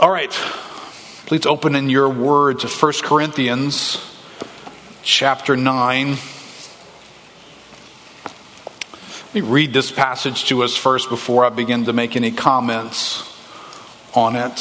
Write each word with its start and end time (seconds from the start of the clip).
All 0.00 0.12
right. 0.12 0.30
Please 1.26 1.44
open 1.44 1.74
in 1.74 1.90
your 1.90 2.08
word 2.08 2.60
to 2.60 2.68
1 2.68 2.92
Corinthians 3.02 3.98
chapter 5.02 5.56
9. 5.56 6.10
Let 8.24 9.34
me 9.34 9.40
read 9.40 9.72
this 9.72 9.90
passage 9.90 10.44
to 10.50 10.62
us 10.62 10.76
first 10.76 11.08
before 11.08 11.44
I 11.44 11.48
begin 11.48 11.86
to 11.86 11.92
make 11.92 12.14
any 12.14 12.30
comments 12.30 13.24
on 14.14 14.36
it. 14.36 14.60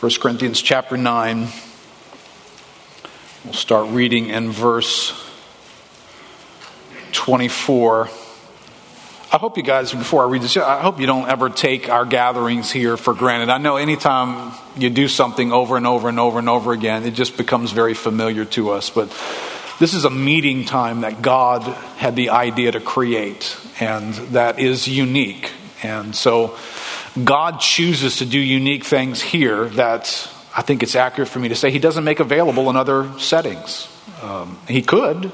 1 0.00 0.10
Corinthians 0.20 0.60
chapter 0.60 0.96
9. 0.96 1.46
We'll 3.44 3.52
start 3.52 3.90
reading 3.90 4.26
in 4.26 4.50
verse 4.50 5.12
24. 7.12 8.10
I 9.34 9.38
hope 9.38 9.56
you 9.56 9.64
guys, 9.64 9.90
before 9.90 10.22
I 10.22 10.28
read 10.28 10.42
this, 10.42 10.56
I 10.56 10.80
hope 10.80 11.00
you 11.00 11.08
don't 11.08 11.28
ever 11.28 11.50
take 11.50 11.88
our 11.88 12.04
gatherings 12.04 12.70
here 12.70 12.96
for 12.96 13.14
granted. 13.14 13.48
I 13.48 13.58
know 13.58 13.74
anytime 13.74 14.52
you 14.76 14.90
do 14.90 15.08
something 15.08 15.50
over 15.50 15.76
and 15.76 15.88
over 15.88 16.08
and 16.08 16.20
over 16.20 16.38
and 16.38 16.48
over 16.48 16.72
again, 16.72 17.02
it 17.02 17.14
just 17.14 17.36
becomes 17.36 17.72
very 17.72 17.94
familiar 17.94 18.44
to 18.44 18.70
us. 18.70 18.90
But 18.90 19.08
this 19.80 19.92
is 19.92 20.04
a 20.04 20.10
meeting 20.10 20.64
time 20.64 21.00
that 21.00 21.20
God 21.20 21.62
had 21.96 22.14
the 22.14 22.30
idea 22.30 22.70
to 22.70 22.80
create, 22.80 23.56
and 23.80 24.14
that 24.34 24.60
is 24.60 24.86
unique. 24.86 25.50
And 25.82 26.14
so 26.14 26.56
God 27.24 27.58
chooses 27.58 28.18
to 28.18 28.26
do 28.26 28.38
unique 28.38 28.84
things 28.84 29.20
here 29.20 29.64
that 29.70 30.30
I 30.56 30.62
think 30.62 30.84
it's 30.84 30.94
accurate 30.94 31.28
for 31.28 31.40
me 31.40 31.48
to 31.48 31.56
say 31.56 31.72
He 31.72 31.80
doesn't 31.80 32.04
make 32.04 32.20
available 32.20 32.70
in 32.70 32.76
other 32.76 33.10
settings. 33.18 33.88
Um, 34.22 34.58
he 34.68 34.80
could, 34.80 35.32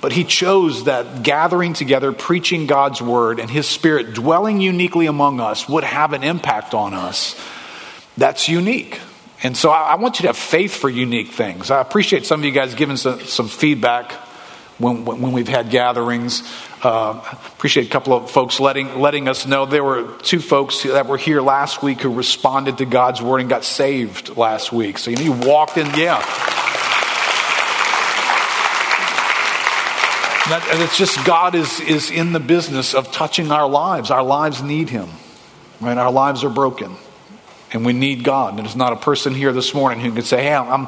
but 0.00 0.12
he 0.12 0.24
chose 0.24 0.84
that 0.84 1.22
gathering 1.22 1.72
together, 1.72 2.12
preaching 2.12 2.66
God's 2.66 3.00
word, 3.00 3.40
and 3.40 3.50
his 3.50 3.66
spirit 3.66 4.14
dwelling 4.14 4.60
uniquely 4.60 5.06
among 5.06 5.40
us 5.40 5.68
would 5.68 5.84
have 5.84 6.12
an 6.12 6.22
impact 6.22 6.74
on 6.74 6.94
us. 6.94 7.40
That's 8.16 8.48
unique. 8.48 9.00
And 9.42 9.56
so 9.56 9.70
I, 9.70 9.96
want 9.96 10.18
you 10.18 10.22
to 10.22 10.28
have 10.28 10.36
faith 10.36 10.74
for 10.74 10.88
unique 10.88 11.28
things. 11.28 11.70
I 11.70 11.80
appreciate 11.80 12.24
some 12.24 12.40
of 12.40 12.44
you 12.44 12.52
guys 12.52 12.74
giving 12.74 12.96
some, 12.96 13.20
some 13.20 13.48
feedback 13.48 14.12
when, 14.78 15.04
when 15.04 15.32
we've 15.32 15.48
had 15.48 15.70
gatherings. 15.70 16.42
Uh, 16.82 17.20
appreciate 17.46 17.86
a 17.86 17.90
couple 17.90 18.12
of 18.12 18.30
folks 18.30 18.60
letting, 18.60 19.00
letting 19.00 19.28
us 19.28 19.46
know 19.46 19.66
there 19.66 19.84
were 19.84 20.16
two 20.18 20.40
folks 20.40 20.82
that 20.84 21.06
were 21.06 21.18
here 21.18 21.40
last 21.40 21.82
week 21.82 22.00
who 22.00 22.12
responded 22.12 22.78
to 22.78 22.86
God's 22.86 23.20
word 23.20 23.40
and 23.40 23.50
got 23.50 23.64
saved 23.64 24.36
last 24.36 24.72
week. 24.72 24.98
So 24.98 25.10
you, 25.10 25.16
know, 25.16 25.22
you 25.22 25.32
walked 25.32 25.76
in, 25.76 25.86
yeah. 25.94 26.22
And 30.48 30.80
it's 30.80 30.96
just 30.96 31.24
God 31.24 31.56
is, 31.56 31.80
is 31.80 32.08
in 32.08 32.32
the 32.32 32.38
business 32.38 32.94
of 32.94 33.10
touching 33.10 33.50
our 33.50 33.68
lives. 33.68 34.12
Our 34.12 34.22
lives 34.22 34.62
need 34.62 34.88
Him, 34.88 35.08
right? 35.80 35.98
Our 35.98 36.12
lives 36.12 36.44
are 36.44 36.48
broken, 36.48 36.94
and 37.72 37.84
we 37.84 37.92
need 37.92 38.22
God. 38.22 38.54
And 38.54 38.60
there's 38.60 38.76
not 38.76 38.92
a 38.92 38.96
person 38.96 39.34
here 39.34 39.52
this 39.52 39.74
morning 39.74 39.98
who 39.98 40.12
can 40.12 40.22
say, 40.22 40.44
"Hey, 40.44 40.54
I'm, 40.54 40.86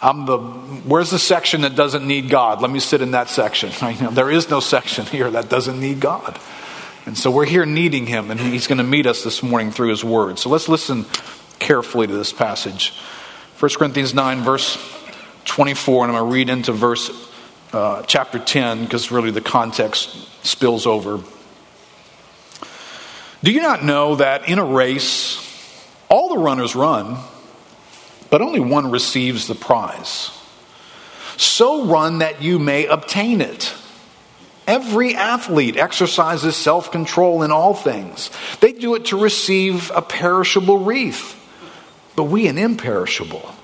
I'm 0.00 0.26
the 0.26 0.38
where's 0.38 1.10
the 1.10 1.18
section 1.18 1.62
that 1.62 1.74
doesn't 1.74 2.06
need 2.06 2.28
God? 2.28 2.62
Let 2.62 2.70
me 2.70 2.78
sit 2.78 3.02
in 3.02 3.10
that 3.10 3.28
section." 3.28 3.72
Right? 3.82 3.98
there 4.14 4.30
is 4.30 4.48
no 4.48 4.60
section 4.60 5.06
here 5.06 5.28
that 5.28 5.48
doesn't 5.48 5.80
need 5.80 5.98
God, 5.98 6.38
and 7.04 7.18
so 7.18 7.32
we're 7.32 7.46
here 7.46 7.66
needing 7.66 8.06
Him, 8.06 8.30
and 8.30 8.38
He's 8.38 8.68
going 8.68 8.78
to 8.78 8.84
meet 8.84 9.06
us 9.06 9.24
this 9.24 9.42
morning 9.42 9.72
through 9.72 9.88
His 9.88 10.04
Word. 10.04 10.38
So 10.38 10.50
let's 10.50 10.68
listen 10.68 11.04
carefully 11.58 12.06
to 12.06 12.14
this 12.14 12.32
passage, 12.32 12.92
1 13.58 13.72
Corinthians 13.76 14.14
nine, 14.14 14.42
verse 14.42 14.78
24, 15.46 16.04
and 16.04 16.12
I'm 16.12 16.18
going 16.20 16.30
to 16.30 16.32
read 16.32 16.48
into 16.48 16.70
verse 16.70 17.29
uh, 17.72 18.02
chapter 18.02 18.38
10 18.38 18.84
because 18.84 19.10
really 19.10 19.30
the 19.30 19.40
context 19.40 20.10
spills 20.44 20.86
over. 20.86 21.20
Do 23.42 23.52
you 23.52 23.62
not 23.62 23.84
know 23.84 24.16
that 24.16 24.48
in 24.48 24.58
a 24.58 24.64
race, 24.64 25.38
all 26.08 26.28
the 26.28 26.38
runners 26.38 26.74
run, 26.74 27.18
but 28.28 28.42
only 28.42 28.60
one 28.60 28.90
receives 28.90 29.46
the 29.46 29.54
prize? 29.54 30.30
So 31.36 31.86
run 31.86 32.18
that 32.18 32.42
you 32.42 32.58
may 32.58 32.86
obtain 32.86 33.40
it. 33.40 33.74
Every 34.66 35.14
athlete 35.14 35.76
exercises 35.76 36.54
self 36.54 36.92
control 36.92 37.42
in 37.42 37.50
all 37.50 37.74
things. 37.74 38.30
They 38.60 38.72
do 38.72 38.94
it 38.94 39.06
to 39.06 39.18
receive 39.18 39.90
a 39.94 40.02
perishable 40.02 40.78
wreath, 40.78 41.34
but 42.14 42.24
we 42.24 42.46
an 42.46 42.58
imperishable. 42.58 43.54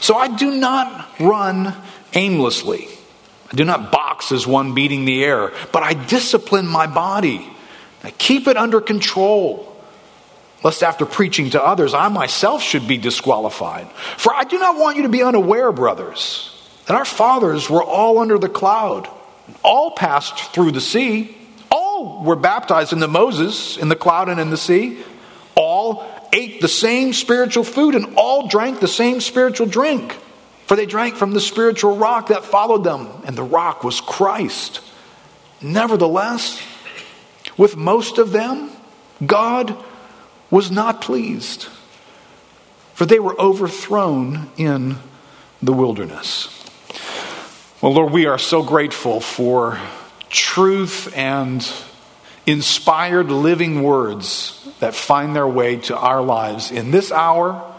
So 0.00 0.16
I 0.16 0.28
do 0.28 0.56
not 0.56 1.08
run 1.20 1.76
aimlessly. 2.14 2.88
I 3.52 3.56
do 3.56 3.64
not 3.64 3.92
box 3.92 4.32
as 4.32 4.46
one 4.46 4.74
beating 4.74 5.04
the 5.04 5.22
air, 5.22 5.52
but 5.72 5.82
I 5.82 5.92
discipline 5.92 6.66
my 6.66 6.86
body. 6.86 7.46
I 8.02 8.10
keep 8.10 8.48
it 8.48 8.56
under 8.56 8.80
control, 8.80 9.76
lest 10.64 10.82
after 10.82 11.04
preaching 11.04 11.50
to 11.50 11.62
others, 11.62 11.92
I 11.92 12.08
myself 12.08 12.62
should 12.62 12.88
be 12.88 12.96
disqualified. 12.96 13.88
For 14.16 14.32
I 14.34 14.44
do 14.44 14.58
not 14.58 14.78
want 14.78 14.96
you 14.96 15.02
to 15.02 15.10
be 15.10 15.22
unaware, 15.22 15.70
brothers, 15.70 16.48
that 16.86 16.96
our 16.96 17.04
fathers 17.04 17.68
were 17.68 17.84
all 17.84 18.18
under 18.18 18.38
the 18.38 18.48
cloud, 18.48 19.06
all 19.62 19.90
passed 19.90 20.38
through 20.54 20.72
the 20.72 20.80
sea, 20.80 21.36
all 21.70 22.24
were 22.24 22.36
baptized 22.36 22.92
into 22.92 23.06
Moses 23.06 23.76
in 23.76 23.88
the 23.88 23.96
cloud 23.96 24.30
and 24.30 24.40
in 24.40 24.48
the 24.48 24.56
sea, 24.56 25.02
all 25.54 26.06
ate 26.32 26.62
the 26.62 26.68
same 26.68 27.12
spiritual 27.12 27.64
food, 27.64 27.94
and 27.94 28.14
all 28.16 28.48
drank 28.48 28.80
the 28.80 28.88
same 28.88 29.20
spiritual 29.20 29.66
drink. 29.66 30.16
For 30.66 30.76
they 30.76 30.86
drank 30.86 31.16
from 31.16 31.32
the 31.32 31.40
spiritual 31.40 31.96
rock 31.96 32.28
that 32.28 32.44
followed 32.44 32.84
them, 32.84 33.08
and 33.24 33.36
the 33.36 33.42
rock 33.42 33.84
was 33.84 34.00
Christ. 34.00 34.80
Nevertheless, 35.60 36.62
with 37.56 37.76
most 37.76 38.18
of 38.18 38.32
them, 38.32 38.70
God 39.24 39.76
was 40.50 40.70
not 40.70 41.00
pleased, 41.00 41.68
for 42.94 43.06
they 43.06 43.18
were 43.18 43.38
overthrown 43.40 44.50
in 44.56 44.96
the 45.62 45.72
wilderness. 45.72 46.48
Well, 47.80 47.94
Lord, 47.94 48.12
we 48.12 48.26
are 48.26 48.38
so 48.38 48.62
grateful 48.62 49.20
for 49.20 49.78
truth 50.28 51.12
and 51.16 51.66
inspired 52.46 53.30
living 53.30 53.82
words 53.82 54.68
that 54.80 54.94
find 54.94 55.34
their 55.34 55.46
way 55.46 55.76
to 55.76 55.96
our 55.96 56.22
lives 56.22 56.70
in 56.70 56.90
this 56.90 57.12
hour 57.12 57.71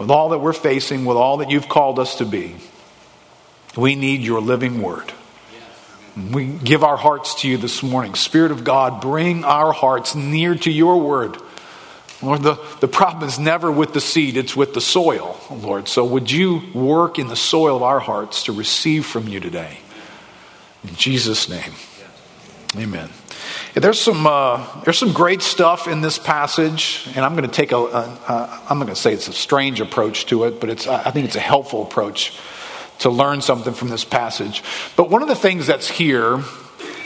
with 0.00 0.10
all 0.10 0.30
that 0.30 0.38
we're 0.38 0.54
facing, 0.54 1.04
with 1.04 1.18
all 1.18 1.36
that 1.36 1.50
you've 1.50 1.68
called 1.68 1.98
us 1.98 2.16
to 2.16 2.24
be, 2.24 2.56
we 3.76 3.94
need 3.94 4.22
your 4.22 4.40
living 4.40 4.80
word. 4.80 5.12
We 6.32 6.46
give 6.46 6.82
our 6.82 6.96
hearts 6.96 7.42
to 7.42 7.48
you 7.48 7.58
this 7.58 7.82
morning. 7.82 8.14
Spirit 8.14 8.50
of 8.50 8.64
God, 8.64 9.02
bring 9.02 9.44
our 9.44 9.74
hearts 9.74 10.14
near 10.14 10.54
to 10.54 10.70
your 10.70 10.98
word. 10.98 11.36
Lord, 12.22 12.42
the, 12.42 12.54
the 12.80 12.88
problem 12.88 13.28
is 13.28 13.38
never 13.38 13.70
with 13.70 13.92
the 13.92 14.00
seed, 14.00 14.38
it's 14.38 14.56
with 14.56 14.72
the 14.72 14.80
soil, 14.80 15.38
Lord. 15.50 15.86
So 15.86 16.06
would 16.06 16.30
you 16.30 16.62
work 16.72 17.18
in 17.18 17.28
the 17.28 17.36
soil 17.36 17.76
of 17.76 17.82
our 17.82 18.00
hearts 18.00 18.44
to 18.44 18.52
receive 18.52 19.04
from 19.04 19.28
you 19.28 19.38
today? 19.38 19.80
In 20.82 20.94
Jesus' 20.94 21.46
name, 21.46 21.72
amen. 22.74 23.10
There's 23.74 24.00
some 24.00 24.26
uh, 24.26 24.82
there's 24.84 24.98
some 24.98 25.12
great 25.12 25.42
stuff 25.42 25.88
in 25.88 26.00
this 26.00 26.18
passage, 26.18 27.06
and 27.14 27.24
I'm 27.24 27.36
going 27.36 27.48
to 27.48 27.54
take 27.54 27.72
a, 27.72 27.76
I'm 27.76 28.78
not 28.78 28.84
going 28.84 28.88
to 28.88 28.96
say 28.96 29.12
it's 29.12 29.28
a 29.28 29.32
strange 29.32 29.80
approach 29.80 30.26
to 30.26 30.44
it, 30.44 30.60
but 30.60 30.70
it's 30.70 30.86
I 30.86 31.10
think 31.10 31.26
it's 31.26 31.36
a 31.36 31.40
helpful 31.40 31.82
approach 31.82 32.38
to 33.00 33.10
learn 33.10 33.40
something 33.40 33.72
from 33.72 33.88
this 33.88 34.04
passage. 34.04 34.62
But 34.96 35.10
one 35.10 35.22
of 35.22 35.28
the 35.28 35.34
things 35.34 35.66
that's 35.66 35.88
here 35.88 36.42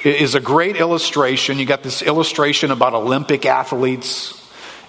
is 0.04 0.34
a 0.34 0.40
great 0.40 0.76
illustration. 0.76 1.58
You 1.58 1.66
got 1.66 1.82
this 1.82 2.02
illustration 2.02 2.70
about 2.70 2.94
Olympic 2.94 3.46
athletes. 3.46 4.43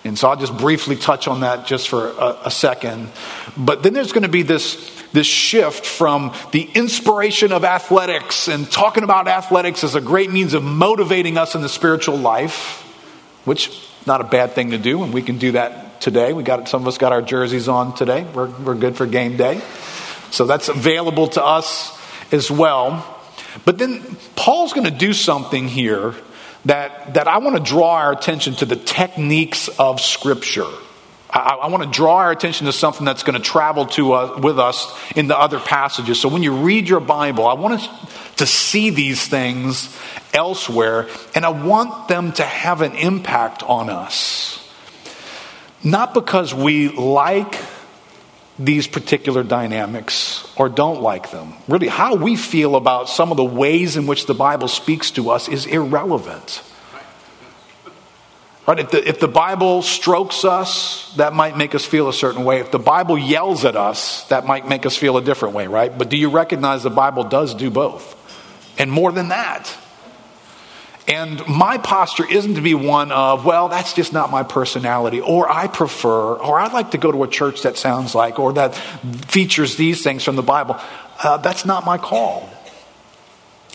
And 0.05 0.17
so 0.17 0.29
I'll 0.29 0.35
just 0.35 0.55
briefly 0.55 0.95
touch 0.95 1.27
on 1.27 1.41
that 1.41 1.65
just 1.65 1.89
for 1.89 2.09
a, 2.11 2.37
a 2.45 2.51
second. 2.51 3.09
But 3.57 3.83
then 3.83 3.93
there's 3.93 4.11
going 4.11 4.23
to 4.23 4.29
be 4.29 4.43
this 4.43 4.93
this 5.11 5.25
shift 5.25 5.85
from 5.85 6.33
the 6.51 6.63
inspiration 6.75 7.53
of 7.53 7.63
athletics 7.63 8.49
and 8.49 8.69
talking 8.69 9.03
about 9.03 9.29
athletics 9.29 9.83
as 9.83 9.95
a 9.95 10.01
great 10.01 10.29
means 10.29 10.53
of 10.53 10.61
motivating 10.61 11.37
us 11.37 11.55
in 11.55 11.61
the 11.61 11.69
spiritual 11.69 12.17
life, 12.17 12.81
which 13.45 13.71
not 14.05 14.19
a 14.19 14.25
bad 14.25 14.51
thing 14.51 14.71
to 14.71 14.77
do, 14.77 15.03
and 15.03 15.13
we 15.13 15.21
can 15.21 15.37
do 15.37 15.53
that 15.53 16.01
today. 16.01 16.33
We 16.33 16.43
got 16.43 16.67
some 16.67 16.81
of 16.81 16.87
us 16.87 16.97
got 16.97 17.13
our 17.13 17.21
jerseys 17.21 17.67
on 17.67 17.95
today. 17.95 18.25
We're, 18.25 18.49
we're 18.49 18.75
good 18.75 18.97
for 18.97 19.05
game 19.05 19.37
day. 19.37 19.61
So 20.31 20.45
that's 20.45 20.67
available 20.67 21.29
to 21.29 21.43
us 21.43 21.97
as 22.31 22.51
well. 22.51 23.17
But 23.63 23.77
then 23.77 24.03
Paul's 24.35 24.73
going 24.73 24.85
to 24.85 24.91
do 24.91 25.13
something 25.13 25.67
here 25.67 26.13
that, 26.65 27.13
that 27.13 27.27
I 27.27 27.37
want 27.37 27.57
to 27.57 27.63
draw 27.63 27.95
our 27.95 28.11
attention 28.11 28.55
to 28.55 28.65
the 28.65 28.75
techniques 28.75 29.67
of 29.79 30.01
Scripture. 30.01 30.67
I, 31.29 31.59
I 31.63 31.67
want 31.67 31.83
to 31.83 31.89
draw 31.89 32.17
our 32.17 32.31
attention 32.31 32.65
to 32.65 32.73
something 32.73 33.05
that's 33.05 33.23
going 33.23 33.37
to 33.37 33.43
travel 33.43 33.85
to 33.87 34.13
uh, 34.13 34.39
with 34.39 34.57
us 34.59 34.93
in 35.15 35.27
the 35.27 35.37
other 35.37 35.59
passages. 35.59 36.19
So 36.19 36.29
when 36.29 36.43
you 36.43 36.53
read 36.53 36.89
your 36.89 36.99
Bible, 36.99 37.47
I 37.47 37.53
want 37.53 37.75
us 37.75 37.89
to 38.37 38.45
see 38.45 38.89
these 38.89 39.25
things 39.27 39.97
elsewhere, 40.33 41.07
and 41.33 41.45
I 41.45 41.49
want 41.49 42.07
them 42.07 42.31
to 42.33 42.43
have 42.43 42.81
an 42.81 42.95
impact 42.95 43.63
on 43.63 43.89
us. 43.89 44.61
Not 45.83 46.13
because 46.13 46.53
we 46.53 46.89
like 46.89 47.55
these 48.57 48.87
particular 48.87 49.43
dynamics 49.43 50.51
or 50.55 50.69
don't 50.69 51.01
like 51.01 51.31
them. 51.31 51.53
Really, 51.67 51.87
how 51.87 52.15
we 52.15 52.35
feel 52.35 52.75
about 52.75 53.09
some 53.09 53.31
of 53.31 53.37
the 53.37 53.43
ways 53.43 53.97
in 53.97 54.07
which 54.07 54.25
the 54.25 54.33
Bible 54.33 54.67
speaks 54.67 55.11
to 55.11 55.29
us 55.29 55.49
is 55.49 55.65
irrelevant. 55.65 56.63
Right? 58.67 58.79
If 58.79 58.91
the, 58.91 59.07
if 59.07 59.19
the 59.19 59.27
Bible 59.27 59.81
strokes 59.83 60.43
us, 60.43 61.13
that 61.17 61.33
might 61.33 61.55
make 61.55 61.75
us 61.75 61.85
feel 61.85 62.09
a 62.09 62.13
certain 62.13 62.45
way. 62.45 62.59
If 62.59 62.71
the 62.71 62.79
Bible 62.79 63.17
yells 63.17 63.63
at 63.63 63.75
us, 63.75 64.27
that 64.29 64.45
might 64.45 64.67
make 64.67 64.85
us 64.85 64.97
feel 64.97 65.17
a 65.17 65.21
different 65.21 65.53
way, 65.53 65.67
right? 65.67 65.95
But 65.95 66.09
do 66.09 66.17
you 66.17 66.29
recognize 66.29 66.81
the 66.81 66.89
Bible 66.89 67.25
does 67.25 67.53
do 67.53 67.69
both? 67.69 68.13
And 68.79 68.91
more 68.91 69.11
than 69.11 69.29
that. 69.29 69.71
And 71.07 71.45
my 71.47 71.77
posture 71.77 72.25
isn't 72.27 72.55
to 72.55 72.61
be 72.61 72.73
one 72.73 73.11
of, 73.11 73.45
well, 73.45 73.69
that's 73.69 73.93
just 73.93 74.11
not 74.11 74.31
my 74.31 74.41
personality, 74.41 75.21
or 75.21 75.47
I 75.51 75.67
prefer, 75.67 76.33
or 76.33 76.59
I'd 76.59 76.73
like 76.73 76.91
to 76.91 76.97
go 76.97 77.11
to 77.11 77.23
a 77.23 77.27
church 77.27 77.61
that 77.61 77.77
sounds 77.77 78.15
like, 78.15 78.39
or 78.39 78.53
that 78.53 78.73
features 79.27 79.75
these 79.75 80.01
things 80.01 80.23
from 80.23 80.35
the 80.35 80.41
Bible. 80.41 80.79
Uh, 81.23 81.37
that's 81.37 81.63
not 81.63 81.85
my 81.85 81.99
call. 81.99 82.49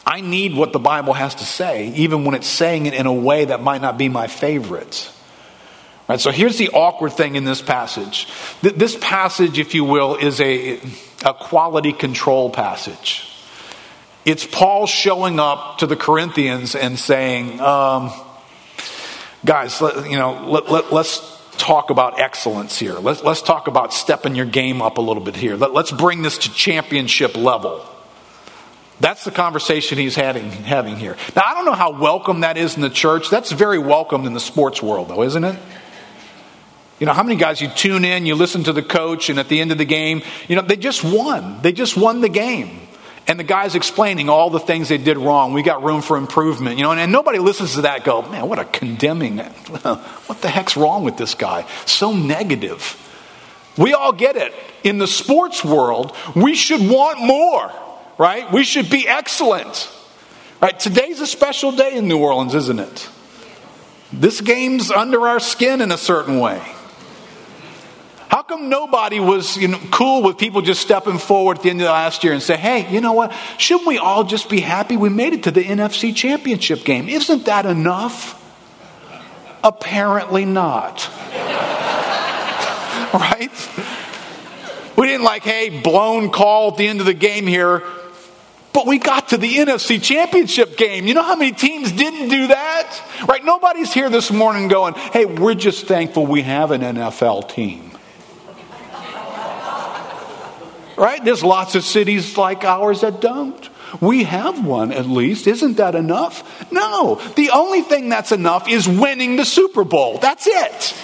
I 0.05 0.23
need 0.23 0.57
what 0.57 0.73
the 0.73 0.81
Bible 0.81 1.13
has 1.13 1.37
to 1.37 1.45
say, 1.45 1.93
even 1.95 2.25
when 2.25 2.35
it's 2.35 2.49
saying 2.49 2.87
it 2.87 2.95
in 2.95 3.07
a 3.07 3.13
way 3.13 3.45
that 3.45 3.63
might 3.63 3.81
not 3.81 3.97
be 3.97 4.09
my 4.09 4.27
favorite. 4.27 5.13
Right, 6.09 6.21
so 6.21 6.33
here's 6.33 6.59
the 6.59 6.71
awkward 6.71 7.13
thing 7.13 7.37
in 7.37 7.45
this 7.45 7.63
passage. 7.63 8.27
This 8.61 8.97
passage, 9.01 9.61
if 9.61 9.77
you 9.77 9.85
will, 9.85 10.17
is 10.17 10.41
a, 10.41 10.81
a 11.25 11.33
quality 11.33 11.93
control 11.93 12.51
passage. 12.51 13.30
It's 14.25 14.45
Paul 14.45 14.87
showing 14.87 15.41
up 15.41 15.79
to 15.79 15.87
the 15.87 15.97
Corinthians 15.97 16.75
and 16.75 16.99
saying, 16.99 17.59
um, 17.59 18.13
guys, 19.47 19.81
let, 19.81 20.11
you 20.11 20.19
know, 20.19 20.47
let, 20.47 20.71
let, 20.71 20.93
let's 20.93 21.39
talk 21.57 21.89
about 21.89 22.21
excellence 22.21 22.79
here. 22.79 22.95
Let's, 22.95 23.23
let's 23.23 23.41
talk 23.41 23.67
about 23.67 23.95
stepping 23.95 24.35
your 24.35 24.45
game 24.45 24.83
up 24.83 24.99
a 24.99 25.01
little 25.01 25.23
bit 25.23 25.37
here. 25.37 25.57
Let, 25.57 25.73
let's 25.73 25.91
bring 25.91 26.21
this 26.21 26.37
to 26.39 26.53
championship 26.53 27.35
level. 27.35 27.83
That's 29.01 29.25
the 29.25 29.31
conversation 29.31 29.97
he's 29.97 30.17
having, 30.17 30.51
having 30.51 30.97
here. 30.97 31.17
Now, 31.35 31.43
I 31.47 31.55
don't 31.55 31.65
know 31.65 31.73
how 31.73 31.99
welcome 31.99 32.41
that 32.41 32.59
is 32.59 32.77
in 32.77 32.83
the 32.83 32.91
church. 32.91 33.31
That's 33.31 33.51
very 33.51 33.79
welcome 33.79 34.27
in 34.27 34.35
the 34.35 34.41
sports 34.41 34.83
world, 34.83 35.09
though, 35.09 35.23
isn't 35.23 35.45
it? 35.45 35.59
You 36.99 37.07
know, 37.07 37.15
how 37.15 37.23
many 37.23 37.37
guys 37.37 37.63
you 37.63 37.69
tune 37.69 38.05
in, 38.05 38.27
you 38.27 38.35
listen 38.35 38.65
to 38.65 38.75
the 38.75 38.83
coach, 38.83 39.31
and 39.31 39.39
at 39.39 39.49
the 39.49 39.59
end 39.59 39.73
of 39.73 39.79
the 39.79 39.87
game, 39.87 40.21
you 40.49 40.57
know, 40.57 40.61
they 40.61 40.77
just 40.77 41.03
won. 41.03 41.63
They 41.63 41.73
just 41.73 41.97
won 41.97 42.21
the 42.21 42.29
game. 42.29 42.89
And 43.31 43.39
the 43.39 43.45
guy's 43.45 43.77
explaining 43.77 44.29
all 44.29 44.51
the 44.51 44.59
things 44.59 44.89
they 44.89 44.99
did 44.99 45.17
wrong. 45.17 45.53
We 45.53 45.63
got 45.63 45.85
room 45.85 46.03
for 46.03 46.17
improvement, 46.17 46.79
you 46.79 46.83
know, 46.83 46.91
and, 46.91 46.99
and 46.99 47.13
nobody 47.13 47.39
listens 47.39 47.75
to 47.75 47.83
that 47.83 48.03
go, 48.03 48.23
man, 48.23 48.49
what 48.49 48.59
a 48.59 48.65
condemning, 48.65 49.39
what 49.39 50.43
the 50.43 50.49
heck's 50.49 50.77
wrong 50.77 51.05
with 51.05 51.17
this 51.17 51.35
guy? 51.35 51.65
So 51.87 52.13
negative. 52.13 52.97
We 53.79 53.95
all 53.95 54.13
get 54.13 54.37
it. 54.37 54.53
In 54.83 54.99
the 54.99 55.07
sports 55.07 55.65
world, 55.65 56.17
we 56.35 56.57
should 56.57 56.81
want 56.81 57.21
more 57.21 57.71
right? 58.21 58.53
We 58.53 58.65
should 58.65 58.91
be 58.91 59.09
excellent. 59.09 59.91
Right? 60.61 60.79
Today's 60.79 61.21
a 61.21 61.27
special 61.27 61.73
day 61.73 61.97
in 61.97 62.07
New 62.07 62.19
Orleans, 62.19 62.55
isn't 62.55 62.79
it? 62.79 63.09
This 64.13 64.43
game's 64.43 64.91
under 64.91 65.27
our 65.27 65.41
skin 65.41 65.81
in 65.81 65.91
a 65.91 65.97
certain 65.97 66.39
way. 66.39 66.61
How 68.31 68.43
come 68.43 68.69
nobody 68.69 69.19
was 69.19 69.57
you 69.57 69.67
know, 69.67 69.81
cool 69.91 70.23
with 70.23 70.39
people 70.39 70.63
just 70.63 70.81
stepping 70.81 71.19
forward 71.19 71.57
at 71.57 71.65
the 71.65 71.71
end 71.71 71.81
of 71.81 71.87
the 71.87 71.93
last 71.93 72.23
year 72.23 72.33
and 72.33 72.41
say, 72.41 72.57
hey, 72.57 72.89
you 72.89 73.01
know 73.01 73.13
what? 73.13 73.35
Shouldn't 73.59 73.89
we 73.89 73.99
all 73.99 74.23
just 74.23 74.49
be 74.49 74.61
happy 74.61 74.97
we 74.97 75.09
made 75.09 75.33
it 75.33 75.43
to 75.43 75.51
the 75.51 75.65
NFC 75.65 76.15
championship 76.15 76.85
game? 76.85 77.09
Isn't 77.09 77.47
that 77.47 77.67
enough? 77.67 78.37
Apparently 79.65 80.45
not. 80.45 81.11
right? 83.13 83.51
We 84.97 85.09
didn't 85.09 85.25
like, 85.25 85.43
hey, 85.43 85.81
blown 85.81 86.31
call 86.31 86.71
at 86.71 86.77
the 86.77 86.87
end 86.87 87.01
of 87.01 87.07
the 87.07 87.15
game 87.15 87.49
here. 87.49 87.83
But 88.73 88.87
we 88.87 88.99
got 88.99 89.31
to 89.31 89.39
the 89.39 89.57
NFC 89.57 90.01
championship 90.01 90.77
game. 90.77 91.09
You 91.09 91.15
know 91.15 91.25
how 91.25 91.35
many 91.35 91.51
teams 91.51 91.91
didn't 91.91 92.29
do 92.29 92.47
that? 92.47 93.03
Right? 93.29 93.45
Nobody's 93.45 93.93
here 93.93 94.09
this 94.09 94.31
morning 94.31 94.69
going, 94.69 94.95
hey, 94.95 95.25
we're 95.25 95.55
just 95.55 95.89
thankful 95.89 96.27
we 96.27 96.43
have 96.43 96.71
an 96.71 96.83
NFL 96.83 97.49
team. 97.49 97.90
Right? 101.01 101.25
There's 101.25 101.43
lots 101.43 101.75
of 101.75 101.83
cities 101.83 102.37
like 102.37 102.63
ours 102.63 103.01
that 103.01 103.23
don't. 103.23 103.69
We 104.01 104.25
have 104.25 104.65
one 104.65 104.93
at 104.93 105.07
least. 105.07 105.47
Isn't 105.47 105.79
that 105.79 105.95
enough? 105.95 106.71
No. 106.71 107.17
The 107.37 107.51
only 107.51 107.81
thing 107.81 108.11
that's 108.11 108.33
enough 108.33 108.69
is 108.69 108.87
winning 108.87 109.37
the 109.37 109.47
Super 109.47 109.83
Bowl. 109.83 110.19
That's 110.19 110.47
it. 110.47 110.95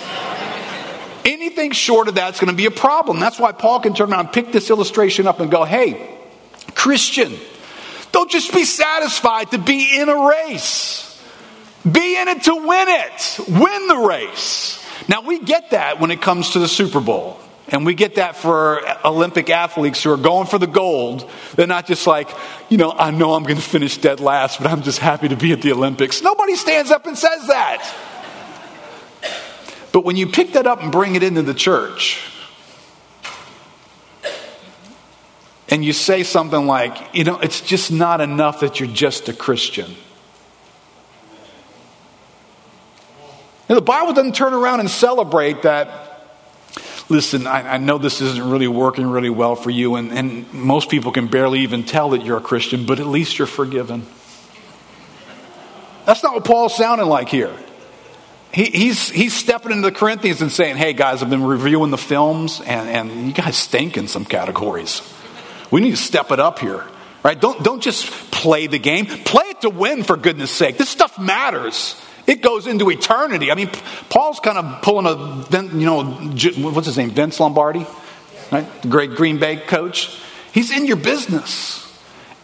Anything 1.24 1.72
short 1.72 2.08
of 2.08 2.14
that's 2.14 2.38
going 2.38 2.50
to 2.50 2.56
be 2.56 2.66
a 2.66 2.70
problem. 2.70 3.18
That's 3.18 3.40
why 3.40 3.52
Paul 3.52 3.80
can 3.80 3.94
turn 3.94 4.12
around 4.12 4.26
and 4.26 4.32
pick 4.32 4.52
this 4.52 4.70
illustration 4.70 5.26
up 5.26 5.40
and 5.40 5.50
go, 5.50 5.64
hey, 5.64 6.16
Christian, 6.74 7.34
don't 8.12 8.30
just 8.30 8.52
be 8.52 8.64
satisfied 8.64 9.50
to 9.52 9.58
be 9.58 9.98
in 9.98 10.08
a 10.08 10.28
race. 10.28 11.20
Be 11.90 12.20
in 12.20 12.28
it 12.28 12.42
to 12.44 12.54
win 12.54 12.88
it. 12.88 13.38
Win 13.48 13.88
the 13.88 14.06
race. 14.06 14.84
Now, 15.08 15.22
we 15.22 15.40
get 15.40 15.70
that 15.70 16.00
when 16.00 16.10
it 16.10 16.20
comes 16.20 16.50
to 16.50 16.58
the 16.58 16.68
Super 16.68 17.00
Bowl. 17.00 17.40
And 17.68 17.84
we 17.84 17.94
get 17.94 18.14
that 18.14 18.36
for 18.36 18.80
Olympic 19.04 19.50
athletes 19.50 20.02
who 20.02 20.12
are 20.12 20.16
going 20.16 20.46
for 20.46 20.58
the 20.58 20.68
gold. 20.68 21.28
They're 21.56 21.66
not 21.66 21.86
just 21.86 22.06
like, 22.06 22.30
you 22.68 22.76
know, 22.76 22.92
I 22.92 23.10
know 23.10 23.34
I'm 23.34 23.42
going 23.42 23.56
to 23.56 23.62
finish 23.62 23.98
dead 23.98 24.20
last, 24.20 24.58
but 24.58 24.70
I'm 24.70 24.82
just 24.82 25.00
happy 25.00 25.28
to 25.28 25.36
be 25.36 25.52
at 25.52 25.62
the 25.62 25.72
Olympics. 25.72 26.22
Nobody 26.22 26.54
stands 26.54 26.92
up 26.92 27.06
and 27.06 27.18
says 27.18 27.48
that. 27.48 27.94
But 29.90 30.04
when 30.04 30.16
you 30.16 30.28
pick 30.28 30.52
that 30.52 30.66
up 30.66 30.82
and 30.82 30.92
bring 30.92 31.16
it 31.16 31.24
into 31.24 31.42
the 31.42 31.54
church, 31.54 32.22
and 35.68 35.84
you 35.84 35.92
say 35.92 36.22
something 36.22 36.66
like, 36.66 36.96
you 37.14 37.24
know, 37.24 37.40
it's 37.40 37.60
just 37.60 37.90
not 37.90 38.20
enough 38.20 38.60
that 38.60 38.78
you're 38.78 38.88
just 38.88 39.28
a 39.28 39.32
Christian. 39.32 39.96
Now, 43.68 43.74
the 43.74 43.80
Bible 43.80 44.12
doesn't 44.12 44.36
turn 44.36 44.54
around 44.54 44.78
and 44.78 44.88
celebrate 44.88 45.62
that. 45.62 46.05
Listen, 47.08 47.46
I, 47.46 47.74
I 47.74 47.78
know 47.78 47.98
this 47.98 48.20
isn't 48.20 48.50
really 48.50 48.66
working 48.66 49.06
really 49.06 49.30
well 49.30 49.54
for 49.54 49.70
you, 49.70 49.94
and, 49.94 50.12
and 50.12 50.52
most 50.52 50.88
people 50.88 51.12
can 51.12 51.28
barely 51.28 51.60
even 51.60 51.84
tell 51.84 52.10
that 52.10 52.24
you're 52.24 52.38
a 52.38 52.40
Christian, 52.40 52.84
but 52.84 52.98
at 52.98 53.06
least 53.06 53.38
you're 53.38 53.46
forgiven. 53.46 54.06
That's 56.04 56.22
not 56.22 56.34
what 56.34 56.44
Paul's 56.44 56.76
sounding 56.76 57.06
like 57.06 57.28
here. 57.28 57.54
He, 58.52 58.64
he's, 58.64 59.08
he's 59.08 59.34
stepping 59.34 59.70
into 59.70 59.88
the 59.90 59.94
Corinthians 59.94 60.40
and 60.42 60.50
saying, 60.50 60.76
hey, 60.76 60.94
guys, 60.94 61.22
I've 61.22 61.30
been 61.30 61.44
reviewing 61.44 61.90
the 61.90 61.98
films, 61.98 62.60
and, 62.60 62.88
and 62.88 63.26
you 63.26 63.32
guys 63.32 63.56
stink 63.56 63.96
in 63.96 64.08
some 64.08 64.24
categories. 64.24 65.02
We 65.70 65.80
need 65.80 65.90
to 65.90 65.96
step 65.96 66.30
it 66.32 66.40
up 66.40 66.58
here. 66.58 66.84
Right? 67.22 67.40
Don't, 67.40 67.62
don't 67.62 67.82
just 67.82 68.06
play 68.30 68.68
the 68.68 68.78
game. 68.78 69.06
Play 69.06 69.46
it 69.46 69.60
to 69.62 69.68
win, 69.68 70.04
for 70.04 70.16
goodness 70.16 70.52
sake. 70.52 70.78
This 70.78 70.88
stuff 70.88 71.18
matters. 71.18 72.00
It 72.26 72.42
goes 72.42 72.66
into 72.66 72.90
eternity. 72.90 73.52
I 73.52 73.54
mean, 73.54 73.70
Paul's 74.10 74.40
kind 74.40 74.58
of 74.58 74.82
pulling 74.82 75.06
a, 75.06 75.62
you 75.76 75.86
know, 75.86 76.04
what's 76.04 76.86
his 76.86 76.98
name? 76.98 77.10
Vince 77.10 77.38
Lombardi, 77.38 77.86
right? 78.50 78.82
The 78.82 78.88
great 78.88 79.12
Green 79.12 79.38
Bay 79.38 79.56
coach. 79.56 80.20
He's 80.52 80.70
in 80.70 80.86
your 80.86 80.96
business. 80.96 81.82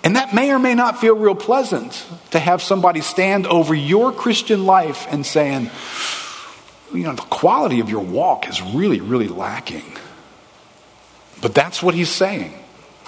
And 0.05 0.17
that 0.17 0.35
may 0.35 0.51
or 0.53 0.59
may 0.59 0.75
not 0.75 1.01
feel 1.01 1.17
real 1.17 1.35
pleasant 1.35 2.05
to 2.31 2.39
have 2.39 2.61
somebody 2.63 3.01
stand 3.01 3.47
over 3.47 3.75
your 3.75 4.13
Christian 4.13 4.67
life 4.67 5.07
and 5.11 5.25
saying, 5.25 5.71
you 6.93 7.05
know, 7.05 7.15
the 7.15 7.23
quality 7.23 7.81
of 7.81 7.89
your 7.89 8.03
walk 8.03 8.49
is 8.49 8.61
really, 8.61 9.01
really 9.01 9.29
lacking. 9.29 9.85
But 11.41 11.55
that's 11.55 11.83
what 11.83 11.95
he's 11.95 12.11
saying. 12.11 12.53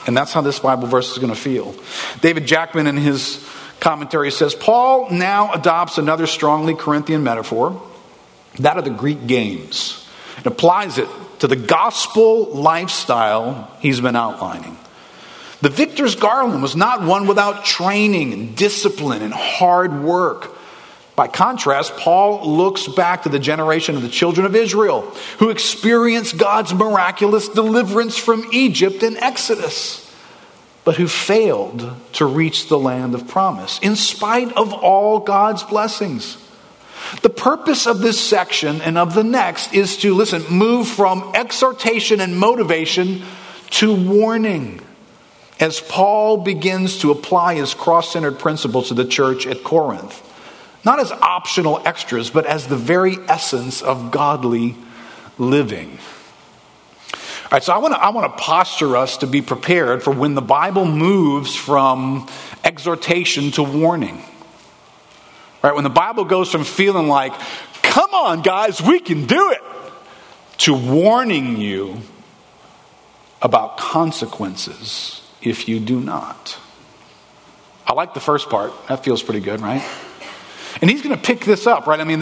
And 0.07 0.17
that's 0.17 0.33
how 0.33 0.41
this 0.41 0.59
Bible 0.59 0.87
verse 0.87 1.13
is 1.13 1.19
going 1.19 1.33
to 1.33 1.41
feel. 1.41 1.75
David 2.21 2.47
Jackman, 2.47 2.87
in 2.87 2.97
his 2.97 3.45
commentary, 3.85 4.31
says 4.31 4.55
Paul 4.55 5.11
now 5.11 5.53
adopts 5.53 5.99
another 5.99 6.27
strongly 6.27 6.75
Corinthian 6.75 7.23
metaphor, 7.23 7.81
that 8.59 8.79
of 8.79 8.85
the 8.85 8.91
Greek 8.91 9.27
games, 9.27 10.09
and 10.39 10.47
applies 10.47 10.97
it 10.97 11.09
to 11.41 11.47
the 11.47 11.55
gospel 11.55 12.47
lifestyle 12.55 13.71
he's 13.81 14.01
been 14.01 14.17
outlining. 14.17 14.79
The 15.61 15.69
victor's 15.69 16.17
garland 16.17 16.63
was 16.63 16.75
not 16.75 17.03
one 17.03 17.27
without 17.27 17.67
training 17.67 18.33
and 18.33 18.57
discipline 18.57 19.21
and 19.21 19.35
hard 19.35 20.03
work. 20.03 20.57
By 21.15 21.29
contrast, 21.29 21.97
Paul 21.97 22.57
looks 22.57 22.89
back 22.89 23.23
to 23.23 23.29
the 23.29 23.39
generation 23.39 23.97
of 23.97 24.03
the 24.03 24.09
children 24.09 24.47
of 24.47 24.57
Israel 24.57 25.03
who 25.39 25.51
experienced 25.51 26.39
God's 26.39 26.73
miraculous 26.73 27.49
deliverance 27.49 28.17
from 28.17 28.49
Egypt 28.53 29.03
in 29.03 29.19
Exodus, 29.19 30.04
but 30.85 30.97
who 30.97 31.09
failed 31.09 31.95
to 32.13 32.27
reach 32.27 32.69
the 32.69 32.79
land 32.79 33.15
of 33.15 33.27
promise 33.27 33.79
in 33.81 33.97
spite 33.97 34.53
of 34.57 34.73
all 34.73 35.21
God's 35.21 35.63
blessings. 35.63 36.39
The 37.23 37.31
purpose 37.31 37.87
of 37.87 38.01
this 38.01 38.21
section 38.21 38.81
and 38.81 38.97
of 38.97 39.15
the 39.15 39.25
next 39.25 39.75
is 39.75 39.97
to, 39.99 40.15
listen, 40.15 40.45
move 40.49 40.89
from 40.89 41.33
exhortation 41.35 42.21
and 42.21 42.39
motivation 42.39 43.23
to 43.71 43.95
warning 43.95 44.81
as 45.61 45.81
Paul 45.81 46.39
begins 46.39 46.99
to 47.01 47.11
apply 47.11 47.55
his 47.55 47.75
cross 47.75 48.13
centered 48.13 48.39
principles 48.39 48.89
to 48.89 48.95
the 48.95 49.05
church 49.05 49.47
at 49.47 49.63
Corinth 49.63 50.23
not 50.85 51.01
as 51.01 51.11
optional 51.11 51.81
extras, 51.85 52.31
but 52.31 52.47
as 52.47 52.67
the 52.67 52.77
very 52.77 53.17
essence 53.29 53.83
of 53.83 54.11
godly 54.11 54.77
living. 55.39 55.99
Right, 57.55 57.63
so 57.63 57.73
I 57.73 57.79
want 57.79 57.95
to 57.95 58.03
I 58.03 58.09
want 58.09 58.37
to 58.37 58.43
posture 58.43 58.97
us 58.97 59.19
to 59.19 59.29
be 59.29 59.41
prepared 59.41 60.03
for 60.03 60.11
when 60.11 60.35
the 60.35 60.43
Bible 60.43 60.85
moves 60.85 61.55
from 61.55 62.29
exhortation 62.65 63.53
to 63.53 63.63
warning. 63.63 64.21
Right, 65.63 65.73
when 65.73 65.85
the 65.85 65.89
Bible 65.89 66.25
goes 66.25 66.51
from 66.51 66.65
feeling 66.65 67.07
like 67.07 67.33
come 67.81 68.13
on, 68.13 68.43
guys, 68.43 68.83
we 68.83 68.99
can 68.99 69.27
do 69.27 69.53
it, 69.53 69.63
to 70.63 70.75
warning 70.75 71.57
you 71.57 71.99
about 73.41 73.77
consequences 73.77 75.23
if 75.41 75.69
you 75.69 75.79
do 75.79 76.01
not. 76.01 76.59
I 77.87 77.93
like 77.93 78.15
the 78.15 78.21
first 78.21 78.51
part. 78.51 78.73
That 78.89 79.05
feels 79.05 79.23
pretty 79.23 79.39
good, 79.39 79.61
right? 79.61 79.89
And 80.81 80.91
he's 80.91 81.03
going 81.03 81.15
to 81.15 81.23
pick 81.23 81.45
this 81.45 81.69
up, 81.69 81.87
right? 81.87 82.01
I 82.01 82.05
mean, 82.05 82.19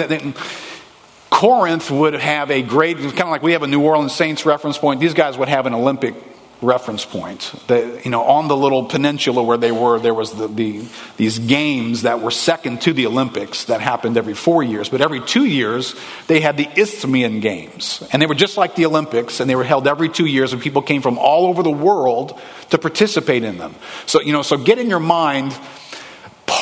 Corinth 1.33 1.91
would 1.91 2.13
have 2.13 2.51
a 2.51 2.61
great, 2.61 2.99
kind 2.99 3.21
of 3.23 3.29
like 3.31 3.43
we 3.43 3.53
have 3.53 3.63
a 3.63 3.67
New 3.67 3.81
Orleans 3.81 4.15
Saints 4.15 4.45
reference 4.45 4.77
point. 4.77 5.01
These 5.01 5.15
guys 5.15 5.39
would 5.39 5.49
have 5.49 5.65
an 5.65 5.73
Olympic 5.73 6.15
reference 6.61 7.07
point. 7.07 7.55
The, 7.69 8.03
you 8.05 8.11
know, 8.11 8.23
on 8.23 8.49
the 8.49 8.57
little 8.57 8.85
peninsula 8.85 9.43
where 9.43 9.57
they 9.57 9.73
were, 9.73 9.99
there 9.99 10.13
was 10.13 10.33
the, 10.35 10.47
the, 10.47 10.87
these 11.17 11.39
games 11.39 12.03
that 12.03 12.21
were 12.21 12.31
second 12.31 12.83
to 12.83 12.93
the 12.93 13.07
Olympics 13.07 13.65
that 13.65 13.81
happened 13.81 14.19
every 14.19 14.35
four 14.35 14.63
years. 14.63 14.91
But 14.91 15.01
every 15.01 15.21
two 15.21 15.47
years, 15.47 15.97
they 16.27 16.41
had 16.41 16.59
the 16.59 16.69
Isthmian 16.77 17.41
Games. 17.41 18.07
And 18.13 18.21
they 18.21 18.27
were 18.27 18.35
just 18.35 18.59
like 18.59 18.77
the 18.77 18.85
Olympics, 18.85 19.41
and 19.41 19.49
they 19.49 19.57
were 19.57 19.65
held 19.65 19.89
every 19.89 20.11
two 20.11 20.27
years, 20.27 20.53
and 20.53 20.61
people 20.61 20.83
came 20.83 21.01
from 21.01 21.19
all 21.19 21.47
over 21.47 21.63
the 21.63 21.71
world 21.71 22.39
to 22.71 22.79
participate 22.79 23.43
in 23.43 23.57
them. 23.57 23.75
So, 24.05 24.21
you 24.21 24.35
know, 24.35 24.43
so 24.43 24.59
get 24.59 24.79
in 24.79 24.91
your 24.91 25.01
mind 25.01 25.59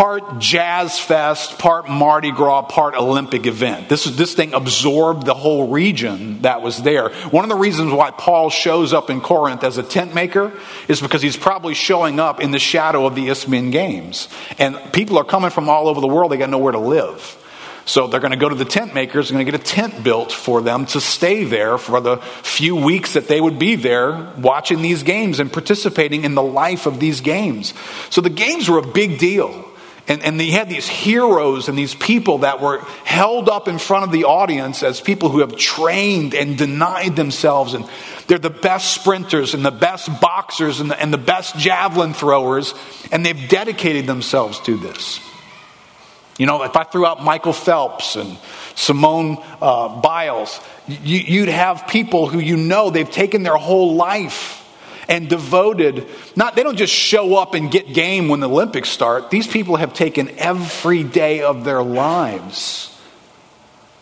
part 0.01 0.39
jazz 0.39 0.99
fest, 0.99 1.59
part 1.59 1.87
Mardi 1.87 2.31
Gras, 2.31 2.63
part 2.63 2.95
Olympic 2.95 3.45
event. 3.45 3.91
This, 3.91 4.05
this 4.05 4.33
thing 4.33 4.55
absorbed 4.55 5.27
the 5.27 5.35
whole 5.35 5.69
region 5.69 6.41
that 6.41 6.63
was 6.63 6.83
there. 6.83 7.11
One 7.29 7.45
of 7.45 7.51
the 7.51 7.57
reasons 7.57 7.93
why 7.93 8.11
Paul 8.11 8.49
shows 8.49 8.95
up 8.95 9.11
in 9.11 9.21
Corinth 9.21 9.63
as 9.63 9.77
a 9.77 9.83
tent 9.83 10.15
maker 10.15 10.59
is 10.89 11.03
because 11.03 11.21
he's 11.21 11.37
probably 11.37 11.75
showing 11.75 12.19
up 12.19 12.41
in 12.41 12.51
the 12.51 12.59
shadow 12.59 13.05
of 13.05 13.15
the 13.15 13.29
Isthmian 13.29 13.73
Games. 13.73 14.31
And 14.59 14.79
people 14.95 15.19
are 15.19 15.25
coming 15.25 15.51
from 15.51 15.69
all 15.69 15.87
over 15.87 16.01
the 16.01 16.09
world, 16.09 16.33
they 16.33 16.39
got 16.39 16.49
nowhere 16.49 16.73
to 16.73 16.79
live. 16.79 17.37
So 17.85 18.07
they're 18.07 18.21
going 18.21 18.31
to 18.31 18.39
go 18.39 18.49
to 18.49 18.55
the 18.55 18.65
tent 18.65 18.95
makers, 18.95 19.29
they're 19.29 19.37
going 19.37 19.45
to 19.45 19.53
get 19.53 19.61
a 19.61 19.65
tent 19.65 20.03
built 20.03 20.33
for 20.33 20.63
them 20.63 20.87
to 20.87 21.01
stay 21.03 21.45
there 21.45 21.77
for 21.77 22.01
the 22.01 22.17
few 22.17 22.75
weeks 22.75 23.13
that 23.13 23.29
they 23.29 23.39
would 23.41 23.59
be 23.59 23.75
there 23.75 24.33
watching 24.39 24.81
these 24.81 25.03
games 25.03 25.41
and 25.41 25.53
participating 25.53 26.25
in 26.25 26.35
the 26.35 26.43
life 26.43 26.87
of 26.87 27.01
these 27.01 27.21
games. 27.21 27.75
So 28.09 28.23
the 28.23 28.31
games 28.31 28.67
were 28.67 28.79
a 28.79 28.87
big 28.87 29.19
deal. 29.19 29.67
And, 30.11 30.25
and 30.25 30.41
had 30.41 30.69
these 30.69 30.89
heroes 30.89 31.69
and 31.69 31.79
these 31.79 31.95
people 31.95 32.39
that 32.39 32.61
were 32.61 32.81
held 33.05 33.49
up 33.49 33.69
in 33.69 33.79
front 33.79 34.05
of 34.05 34.11
the 34.11 34.25
audience 34.25 34.83
as 34.83 35.01
people 35.01 35.29
who 35.29 35.39
have 35.39 35.57
trained 35.57 36.35
and 36.35 36.59
denied 36.59 37.15
themselves. 37.15 37.75
And 37.75 37.89
they're 38.27 38.41
the 38.41 38.51
best 38.51 38.93
sprinters 38.93 39.55
and 39.55 39.65
the 39.65 39.71
best 39.71 40.21
boxers 40.21 40.81
and 40.81 40.91
the, 40.91 41.01
and 41.01 41.13
the 41.13 41.19
best 41.19 41.57
javelin 41.57 42.13
throwers. 42.13 42.75
And 43.13 43.25
they've 43.25 43.49
dedicated 43.49 44.09
themselves 44.09 44.59
to 44.63 44.77
this. 44.77 45.21
You 46.39 46.47
know, 46.47 46.65
if 46.65 46.75
I 46.75 46.83
threw 46.83 47.07
out 47.07 47.23
Michael 47.23 47.53
Phelps 47.53 48.17
and 48.17 48.37
Simone 48.75 49.39
uh, 49.63 50.01
Biles, 50.01 50.59
you, 50.89 51.41
would 51.41 51.51
have 51.51 51.87
people 51.87 52.27
who 52.27 52.41
you 52.41 52.57
know 52.57 52.91
they've 52.91 53.09
taken 53.09 53.45
their 53.45 53.57
whole 53.57 53.95
life 53.95 54.60
and 55.11 55.29
devoted. 55.29 56.07
Not 56.37 56.57
they 56.57 56.63
don't 56.63 56.79
just 56.79 56.95
show 56.95 57.37
up 57.37 57.55
and 57.55 57.71
get 57.71 57.93
game 57.93 58.29
when 58.29 58.41
the 58.41 58.49
Olympics 58.49 58.89
start. 58.89 59.29
These 59.29 59.49
people 59.49 59.77
have 59.77 59.93
taken 59.93 60.31
every 60.39 61.03
day 61.03 61.43
of 61.43 61.65
their 61.65 61.83
lives. 61.83 62.87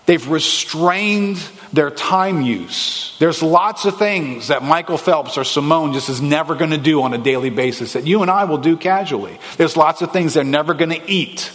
They've 0.07 0.29
restrained 0.29 1.39
their 1.73 1.91
time 1.91 2.43
use. 2.43 3.17
There's 3.19 3.43
lots 3.43 3.85
of 3.85 3.99
things 3.99 4.49
that 4.49 4.63
Michael 4.63 4.97
Phelps 4.97 5.37
or 5.37 5.45
Simone 5.45 5.93
just 5.93 6.09
is 6.09 6.21
never 6.21 6.55
going 6.55 6.71
to 6.71 6.79
do 6.79 7.03
on 7.03 7.13
a 7.13 7.19
daily 7.19 7.51
basis 7.51 7.95
that 7.95 8.07
you 8.07 8.23
and 8.23 8.31
I 8.31 8.45
will 8.45 8.59
do 8.59 8.77
casually. 8.77 9.39
There's 9.57 9.77
lots 9.77 10.01
of 10.01 10.13
things 10.13 10.35
they're 10.35 10.45
never 10.45 10.73
going 10.73 10.91
to 10.91 11.11
eat 11.11 11.51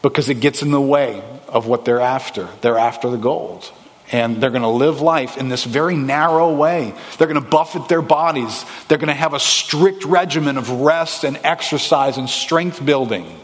because 0.00 0.28
it 0.28 0.40
gets 0.40 0.62
in 0.62 0.70
the 0.70 0.80
way 0.80 1.22
of 1.48 1.66
what 1.66 1.84
they're 1.84 2.00
after. 2.00 2.48
They're 2.60 2.78
after 2.78 3.10
the 3.10 3.18
gold 3.18 3.70
and 4.12 4.42
they're 4.42 4.50
going 4.50 4.62
to 4.62 4.68
live 4.68 5.00
life 5.00 5.38
in 5.38 5.48
this 5.48 5.64
very 5.64 5.96
narrow 5.96 6.54
way. 6.54 6.94
They're 7.16 7.26
going 7.26 7.42
to 7.42 7.48
buffet 7.48 7.88
their 7.88 8.02
bodies. 8.02 8.64
They're 8.86 8.98
going 8.98 9.08
to 9.08 9.14
have 9.14 9.32
a 9.32 9.40
strict 9.40 10.04
regimen 10.04 10.58
of 10.58 10.68
rest 10.70 11.24
and 11.24 11.40
exercise 11.42 12.18
and 12.18 12.28
strength 12.28 12.84
building. 12.84 13.40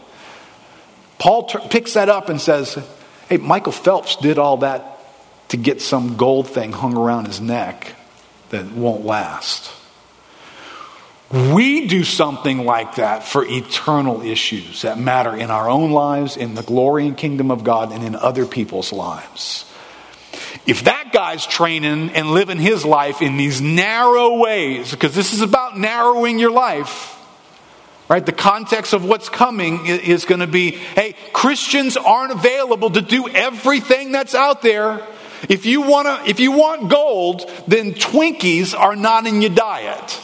Paul 1.17 1.47
t- 1.47 1.59
picks 1.69 1.93
that 1.93 2.07
up 2.07 2.29
and 2.29 2.39
says, 2.39 2.77
Hey, 3.27 3.37
Michael 3.37 3.71
Phelps 3.71 4.15
did 4.15 4.37
all 4.37 4.57
that 4.57 4.99
to 5.49 5.57
get 5.57 5.81
some 5.81 6.15
gold 6.17 6.47
thing 6.47 6.71
hung 6.71 6.95
around 6.95 7.25
his 7.25 7.41
neck 7.41 7.95
that 8.51 8.71
won't 8.71 9.05
last. 9.05 9.71
We 11.31 11.87
do 11.87 12.03
something 12.03 12.65
like 12.65 12.95
that 12.95 13.23
for 13.23 13.45
eternal 13.45 14.21
issues 14.21 14.81
that 14.81 14.97
matter 14.97 15.35
in 15.35 15.51
our 15.51 15.69
own 15.69 15.91
lives, 15.91 16.37
in 16.37 16.55
the 16.55 16.63
glory 16.63 17.05
and 17.05 17.15
kingdom 17.15 17.51
of 17.51 17.63
God, 17.63 17.91
and 17.91 18.03
in 18.03 18.15
other 18.15 18.47
people's 18.47 18.91
lives. 18.91 19.68
If 20.65 20.83
that 20.83 21.11
guy's 21.11 21.45
training 21.45 22.11
and 22.11 22.31
living 22.31 22.59
his 22.59 22.85
life 22.85 23.21
in 23.21 23.37
these 23.37 23.61
narrow 23.61 24.37
ways, 24.37 24.91
because 24.91 25.15
this 25.15 25.33
is 25.33 25.41
about 25.41 25.77
narrowing 25.77 26.39
your 26.39 26.51
life, 26.51 27.15
right? 28.07 28.25
The 28.25 28.31
context 28.31 28.93
of 28.93 29.05
what's 29.05 29.29
coming 29.29 29.85
is 29.85 30.25
going 30.25 30.41
to 30.41 30.47
be 30.47 30.71
hey, 30.71 31.15
Christians 31.33 31.97
aren't 31.97 32.31
available 32.31 32.89
to 32.91 33.01
do 33.01 33.27
everything 33.29 34.11
that's 34.11 34.35
out 34.35 34.61
there. 34.61 35.05
If 35.47 35.65
you, 35.65 35.81
wanna, 35.81 36.21
if 36.25 36.39
you 36.41 36.51
want 36.51 36.89
gold, 36.89 37.49
then 37.67 37.93
Twinkies 37.93 38.77
are 38.77 38.95
not 38.95 39.25
in 39.25 39.41
your 39.41 39.51
diet. 39.51 40.21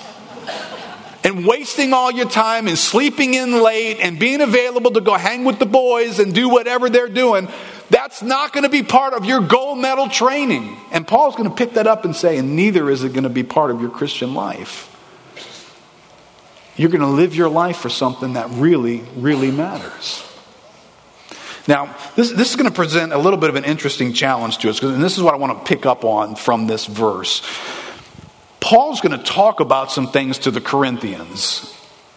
And 1.26 1.44
wasting 1.44 1.92
all 1.92 2.12
your 2.12 2.30
time 2.30 2.68
and 2.68 2.78
sleeping 2.78 3.34
in 3.34 3.52
late 3.64 3.98
and 4.00 4.20
being 4.20 4.42
available 4.42 4.92
to 4.92 5.02
go 5.02 5.16
hang 5.16 5.44
with 5.44 5.58
the 5.58 5.66
boys 5.66 6.20
and 6.20 6.36
do 6.36 6.48
whatever 6.50 6.88
they're 6.88 7.10
doing, 7.10 7.48
that's 7.90 8.22
not 8.22 8.54
going 8.54 8.64
to 8.64 8.70
be 8.70 8.84
part 8.84 9.14
of 9.16 9.26
your 9.26 9.42
gold 9.42 9.80
medal 9.80 10.08
training. 10.08 10.78
And 10.92 11.08
Paul's 11.08 11.36
going 11.36 11.50
to 11.50 11.56
pick 11.56 11.74
that 11.74 11.88
up 11.88 12.06
and 12.06 12.16
say, 12.16 12.38
and 12.38 12.56
neither 12.56 12.92
is 12.92 13.04
it 13.04 13.10
going 13.10 13.24
to 13.24 13.30
be 13.30 13.42
part 13.42 13.72
of 13.72 13.82
your 13.82 13.90
Christian 13.90 14.36
life. 14.36 14.92
You're 16.78 16.92
going 16.92 17.02
to 17.02 17.08
live 17.08 17.34
your 17.34 17.50
life 17.50 17.78
for 17.78 17.90
something 17.90 18.34
that 18.34 18.48
really, 18.52 19.04
really 19.16 19.50
matters. 19.50 20.24
Now, 21.68 21.96
this, 22.16 22.32
this 22.32 22.52
is 22.52 22.56
going 22.56 22.70
to 22.70 22.76
present 22.76 23.14
a 23.14 23.18
little 23.18 23.40
bit 23.40 23.50
of 23.50 23.56
an 23.56 23.64
interesting 23.64 24.14
challenge 24.14 24.60
to 24.60 24.70
us, 24.70 24.80
and 24.84 25.04
this 25.04 25.18
is 25.18 25.24
what 25.24 25.34
I 25.34 25.38
want 25.38 25.58
to 25.58 25.66
pick 25.66 25.88
up 25.88 26.06
on 26.06 26.36
from 26.36 26.68
this 26.68 26.86
verse. 26.86 27.42
Paul's 28.66 29.00
going 29.00 29.16
to 29.16 29.24
talk 29.24 29.60
about 29.60 29.92
some 29.92 30.08
things 30.08 30.40
to 30.40 30.50
the 30.50 30.60
Corinthians, 30.60 31.72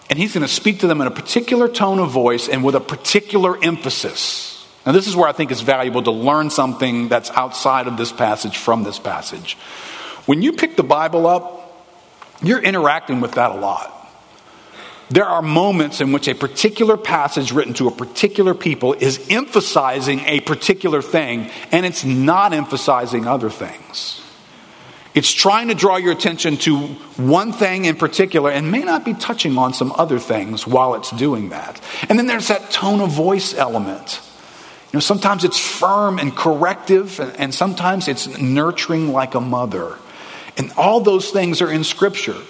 and 0.08 0.18
he's 0.18 0.32
going 0.32 0.46
to 0.46 0.50
speak 0.50 0.80
to 0.80 0.86
them 0.86 1.02
in 1.02 1.06
a 1.06 1.10
particular 1.10 1.68
tone 1.68 1.98
of 1.98 2.10
voice 2.10 2.48
and 2.48 2.64
with 2.64 2.74
a 2.74 2.80
particular 2.80 3.62
emphasis. 3.62 4.66
Now, 4.86 4.92
this 4.92 5.06
is 5.06 5.14
where 5.14 5.28
I 5.28 5.32
think 5.32 5.50
it's 5.50 5.60
valuable 5.60 6.02
to 6.04 6.10
learn 6.10 6.48
something 6.48 7.08
that's 7.10 7.30
outside 7.32 7.86
of 7.86 7.98
this 7.98 8.12
passage 8.12 8.56
from 8.56 8.82
this 8.82 8.98
passage. 8.98 9.58
When 10.24 10.40
you 10.40 10.54
pick 10.54 10.76
the 10.76 10.82
Bible 10.82 11.26
up, 11.26 11.86
you're 12.42 12.62
interacting 12.62 13.20
with 13.20 13.32
that 13.32 13.50
a 13.50 13.56
lot. 13.56 13.94
There 15.10 15.26
are 15.26 15.42
moments 15.42 16.00
in 16.00 16.12
which 16.12 16.28
a 16.28 16.34
particular 16.34 16.96
passage 16.96 17.52
written 17.52 17.74
to 17.74 17.88
a 17.88 17.90
particular 17.90 18.54
people 18.54 18.94
is 18.94 19.22
emphasizing 19.28 20.20
a 20.20 20.40
particular 20.40 21.02
thing, 21.02 21.50
and 21.72 21.84
it's 21.84 22.06
not 22.06 22.54
emphasizing 22.54 23.26
other 23.26 23.50
things. 23.50 24.22
It's 25.18 25.32
trying 25.32 25.66
to 25.66 25.74
draw 25.74 25.96
your 25.96 26.12
attention 26.12 26.58
to 26.58 26.78
one 27.16 27.52
thing 27.52 27.86
in 27.86 27.96
particular 27.96 28.52
and 28.52 28.70
may 28.70 28.84
not 28.84 29.04
be 29.04 29.14
touching 29.14 29.58
on 29.58 29.74
some 29.74 29.90
other 29.96 30.20
things 30.20 30.64
while 30.64 30.94
it's 30.94 31.10
doing 31.10 31.48
that. 31.48 31.80
And 32.08 32.16
then 32.16 32.28
there's 32.28 32.46
that 32.46 32.70
tone 32.70 33.00
of 33.00 33.10
voice 33.10 33.52
element. 33.52 34.20
You 34.92 34.98
know, 34.98 35.00
sometimes 35.00 35.42
it's 35.42 35.58
firm 35.58 36.20
and 36.20 36.36
corrective, 36.36 37.18
and, 37.36 37.52
sometimes 37.52 38.06
it's 38.06 38.38
nurturing 38.38 39.12
like 39.12 39.34
a 39.34 39.40
mother. 39.40 39.96
And 40.56 40.70
all 40.76 41.00
those 41.00 41.32
things 41.32 41.60
are 41.62 41.70
in 41.70 41.82
Scripture. 41.82 42.40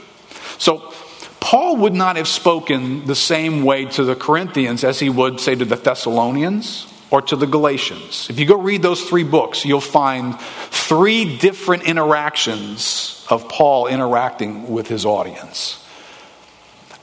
So, 0.59 0.93
Paul 1.41 1.79
would 1.79 1.95
not 1.95 2.17
have 2.17 2.29
spoken 2.29 3.07
the 3.07 3.15
same 3.15 3.65
way 3.65 3.87
to 3.87 4.05
the 4.05 4.15
Corinthians 4.15 4.85
as 4.85 5.01
he 5.01 5.09
would, 5.09 5.41
say, 5.41 5.55
to 5.55 5.65
the 5.65 5.77
Thessalonians 5.77 6.87
or 7.11 7.23
to 7.23 7.37
the 7.37 7.47
Galatians. 7.47 8.29
If 8.31 8.39
you 8.39 8.47
go 8.47 8.61
read 8.61 8.83
those 8.83 9.03
three 9.03 9.25
books, 9.25 9.65
you'll 9.65 9.81
find 9.81 10.39
three 10.41 11.39
different 11.39 11.85
interactions 11.85 13.27
of 13.31 13.49
Paul 13.49 13.87
interacting 13.87 14.71
with 14.71 14.89
his 14.89 15.05
audience. 15.05 15.85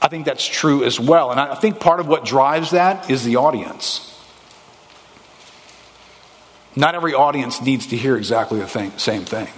I 0.00 0.08
think 0.08 0.26
that's 0.26 0.46
true 0.46 0.84
as 0.84 1.00
well. 1.00 1.30
And 1.30 1.40
I 1.40 1.54
think 1.54 1.80
part 1.80 2.00
of 2.00 2.06
what 2.06 2.24
drives 2.24 2.70
that 2.72 3.10
is 3.10 3.24
the 3.24 3.36
audience. 3.36 4.02
Not 6.76 6.94
every 6.94 7.14
audience 7.14 7.62
needs 7.62 7.86
to 7.88 7.96
hear 7.96 8.16
exactly 8.16 8.60
the 8.60 8.68
same 8.98 9.24
thing. 9.24 9.48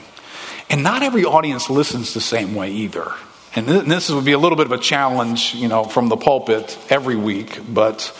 And 0.71 0.83
not 0.83 1.03
every 1.03 1.25
audience 1.25 1.69
listens 1.69 2.15
the 2.15 2.21
same 2.21 2.55
way 2.55 2.71
either. 2.71 3.13
And 3.57 3.67
this 3.67 4.11
would 4.11 4.25
be 4.25 4.33
a 4.33 4.39
little 4.39 4.57
bit 4.57 4.67
of 4.67 4.73
a 4.73 4.79
challenge, 4.79 5.55
you 5.55 5.69
know, 5.69 5.85
from 5.85 6.09
the 6.09 6.17
pulpit 6.17 6.79
every 6.91 7.17
week. 7.17 7.61
But 7.69 8.17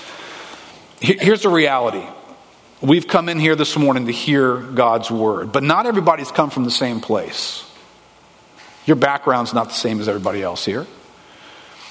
here's 1.01 1.43
the 1.43 1.49
reality. 1.49 2.05
We've 2.81 3.09
come 3.09 3.29
in 3.29 3.41
here 3.41 3.57
this 3.57 3.77
morning 3.77 4.07
to 4.07 4.13
hear 4.13 4.57
God's 4.57 5.11
word, 5.11 5.51
but 5.51 5.65
not 5.65 5.87
everybody's 5.87 6.31
come 6.31 6.49
from 6.49 6.63
the 6.63 6.71
same 6.71 7.01
place. 7.01 7.65
Your 8.87 8.95
background's 8.95 9.53
not 9.53 9.69
the 9.69 9.75
same 9.75 10.01
as 10.01 10.09
everybody 10.09 10.43
else 10.43 10.65
here. 10.65 10.87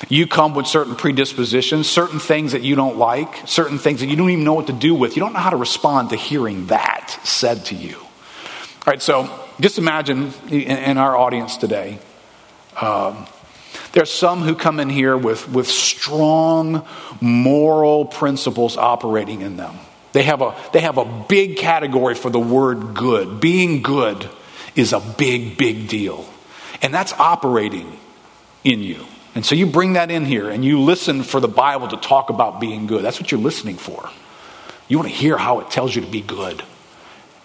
You 0.08 0.27
come 0.27 0.53
with 0.53 0.65
certain 0.65 0.96
predispositions, 0.96 1.89
certain 1.89 2.20
things 2.20 2.53
that 2.53 2.62
you 2.62 2.75
don't 2.75 2.98
like, 2.98 3.48
certain 3.48 3.79
things 3.79 4.00
that 4.00 4.06
you 4.06 4.15
don't 4.15 4.29
even 4.29 4.46
know 4.46 4.53
what 4.53 4.67
to 4.67 4.74
do 4.74 4.96
with. 4.96 5.17
You 5.17 5.20
don't 5.22 5.34
know 5.34 5.39
how 5.39 5.50
to 5.50 5.58
respond 5.58 6.12
to 6.12 6.15
hearing 6.15 6.67
that 6.67 7.20
said 7.24 7.65
to 7.65 7.75
you. 7.75 7.98
All 7.98 8.94
right, 8.94 9.01
so 9.01 9.29
just 9.60 9.77
imagine 9.77 10.32
in 10.50 10.98
our 10.98 11.17
audience 11.17 11.58
today, 11.58 12.00
um, 12.79 13.25
there's 13.91 14.12
some 14.12 14.41
who 14.41 14.56
come 14.56 14.79
in 14.79 14.89
here 14.89 15.17
with, 15.17 15.50
with 15.50 15.67
strong 15.67 16.88
moral 17.20 18.06
principles 18.06 18.77
operating 18.77 19.41
in 19.41 19.58
them. 19.58 19.75
They 20.14 20.24
have, 20.24 20.42
a, 20.42 20.56
they 20.74 20.82
have 20.82 20.98
a 20.98 21.06
big 21.06 21.58
category 21.58 22.16
for 22.16 22.30
the 22.30 22.40
word 22.40 22.94
good. 22.94 23.40
Being 23.40 23.82
good 23.82 24.30
is 24.76 24.94
a 24.94 25.00
big, 25.00 25.58
big 25.58 25.88
deal. 25.88 26.28
And 26.82 26.94
that's 26.94 27.14
operating 27.14 28.00
in 28.64 28.82
you. 28.82 29.06
And 29.36 29.46
so 29.46 29.54
you 29.54 29.68
bring 29.68 29.94
that 29.94 30.10
in 30.10 30.26
here 30.26 30.50
and 30.50 30.66
you 30.66 30.82
listen 30.82 31.24
for 31.24 31.40
the 31.40 31.48
Bible 31.48 31.88
to 31.90 31.98
talk 31.98 32.30
about 32.30 32.60
being 32.60 32.88
good. 32.88 33.04
That's 33.04 33.20
what 33.20 33.32
you're 33.32 33.42
listening 33.42 33.76
for. 33.76 34.10
You 34.88 34.98
want 34.98 35.10
to 35.10 35.16
hear 35.16 35.38
how 35.38 35.60
it 35.60 35.70
tells 35.70 35.96
you 35.96 36.02
to 36.02 36.08
be 36.08 36.22
good 36.22 36.64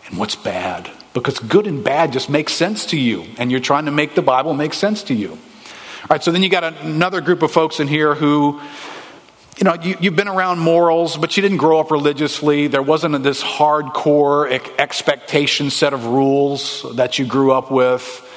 and 0.06 0.18
what's 0.18 0.36
bad. 0.36 0.90
Because 1.12 1.38
good 1.38 1.66
and 1.66 1.84
bad 1.84 2.12
just 2.12 2.30
makes 2.30 2.54
sense 2.54 2.86
to 2.86 2.98
you. 2.98 3.26
And 3.36 3.50
you're 3.50 3.60
trying 3.60 3.84
to 3.86 3.90
make 3.90 4.14
the 4.14 4.22
Bible 4.22 4.54
make 4.54 4.72
sense 4.72 5.02
to 5.04 5.14
you. 5.14 5.30
All 5.32 6.08
right, 6.10 6.22
so 6.22 6.32
then 6.32 6.42
you 6.42 6.48
got 6.48 6.64
another 6.64 7.20
group 7.20 7.42
of 7.42 7.52
folks 7.52 7.78
in 7.78 7.88
here 7.88 8.14
who 8.14 8.60
you 9.58 9.64
know, 9.64 9.74
you, 9.74 9.94
have 9.94 10.16
been 10.16 10.28
around 10.28 10.58
morals, 10.58 11.16
but 11.16 11.36
you 11.36 11.42
didn't 11.42 11.58
grow 11.58 11.78
up 11.78 11.90
religiously. 11.90 12.68
There 12.68 12.82
wasn't 12.82 13.22
this 13.22 13.42
hardcore 13.42 14.50
expectation 14.78 15.70
set 15.70 15.92
of 15.92 16.06
rules 16.06 16.86
that 16.96 17.18
you 17.18 17.26
grew 17.26 17.52
up 17.52 17.70
with. 17.70 18.28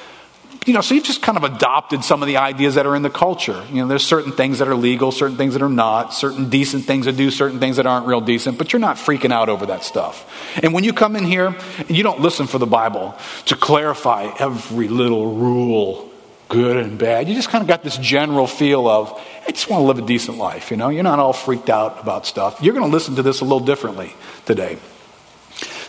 You 0.66 0.72
know, 0.72 0.80
so 0.80 0.94
you've 0.94 1.04
just 1.04 1.22
kind 1.22 1.38
of 1.38 1.44
adopted 1.44 2.02
some 2.02 2.22
of 2.22 2.26
the 2.26 2.38
ideas 2.38 2.74
that 2.74 2.86
are 2.86 2.96
in 2.96 3.02
the 3.02 3.10
culture. 3.10 3.64
You 3.70 3.82
know, 3.82 3.86
there's 3.86 4.04
certain 4.04 4.32
things 4.32 4.58
that 4.58 4.66
are 4.66 4.74
legal, 4.74 5.12
certain 5.12 5.36
things 5.36 5.52
that 5.52 5.62
are 5.62 5.68
not, 5.68 6.12
certain 6.12 6.50
decent 6.50 6.84
things 6.84 7.06
to 7.06 7.12
do, 7.12 7.30
certain 7.30 7.60
things 7.60 7.76
that 7.76 7.86
aren't 7.86 8.06
real 8.06 8.20
decent, 8.20 8.58
but 8.58 8.72
you're 8.72 8.80
not 8.80 8.96
freaking 8.96 9.32
out 9.32 9.48
over 9.48 9.66
that 9.66 9.84
stuff. 9.84 10.28
And 10.62 10.74
when 10.74 10.82
you 10.82 10.92
come 10.92 11.14
in 11.14 11.24
here, 11.24 11.56
you 11.88 12.02
don't 12.02 12.20
listen 12.20 12.48
for 12.48 12.58
the 12.58 12.66
Bible 12.66 13.14
to 13.46 13.54
clarify 13.54 14.34
every 14.40 14.88
little 14.88 15.36
rule, 15.36 16.10
good 16.48 16.76
and 16.76 16.98
bad. 16.98 17.28
You 17.28 17.34
just 17.34 17.48
kind 17.48 17.62
of 17.62 17.68
got 17.68 17.82
this 17.82 17.96
general 17.98 18.46
feel 18.46 18.86
of, 18.88 19.12
I 19.46 19.50
just 19.50 19.68
want 19.68 19.82
to 19.82 19.86
live 19.86 19.98
a 19.98 20.06
decent 20.06 20.38
life. 20.38 20.70
You 20.70 20.76
know, 20.76 20.88
you're 20.88 21.02
not 21.02 21.18
all 21.18 21.32
freaked 21.32 21.70
out 21.70 22.00
about 22.00 22.26
stuff. 22.26 22.62
You're 22.62 22.74
going 22.74 22.86
to 22.86 22.92
listen 22.92 23.16
to 23.16 23.22
this 23.22 23.40
a 23.40 23.44
little 23.44 23.60
differently 23.60 24.12
today. 24.44 24.78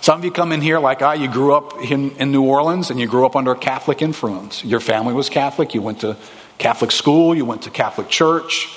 Some 0.02 0.20
of 0.20 0.26
you 0.26 0.32
come 0.32 0.52
in 0.52 0.62
here 0.62 0.80
like 0.80 1.02
I, 1.02 1.16
you 1.16 1.30
grew 1.30 1.54
up 1.54 1.84
in, 1.84 2.12
in 2.12 2.32
New 2.32 2.44
Orleans 2.44 2.90
and 2.90 3.00
you 3.00 3.08
grew 3.08 3.26
up 3.26 3.36
under 3.36 3.52
a 3.52 3.58
Catholic 3.58 4.02
influence. 4.02 4.64
Your 4.64 4.80
family 4.80 5.14
was 5.14 5.30
Catholic, 5.30 5.74
you 5.74 5.82
went 5.82 6.02
to 6.02 6.16
Catholic 6.58 6.92
school, 6.92 7.36
you 7.36 7.46
went 7.46 7.64
to 7.64 7.70
Catholic 7.70 8.08
church. 8.08 8.74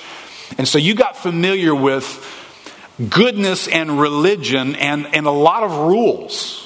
And 0.57 0.67
so 0.67 0.77
you 0.77 0.93
got 0.93 1.15
familiar 1.15 1.73
with 1.73 2.05
goodness 3.09 3.67
and 3.67 3.99
religion 3.99 4.75
and, 4.75 5.07
and 5.15 5.25
a 5.25 5.31
lot 5.31 5.63
of 5.63 5.71
rules. 5.71 6.60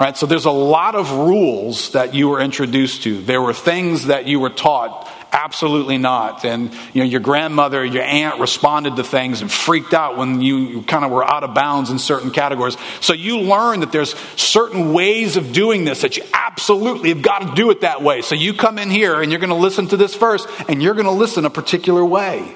Right? 0.00 0.16
So 0.16 0.26
there's 0.26 0.44
a 0.44 0.50
lot 0.50 0.94
of 0.94 1.10
rules 1.10 1.92
that 1.92 2.14
you 2.14 2.28
were 2.28 2.40
introduced 2.40 3.02
to. 3.02 3.20
There 3.20 3.42
were 3.42 3.52
things 3.52 4.06
that 4.06 4.26
you 4.26 4.38
were 4.38 4.50
taught 4.50 5.08
Absolutely 5.30 5.98
not. 5.98 6.44
And 6.46 6.72
you 6.94 7.02
know, 7.02 7.04
your 7.04 7.20
grandmother, 7.20 7.84
your 7.84 8.02
aunt 8.02 8.40
responded 8.40 8.96
to 8.96 9.04
things 9.04 9.42
and 9.42 9.52
freaked 9.52 9.92
out 9.92 10.16
when 10.16 10.40
you, 10.40 10.56
you 10.56 10.82
kind 10.82 11.04
of 11.04 11.10
were 11.10 11.24
out 11.24 11.44
of 11.44 11.54
bounds 11.54 11.90
in 11.90 11.98
certain 11.98 12.30
categories. 12.30 12.78
So 13.00 13.12
you 13.12 13.40
learn 13.40 13.80
that 13.80 13.92
there's 13.92 14.14
certain 14.36 14.94
ways 14.94 15.36
of 15.36 15.52
doing 15.52 15.84
this 15.84 16.00
that 16.00 16.16
you 16.16 16.22
absolutely 16.32 17.10
have 17.10 17.20
got 17.20 17.40
to 17.40 17.54
do 17.54 17.70
it 17.70 17.82
that 17.82 18.02
way. 18.02 18.22
So 18.22 18.34
you 18.34 18.54
come 18.54 18.78
in 18.78 18.88
here 18.88 19.20
and 19.20 19.30
you're 19.30 19.40
going 19.40 19.50
to 19.50 19.56
listen 19.56 19.88
to 19.88 19.98
this 19.98 20.14
first, 20.14 20.48
and 20.66 20.82
you're 20.82 20.94
going 20.94 21.06
to 21.06 21.12
listen 21.12 21.44
a 21.44 21.50
particular 21.50 22.04
way. 22.04 22.54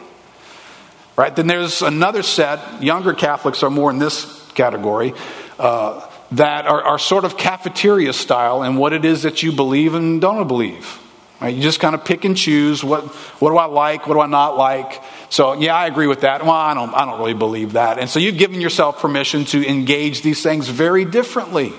Right? 1.14 1.34
Then 1.36 1.46
there's 1.46 1.82
another 1.82 2.22
set, 2.22 2.82
younger 2.82 3.12
Catholics 3.12 3.62
are 3.62 3.70
more 3.70 3.90
in 3.90 3.98
this 3.98 4.50
category. 4.52 5.12
Uh, 5.58 6.08
that 6.32 6.66
are, 6.66 6.82
are 6.82 6.98
sort 6.98 7.24
of 7.24 7.36
cafeteria 7.36 8.12
style 8.12 8.62
and 8.62 8.78
what 8.78 8.92
it 8.92 9.04
is 9.04 9.22
that 9.22 9.42
you 9.42 9.52
believe 9.52 9.94
and 9.94 10.20
don't 10.20 10.46
believe. 10.48 10.98
Right? 11.40 11.54
You 11.54 11.62
just 11.62 11.80
kind 11.80 11.94
of 11.94 12.04
pick 12.04 12.24
and 12.24 12.36
choose 12.36 12.84
what, 12.84 13.04
what 13.40 13.50
do 13.50 13.56
I 13.58 13.66
like, 13.66 14.06
what 14.06 14.14
do 14.14 14.20
I 14.20 14.26
not 14.26 14.56
like. 14.56 15.02
So, 15.28 15.54
yeah, 15.54 15.74
I 15.74 15.86
agree 15.86 16.06
with 16.06 16.20
that. 16.20 16.42
Well, 16.42 16.52
I 16.52 16.72
don't, 16.74 16.94
I 16.94 17.04
don't 17.04 17.18
really 17.18 17.34
believe 17.34 17.72
that. 17.72 17.98
And 17.98 18.08
so 18.08 18.18
you've 18.20 18.38
given 18.38 18.60
yourself 18.60 19.00
permission 19.00 19.44
to 19.46 19.66
engage 19.66 20.22
these 20.22 20.42
things 20.42 20.68
very 20.68 21.04
differently. 21.04 21.72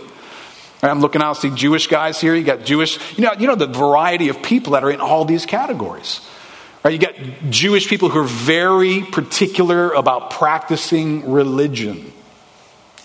I'm 0.81 0.99
looking 0.99 1.21
out, 1.21 1.37
see 1.37 1.49
Jewish 1.49 1.87
guys 1.87 2.19
here. 2.19 2.35
You 2.35 2.43
got 2.43 2.65
Jewish, 2.65 2.99
you 3.17 3.23
know, 3.23 3.31
you 3.39 3.47
know 3.47 3.55
the 3.55 3.67
variety 3.67 4.27
of 4.27 4.41
people 4.43 4.73
that 4.73 4.83
are 4.83 4.91
in 4.91 4.99
all 4.99 5.23
these 5.23 5.45
categories. 5.45 6.19
Right? 6.83 6.91
You 6.91 6.99
got 6.99 7.15
Jewish 7.49 7.87
people 7.87 8.09
who 8.09 8.19
are 8.19 8.27
very 8.27 9.01
particular 9.01 9.93
about 9.93 10.31
practicing 10.31 11.31
religion. 11.31 12.11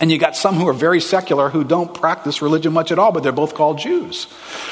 And 0.01 0.13
you 0.13 0.19
got 0.19 0.37
some 0.37 0.55
who 0.55 0.69
are 0.69 0.73
very 0.73 1.01
secular 1.01 1.49
who 1.49 1.65
don't 1.65 1.93
practice 1.93 2.41
religion 2.41 2.73
much 2.73 2.93
at 2.93 3.01
all, 3.01 3.11
but 3.11 3.25
they're 3.25 3.33
both 3.33 3.55
called 3.55 3.79
Jews. 3.79 4.29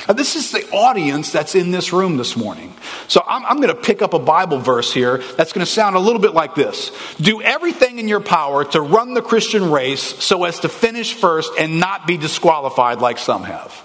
Now, 0.06 0.14
this 0.14 0.36
is 0.36 0.52
the 0.52 0.64
audience 0.70 1.32
that's 1.32 1.56
in 1.56 1.72
this 1.72 1.92
room 1.92 2.16
this 2.16 2.36
morning. 2.36 2.72
So 3.08 3.24
I'm, 3.26 3.44
I'm 3.44 3.56
going 3.56 3.74
to 3.74 3.74
pick 3.74 4.02
up 4.02 4.14
a 4.14 4.20
Bible 4.20 4.58
verse 4.58 4.92
here 4.92 5.18
that's 5.36 5.52
going 5.52 5.66
to 5.66 5.70
sound 5.70 5.96
a 5.96 5.98
little 5.98 6.20
bit 6.20 6.32
like 6.32 6.54
this 6.54 6.92
Do 7.16 7.42
everything 7.42 7.98
in 7.98 8.06
your 8.06 8.20
power 8.20 8.64
to 8.66 8.80
run 8.80 9.14
the 9.14 9.22
Christian 9.22 9.72
race 9.72 10.00
so 10.00 10.44
as 10.44 10.60
to 10.60 10.68
finish 10.68 11.12
first 11.12 11.52
and 11.58 11.80
not 11.80 12.06
be 12.06 12.16
disqualified 12.16 13.00
like 13.00 13.18
some 13.18 13.42
have. 13.42 13.82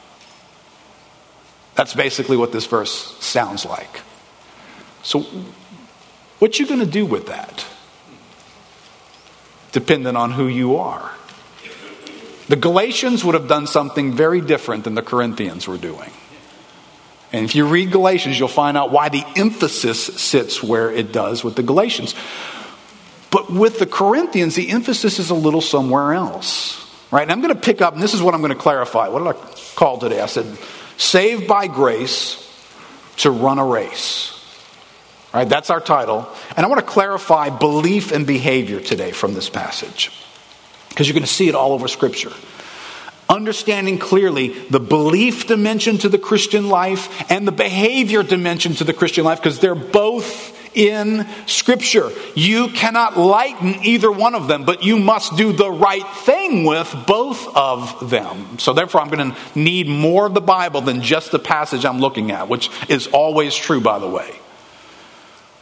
That's 1.73 1.95
basically 1.95 2.38
what 2.38 2.51
this 2.51 2.67
verse 2.67 3.17
sounds 3.19 3.65
like. 3.65 4.01
So, 5.01 5.21
what 6.38 6.60
you 6.60 6.67
going 6.67 6.82
to 6.82 6.86
do 6.86 7.04
with 7.04 7.27
that? 7.27 7.65
Depending 9.71 10.15
on 10.15 10.32
who 10.32 10.47
you 10.47 10.75
are. 10.75 11.12
The 12.52 12.58
Galatians 12.58 13.24
would 13.24 13.34
have 13.34 13.48
done 13.48 13.66
something 13.66 14.12
very 14.12 14.42
different 14.42 14.84
than 14.84 14.94
the 14.94 15.02
Corinthians 15.02 15.70
were 15.70 15.78
doing. 15.78 16.12
And 17.32 17.46
if 17.46 17.56
you 17.56 17.66
read 17.66 17.94
Galatians, 17.94 18.38
you'll 18.38 18.50
find 18.50 18.76
out 18.76 18.92
why 18.92 19.08
the 19.08 19.24
emphasis 19.38 20.04
sits 20.04 20.62
where 20.62 20.92
it 20.92 21.14
does 21.14 21.46
with 21.46 21.56
the 21.56 21.64
Galatians. 21.64 22.14
But 23.30 23.50
with 23.50 23.80
the 23.80 23.86
Corinthians, 23.86 24.56
the 24.56 24.70
emphasis 24.70 25.18
is 25.18 25.30
a 25.30 25.34
little 25.34 25.62
somewhere 25.62 26.12
else. 26.12 26.94
Right? 27.10 27.22
And 27.22 27.32
I'm 27.32 27.40
going 27.40 27.54
to 27.54 27.62
pick 27.62 27.82
up, 27.82 27.94
and 27.94 28.04
this 28.04 28.14
is 28.14 28.22
what 28.22 28.34
I'm 28.34 28.42
going 28.42 28.52
to 28.52 28.60
clarify. 28.60 29.08
What 29.08 29.20
did 29.20 29.28
I 29.30 29.56
call 29.76 29.98
today? 30.00 30.20
I 30.20 30.26
said, 30.26 30.58
saved 30.98 31.48
by 31.48 31.68
grace 31.68 32.38
to 33.20 33.32
run 33.32 33.60
a 33.60 33.66
race. 33.66 34.38
Right? 35.34 35.48
That's 35.48 35.70
our 35.70 35.80
title. 35.80 36.28
And 36.58 36.66
I 36.66 36.68
want 36.68 36.82
to 36.82 36.86
clarify 36.86 37.50
belief 37.50 38.12
and 38.12 38.28
behavior 38.28 38.82
today 38.82 39.12
from 39.12 39.36
this 39.36 39.50
passage 39.50 40.12
because 40.91 41.08
you're 41.08 41.13
going 41.13 41.23
to 41.23 41.27
see 41.27 41.47
it 41.47 41.56
all 41.56 41.73
over 41.73 41.88
Scripture. 41.88 42.32
Understanding 43.30 43.97
clearly 43.97 44.49
the 44.49 44.80
belief 44.80 45.47
dimension 45.47 45.97
to 45.99 46.10
the 46.10 46.17
Christian 46.17 46.67
life 46.67 47.32
and 47.32 47.47
the 47.47 47.54
behavior 47.54 48.23
dimension 48.23 48.73
to 48.75 48.84
the 48.84 48.93
Christian 48.93 49.23
life 49.23 49.39
because 49.39 49.60
they're 49.60 49.73
both 49.73 50.58
in 50.75 51.25
Scripture. 51.45 52.12
You 52.36 52.69
cannot 52.69 53.17
lighten 53.17 53.86
either 53.86 54.12
one 54.12 54.36
of 54.36 54.47
them, 54.47 54.65
but 54.65 54.84
you 54.84 54.97
must 54.97 55.38
do 55.38 55.54
the 55.54 55.71
right 55.71 56.06
thing 56.08 56.65
with 56.65 56.93
both 57.08 57.56
of 57.56 58.10
them. 58.10 58.60
So, 58.60 58.73
therefore, 58.73 59.01
I'm 59.01 59.10
going 59.10 59.32
to 59.32 59.38
need 59.56 59.88
more 59.88 60.25
of 60.25 60.34
the 60.34 60.41
Bible 60.41 60.82
than 60.82 61.01
just 61.01 61.32
the 61.32 61.39
passage 61.39 61.86
I'm 61.86 61.99
looking 61.99 62.32
at, 62.32 62.47
which 62.47 62.69
is 62.89 63.08
always 63.08 63.56
true, 63.56 63.82
by 63.82 63.99
the 63.99 64.10
way. 64.10 64.34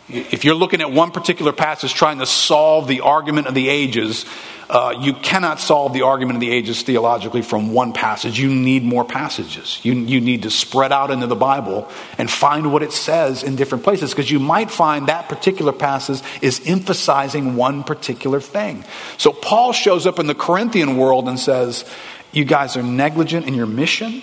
If 0.07 0.43
you're 0.43 0.55
looking 0.55 0.81
at 0.81 0.91
one 0.91 1.11
particular 1.11 1.53
passage 1.53 1.93
trying 1.93 2.17
to 2.17 2.25
solve 2.25 2.87
the 2.87 3.01
argument 3.01 3.45
of 3.45 3.53
the 3.53 3.69
ages, 3.69 4.25
uh, 4.69 4.95
you 5.01 5.13
cannot 5.13 5.59
solve 5.59 5.93
the 5.93 6.03
argument 6.03 6.37
of 6.37 6.41
the 6.41 6.51
ages 6.51 6.83
theologically 6.83 7.41
from 7.41 7.73
one 7.73 7.91
passage. 7.91 8.39
You 8.39 8.53
need 8.53 8.83
more 8.83 9.03
passages. 9.03 9.79
You, 9.81 9.93
you 9.93 10.21
need 10.21 10.43
to 10.43 10.51
spread 10.51 10.91
out 10.91 11.09
into 11.09 11.25
the 11.25 11.35
Bible 11.35 11.89
and 12.19 12.29
find 12.29 12.71
what 12.71 12.83
it 12.83 12.91
says 12.91 13.41
in 13.41 13.55
different 13.55 13.83
places 13.83 14.11
because 14.11 14.29
you 14.29 14.39
might 14.39 14.69
find 14.69 15.07
that 15.07 15.27
particular 15.27 15.71
passage 15.71 16.21
is 16.43 16.61
emphasizing 16.67 17.55
one 17.55 17.83
particular 17.83 18.39
thing. 18.39 18.85
So 19.17 19.33
Paul 19.33 19.73
shows 19.73 20.05
up 20.05 20.19
in 20.19 20.27
the 20.27 20.35
Corinthian 20.35 20.97
world 20.97 21.27
and 21.27 21.39
says, 21.39 21.83
You 22.31 22.45
guys 22.45 22.77
are 22.77 22.83
negligent 22.83 23.47
in 23.47 23.55
your 23.55 23.65
mission. 23.65 24.21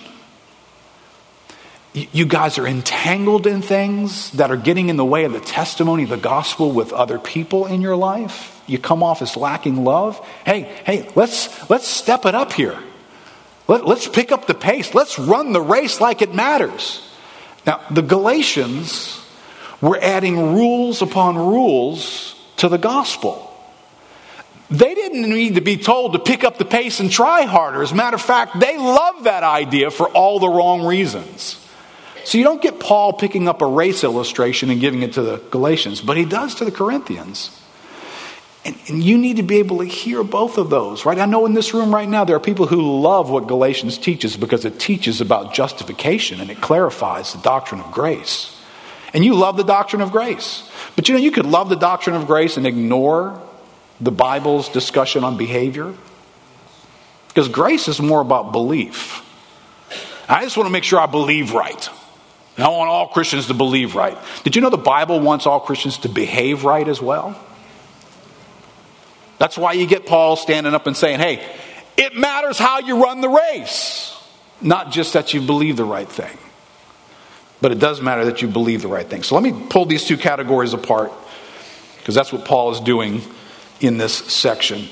You 1.93 2.25
guys 2.25 2.57
are 2.57 2.67
entangled 2.67 3.47
in 3.47 3.61
things 3.61 4.31
that 4.33 4.49
are 4.49 4.57
getting 4.57 4.87
in 4.87 4.95
the 4.95 5.05
way 5.05 5.25
of 5.25 5.33
the 5.33 5.41
testimony 5.41 6.03
of 6.03 6.09
the 6.09 6.17
gospel 6.17 6.71
with 6.71 6.93
other 6.93 7.19
people 7.19 7.65
in 7.65 7.81
your 7.81 7.97
life 7.97 8.56
you 8.67 8.77
come 8.77 9.01
off 9.01 9.21
as 9.21 9.35
lacking 9.35 9.83
love. 9.83 10.19
Hey, 10.45 10.61
hey, 10.85 11.09
let's 11.15 11.69
let's 11.69 11.87
step 11.87 12.25
it 12.25 12.35
up 12.35 12.53
here. 12.53 12.77
Let, 13.67 13.85
let's 13.85 14.07
pick 14.07 14.31
up 14.31 14.47
the 14.47 14.53
pace. 14.53 14.93
Let's 14.93 15.19
run 15.19 15.51
the 15.51 15.61
race 15.61 15.99
like 15.99 16.21
it 16.21 16.33
matters. 16.33 17.03
Now, 17.65 17.81
the 17.91 18.01
Galatians 18.01 19.21
were 19.81 19.99
adding 20.01 20.55
rules 20.55 21.01
upon 21.01 21.35
rules 21.37 22.35
to 22.57 22.69
the 22.69 22.77
gospel. 22.77 23.43
They 24.69 24.95
didn't 24.95 25.29
need 25.29 25.55
to 25.55 25.61
be 25.61 25.77
told 25.77 26.13
to 26.13 26.19
pick 26.19 26.43
up 26.43 26.57
the 26.57 26.65
pace 26.65 26.99
and 26.99 27.09
try 27.09 27.43
harder. 27.43 27.81
As 27.81 27.91
a 27.91 27.95
matter 27.95 28.15
of 28.15 28.21
fact, 28.21 28.59
they 28.59 28.77
loved 28.77 29.25
that 29.25 29.43
idea 29.43 29.91
for 29.91 30.09
all 30.09 30.39
the 30.39 30.49
wrong 30.49 30.85
reasons. 30.85 31.63
So 32.25 32.37
you 32.37 32.43
don't 32.43 32.61
get 32.61 32.79
Paul 32.79 33.13
picking 33.13 33.47
up 33.47 33.61
a 33.61 33.65
race 33.65 34.03
illustration 34.03 34.69
and 34.69 34.81
giving 34.81 35.03
it 35.03 35.13
to 35.13 35.21
the 35.21 35.37
Galatians, 35.51 36.01
but 36.01 36.17
he 36.17 36.25
does 36.25 36.55
to 36.55 36.65
the 36.65 36.71
Corinthians. 36.71 37.56
And, 38.67 38.77
and, 38.89 39.01
you 39.01 39.17
need 39.17 39.37
to 39.37 39.43
be 39.43 39.59
able 39.59 39.77
to 39.77 39.85
hear 39.85 40.25
both 40.25 40.57
of 40.57 40.69
those, 40.69 41.05
right? 41.05 41.17
I 41.17 41.25
know 41.25 41.45
in 41.45 41.53
this 41.53 41.73
room 41.73 41.95
right 41.95 42.07
now 42.07 42.25
there 42.25 42.35
are 42.35 42.39
people 42.41 42.67
who 42.67 42.99
love 42.99 43.29
what 43.29 43.47
Galatians 43.47 43.97
teaches 43.97 44.35
because 44.35 44.65
it 44.65 44.77
teaches 44.77 45.21
about 45.21 45.53
justification 45.53 46.41
and 46.41 46.51
it 46.51 46.59
clarifies 46.59 47.31
the 47.31 47.39
doctrine 47.39 47.79
of 47.79 47.93
grace. 47.93 48.53
And 49.13 49.23
you 49.23 49.35
love 49.35 49.55
the 49.55 49.63
doctrine 49.63 50.01
of 50.01 50.11
grace. 50.11 50.69
But 50.97 51.07
you 51.07 51.15
know, 51.15 51.21
you 51.21 51.31
could 51.31 51.45
love 51.45 51.69
the 51.69 51.77
doctrine 51.77 52.17
of 52.17 52.27
grace 52.27 52.57
and 52.57 52.67
ignore 52.67 53.41
the 54.01 54.11
Bible's 54.11 54.67
discussion 54.67 55.23
on 55.23 55.37
behavior. 55.37 55.93
Because 57.29 57.47
grace 57.47 57.87
is 57.87 58.01
more 58.01 58.19
about 58.19 58.51
belief. 58.51 59.23
I 60.27 60.43
just 60.43 60.57
want 60.57 60.67
to 60.67 60.73
make 60.73 60.83
sure 60.83 60.99
I 60.99 61.05
believe 61.05 61.53
right. 61.53 61.89
And 62.57 62.65
I 62.65 62.69
want 62.69 62.89
all 62.89 63.07
Christians 63.07 63.47
to 63.47 63.53
believe 63.53 63.95
right. 63.95 64.17
Did 64.43 64.57
you 64.57 64.61
know 64.61 64.69
the 64.69 64.77
Bible 64.77 65.21
wants 65.21 65.45
all 65.45 65.61
Christians 65.61 65.99
to 65.99 66.09
behave 66.09 66.65
right 66.65 66.85
as 66.85 67.01
well? 67.01 67.39
That's 69.37 69.57
why 69.57 69.73
you 69.73 69.85
get 69.87 70.05
Paul 70.05 70.35
standing 70.35 70.73
up 70.73 70.87
and 70.87 70.97
saying, 70.97 71.19
hey, 71.19 71.47
it 71.97 72.15
matters 72.15 72.57
how 72.57 72.79
you 72.79 73.03
run 73.03 73.21
the 73.21 73.29
race, 73.29 74.15
not 74.61 74.91
just 74.91 75.13
that 75.13 75.33
you 75.33 75.41
believe 75.41 75.77
the 75.77 75.85
right 75.85 76.09
thing. 76.09 76.37
But 77.59 77.71
it 77.71 77.79
does 77.79 78.01
matter 78.01 78.25
that 78.25 78.41
you 78.41 78.47
believe 78.47 78.81
the 78.81 78.87
right 78.87 79.07
thing. 79.07 79.23
So 79.23 79.35
let 79.35 79.43
me 79.43 79.67
pull 79.69 79.85
these 79.85 80.05
two 80.05 80.17
categories 80.17 80.73
apart 80.73 81.11
because 81.97 82.15
that's 82.15 82.31
what 82.31 82.45
Paul 82.45 82.71
is 82.71 82.79
doing 82.79 83.21
in 83.79 83.97
this 83.97 84.13
section. 84.13 84.87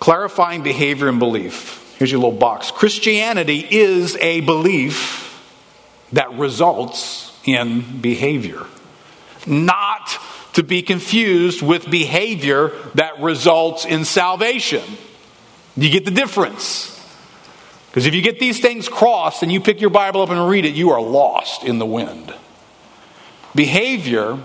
Clarifying 0.00 0.62
behavior 0.62 1.08
and 1.08 1.18
belief. 1.18 1.94
Here's 1.98 2.10
your 2.10 2.20
little 2.20 2.38
box. 2.38 2.70
Christianity 2.70 3.66
is 3.68 4.16
a 4.16 4.40
belief 4.40 5.24
that 6.12 6.32
results 6.34 7.36
in 7.44 8.00
behavior, 8.00 8.64
not 9.46 10.18
to 10.58 10.64
be 10.64 10.82
confused 10.82 11.62
with 11.62 11.88
behavior 11.88 12.72
that 12.96 13.20
results 13.20 13.84
in 13.84 14.04
salvation. 14.04 14.82
You 15.76 15.88
get 15.88 16.04
the 16.04 16.10
difference. 16.10 16.98
Because 17.86 18.06
if 18.06 18.14
you 18.16 18.22
get 18.22 18.40
these 18.40 18.58
things 18.58 18.88
crossed 18.88 19.44
and 19.44 19.52
you 19.52 19.60
pick 19.60 19.80
your 19.80 19.90
Bible 19.90 20.20
up 20.20 20.30
and 20.30 20.48
read 20.48 20.64
it, 20.64 20.74
you 20.74 20.90
are 20.90 21.00
lost 21.00 21.62
in 21.62 21.78
the 21.78 21.86
wind. 21.86 22.34
Behavior 23.54 24.42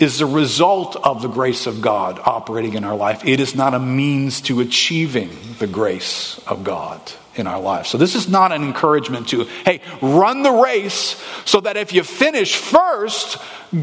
is 0.00 0.18
the 0.18 0.26
result 0.26 0.96
of 0.96 1.22
the 1.22 1.28
grace 1.28 1.68
of 1.68 1.80
God 1.80 2.20
operating 2.24 2.74
in 2.74 2.82
our 2.82 2.96
life. 2.96 3.24
It 3.24 3.38
is 3.38 3.54
not 3.54 3.74
a 3.74 3.78
means 3.78 4.40
to 4.42 4.58
achieving 4.58 5.30
the 5.60 5.68
grace 5.68 6.40
of 6.44 6.64
God 6.64 7.00
in 7.38 7.46
our 7.46 7.60
life. 7.60 7.86
So 7.86 7.98
this 7.98 8.14
is 8.14 8.28
not 8.28 8.52
an 8.52 8.62
encouragement 8.62 9.28
to, 9.28 9.44
hey, 9.64 9.80
run 10.00 10.42
the 10.42 10.52
race 10.52 11.22
so 11.44 11.60
that 11.60 11.76
if 11.76 11.92
you 11.92 12.02
finish 12.02 12.56
first, 12.56 13.38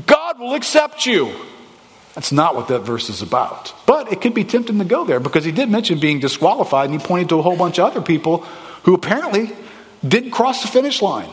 God 0.06 0.40
will 0.40 0.54
accept 0.54 1.06
you. 1.06 1.34
That's 2.14 2.32
not 2.32 2.56
what 2.56 2.70
that 2.70 2.80
verse 2.80 3.10
is 3.10 3.22
about. 3.22 3.74
But 3.86 4.12
it 4.12 4.22
could 4.22 4.34
be 4.34 4.46
tempting 4.46 4.80
to 4.80 4.86
go 4.86 5.04
there 5.04 5.20
because 5.20 5.44
he 5.44 5.52
did 5.52 5.70
mention 5.70 6.00
being 6.00 6.20
disqualified 6.20 6.90
and 6.90 7.00
he 7.00 7.06
pointed 7.06 7.30
to 7.30 7.40
a 7.40 7.42
whole 7.42 7.58
bunch 7.58 7.78
of 7.78 7.86
other 7.86 8.02
people 8.02 8.40
who 8.84 8.94
apparently 8.94 9.52
didn't 10.08 10.32
cross 10.32 10.62
the 10.62 10.68
finish 10.70 11.02
line. 11.02 11.30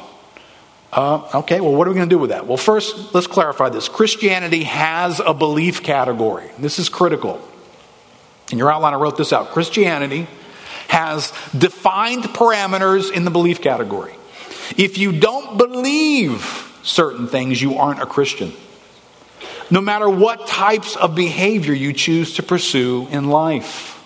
Uh, 0.93 1.27
okay, 1.37 1.61
well, 1.61 1.75
what 1.75 1.87
are 1.87 1.91
we 1.91 1.97
going 1.97 2.09
to 2.09 2.15
do 2.15 2.19
with 2.19 2.31
that? 2.31 2.47
Well, 2.47 2.59
first, 2.59 3.15
let's 3.15 3.27
clarify 3.27 3.71
this. 3.71 3.89
Christianity 3.89 4.65
has 4.65 5.21
a 5.25 5.33
belief 5.33 5.83
category. 5.83 6.51
This 6.59 6.79
is 6.79 6.89
critical. 6.89 7.41
In 8.51 8.59
your 8.59 8.71
outline, 8.71 8.93
I 8.93 8.97
wrote 8.97 9.17
this 9.17 9.33
out. 9.33 9.53
Christianity 9.53 10.27
has 10.93 11.33
defined 11.57 12.23
parameters 12.25 13.11
in 13.11 13.25
the 13.25 13.31
belief 13.31 13.63
category. 13.63 14.13
If 14.77 14.99
you 14.99 15.11
don't 15.11 15.57
believe 15.57 16.71
certain 16.83 17.27
things, 17.27 17.63
you 17.63 17.77
aren't 17.77 18.03
a 18.03 18.07
Christian. 18.07 18.53
No 19.71 19.81
matter 19.81 20.07
what 20.07 20.47
types 20.47 20.95
of 20.97 21.15
behavior 21.15 21.73
you 21.73 21.95
choose 21.95 22.35
to 22.35 22.43
pursue 22.43 23.09
in 23.11 23.31
life. 23.31 24.05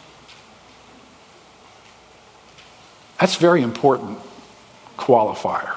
That's 3.18 3.34
very 3.34 3.62
important 3.62 4.20
qualifier. 4.96 5.74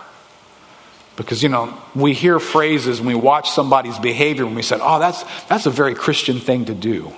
Because, 1.16 1.42
you 1.42 1.50
know, 1.50 1.76
we 1.96 2.14
hear 2.14 2.40
phrases 2.40 3.00
and 3.00 3.08
we 3.08 3.16
watch 3.16 3.50
somebody's 3.50 3.98
behavior 3.98 4.46
and 4.46 4.56
we 4.56 4.62
say, 4.62 4.78
oh, 4.80 5.00
that's, 5.00 5.24
that's 5.48 5.66
a 5.66 5.72
very 5.72 5.96
Christian 5.96 6.40
thing 6.40 6.66
to 6.66 6.76
do. 6.76 7.12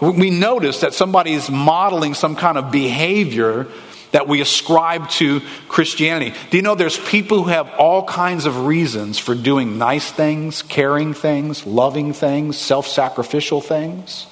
We 0.00 0.30
notice 0.30 0.80
that 0.80 0.94
somebody 0.94 1.32
is 1.32 1.50
modeling 1.50 2.14
some 2.14 2.36
kind 2.36 2.56
of 2.56 2.70
behavior 2.70 3.66
that 4.12 4.28
we 4.28 4.40
ascribe 4.40 5.08
to 5.10 5.40
Christianity. 5.68 6.34
Do 6.50 6.56
you 6.56 6.62
know 6.62 6.74
there's 6.74 6.98
people 6.98 7.42
who 7.42 7.50
have 7.50 7.68
all 7.78 8.04
kinds 8.04 8.46
of 8.46 8.64
reasons 8.64 9.18
for 9.18 9.34
doing 9.34 9.76
nice 9.76 10.10
things, 10.10 10.62
caring 10.62 11.14
things, 11.14 11.66
loving 11.66 12.12
things, 12.12 12.56
self 12.56 12.86
sacrificial 12.86 13.60
things 13.60 14.26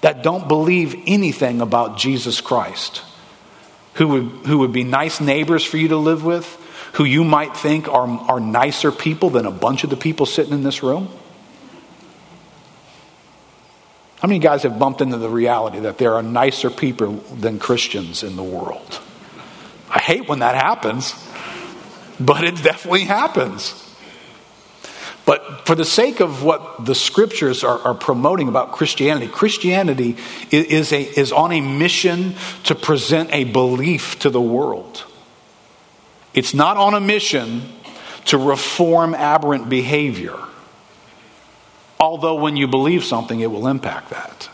that 0.00 0.22
don't 0.22 0.46
believe 0.48 0.94
anything 1.06 1.60
about 1.60 1.98
Jesus 1.98 2.40
Christ? 2.40 3.02
Who 3.94 4.08
would, 4.08 4.24
who 4.46 4.58
would 4.58 4.72
be 4.72 4.84
nice 4.84 5.20
neighbors 5.20 5.64
for 5.64 5.76
you 5.76 5.88
to 5.88 5.96
live 5.96 6.24
with? 6.24 6.56
who 6.94 7.04
you 7.04 7.24
might 7.24 7.56
think 7.56 7.88
are, 7.88 8.08
are 8.08 8.40
nicer 8.40 8.90
people 8.90 9.30
than 9.30 9.46
a 9.46 9.50
bunch 9.50 9.84
of 9.84 9.90
the 9.90 9.96
people 9.96 10.26
sitting 10.26 10.52
in 10.52 10.62
this 10.62 10.82
room? 10.82 11.08
How 14.20 14.26
many 14.26 14.40
guys 14.40 14.64
have 14.64 14.78
bumped 14.78 15.00
into 15.00 15.16
the 15.16 15.28
reality 15.28 15.80
that 15.80 15.98
there 15.98 16.14
are 16.14 16.22
nicer 16.22 16.70
people 16.70 17.12
than 17.36 17.58
Christians 17.58 18.22
in 18.22 18.34
the 18.34 18.42
world? 18.42 19.00
I 19.88 20.00
hate 20.00 20.28
when 20.28 20.40
that 20.40 20.56
happens, 20.56 21.14
but 22.18 22.42
it 22.42 22.62
definitely 22.62 23.04
happens. 23.04 23.84
But 25.24 25.66
for 25.66 25.74
the 25.74 25.84
sake 25.84 26.20
of 26.20 26.42
what 26.42 26.86
the 26.86 26.94
scriptures 26.94 27.62
are, 27.62 27.78
are 27.80 27.94
promoting 27.94 28.48
about 28.48 28.72
Christianity, 28.72 29.28
Christianity 29.28 30.16
is, 30.50 30.92
a, 30.92 31.02
is 31.02 31.32
on 31.32 31.52
a 31.52 31.60
mission 31.60 32.34
to 32.64 32.74
present 32.74 33.30
a 33.32 33.44
belief 33.44 34.18
to 34.20 34.30
the 34.30 34.40
world. 34.40 35.04
It's 36.34 36.54
not 36.54 36.76
on 36.76 36.94
a 36.94 37.00
mission 37.00 37.62
to 38.26 38.38
reform 38.38 39.14
aberrant 39.14 39.68
behavior. 39.68 40.36
Although, 42.00 42.36
when 42.36 42.56
you 42.56 42.68
believe 42.68 43.04
something, 43.04 43.40
it 43.40 43.50
will 43.50 43.66
impact 43.66 44.10
that. 44.10 44.48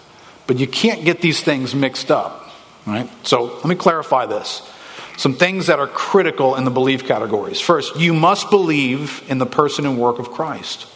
But 0.47 0.59
you 0.59 0.67
can't 0.67 1.05
get 1.05 1.21
these 1.21 1.41
things 1.41 1.75
mixed 1.75 2.11
up. 2.11 2.51
Right? 2.87 3.09
So, 3.27 3.45
let 3.45 3.67
me 3.67 3.75
clarify 3.75 4.27
this. 4.27 4.69
Some 5.17 5.35
things 5.35 5.67
that 5.67 5.79
are 5.79 5.87
critical 5.87 6.57
in 6.57 6.65
the 6.65 6.71
belief 6.71 7.07
categories. 7.07 7.61
First, 7.61 7.97
you 7.97 8.13
must 8.13 8.51
believe 8.51 9.23
in 9.29 9.39
the 9.39 9.47
person 9.47 9.87
and 9.87 9.99
work 9.99 10.19
of 10.19 10.31
Christ. 10.31 10.87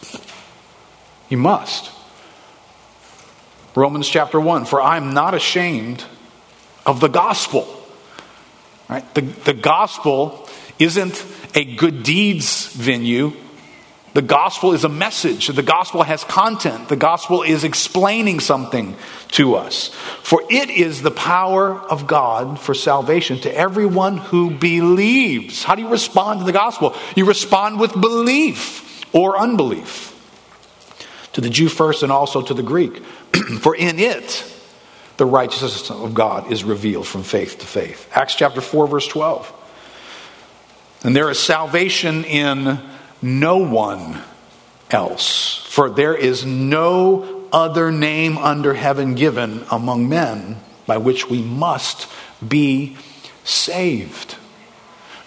You 1.29 1.37
must. 1.37 1.91
Romans 3.75 4.09
chapter 4.09 4.39
1 4.39 4.65
For 4.65 4.81
I 4.81 4.97
am 4.97 5.13
not 5.13 5.33
ashamed 5.33 6.03
of 6.85 6.99
the 6.99 7.07
gospel. 7.07 7.67
Right? 8.89 9.13
The, 9.13 9.21
the 9.21 9.53
gospel 9.53 10.49
isn't 10.79 11.23
a 11.53 11.63
good 11.63 12.03
deeds 12.03 12.67
venue. 12.73 13.33
The 14.19 14.25
gospel 14.25 14.73
is 14.73 14.83
a 14.83 14.89
message. 14.89 15.47
The 15.47 15.63
gospel 15.63 16.03
has 16.03 16.25
content. 16.25 16.89
The 16.89 16.97
gospel 16.97 17.41
is 17.41 17.63
explaining 17.63 18.41
something 18.41 18.97
to 19.29 19.55
us. 19.55 19.93
For 20.23 20.43
it 20.49 20.69
is 20.69 21.01
the 21.01 21.09
power 21.09 21.79
of 21.79 22.05
God 22.05 22.59
for 22.59 22.73
salvation 22.73 23.39
to 23.39 23.57
everyone 23.57 24.17
who 24.17 24.51
believes. 24.51 25.63
How 25.63 25.75
do 25.75 25.83
you 25.83 25.87
respond 25.87 26.41
to 26.41 26.45
the 26.45 26.51
gospel? 26.51 26.97
You 27.15 27.23
respond 27.23 27.79
with 27.79 27.93
belief 27.93 29.05
or 29.15 29.39
unbelief. 29.39 30.13
To 31.31 31.39
the 31.39 31.49
Jew 31.49 31.69
first 31.69 32.03
and 32.03 32.11
also 32.11 32.41
to 32.41 32.53
the 32.53 32.61
Greek. 32.61 32.97
for 33.61 33.73
in 33.73 33.99
it, 33.99 34.43
the 35.15 35.25
righteousness 35.25 35.89
of 35.89 36.13
God 36.13 36.51
is 36.51 36.65
revealed 36.65 37.07
from 37.07 37.23
faith 37.23 37.59
to 37.59 37.65
faith. 37.65 38.09
Acts 38.13 38.35
chapter 38.35 38.59
4, 38.59 38.85
verse 38.85 39.07
12. 39.07 39.53
And 41.05 41.15
there 41.15 41.29
is 41.29 41.39
salvation 41.39 42.25
in 42.25 42.81
no 43.21 43.57
one 43.57 44.21
else, 44.91 45.65
for 45.67 45.89
there 45.89 46.15
is 46.15 46.45
no 46.45 47.47
other 47.51 47.91
name 47.91 48.37
under 48.37 48.73
heaven 48.73 49.15
given 49.15 49.63
among 49.71 50.07
men 50.07 50.57
by 50.85 50.97
which 50.97 51.29
we 51.29 51.41
must 51.41 52.07
be 52.45 52.95
saved. 53.43 54.35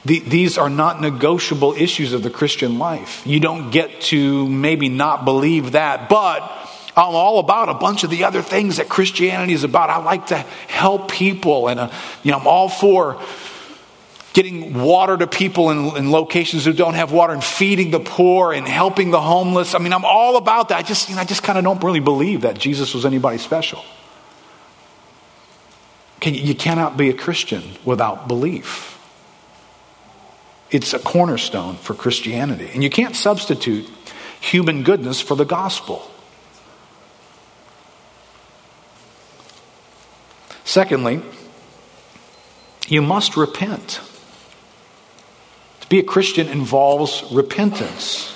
these 0.04 0.58
are 0.58 0.70
not 0.70 1.00
negotiable 1.00 1.74
issues 1.74 2.12
of 2.12 2.24
the 2.24 2.30
Christian 2.30 2.78
life. 2.78 3.24
You 3.24 3.38
don't 3.38 3.70
get 3.70 4.00
to 4.12 4.48
maybe 4.48 4.88
not 4.88 5.24
believe 5.24 5.72
that, 5.72 6.08
but 6.08 6.40
I'm 6.96 7.14
all 7.14 7.38
about 7.38 7.68
a 7.68 7.74
bunch 7.74 8.04
of 8.04 8.10
the 8.10 8.24
other 8.24 8.42
things 8.42 8.76
that 8.76 8.88
Christianity 8.88 9.52
is 9.52 9.64
about. 9.64 9.90
I 9.90 10.02
like 10.02 10.26
to 10.26 10.38
help 10.38 11.10
people, 11.10 11.68
and 11.68 11.80
uh, 11.80 11.90
you 12.22 12.32
know, 12.32 12.38
I'm 12.38 12.46
all 12.46 12.68
for 12.68 13.22
getting 14.32 14.74
water 14.74 15.16
to 15.16 15.26
people 15.26 15.70
in, 15.70 15.96
in, 15.96 16.10
locations 16.10 16.64
who 16.64 16.72
don't 16.72 16.94
have 16.94 17.12
water 17.12 17.32
and 17.32 17.44
feeding 17.44 17.90
the 17.90 18.00
poor 18.00 18.52
and 18.52 18.66
helping 18.66 19.10
the 19.10 19.20
homeless. 19.20 19.74
I 19.74 19.78
mean, 19.78 19.92
I'm 19.92 20.04
all 20.04 20.36
about 20.36 20.70
that. 20.70 20.78
I 20.78 20.82
just, 20.82 21.08
you 21.08 21.16
know, 21.16 21.20
I 21.20 21.24
just 21.24 21.42
kind 21.42 21.58
of 21.58 21.64
don't 21.64 21.82
really 21.82 22.00
believe 22.00 22.42
that 22.42 22.58
Jesus 22.58 22.94
was 22.94 23.04
anybody 23.04 23.38
special. 23.38 23.84
Can, 26.20 26.34
you 26.34 26.54
cannot 26.54 26.96
be 26.96 27.10
a 27.10 27.14
Christian 27.14 27.62
without 27.84 28.28
belief. 28.28 28.98
It's 30.70 30.94
a 30.94 30.98
cornerstone 30.98 31.76
for 31.76 31.94
Christianity. 31.94 32.70
And 32.72 32.82
you 32.82 32.88
can't 32.88 33.14
substitute 33.14 33.90
human 34.40 34.82
goodness 34.82 35.20
for 35.20 35.36
the 35.36 35.44
gospel. 35.44 36.08
Secondly, 40.64 41.20
you 42.88 43.02
must 43.02 43.36
repent. 43.36 44.00
Be 45.92 45.98
a 45.98 46.02
Christian 46.02 46.48
involves 46.48 47.22
repentance, 47.30 48.32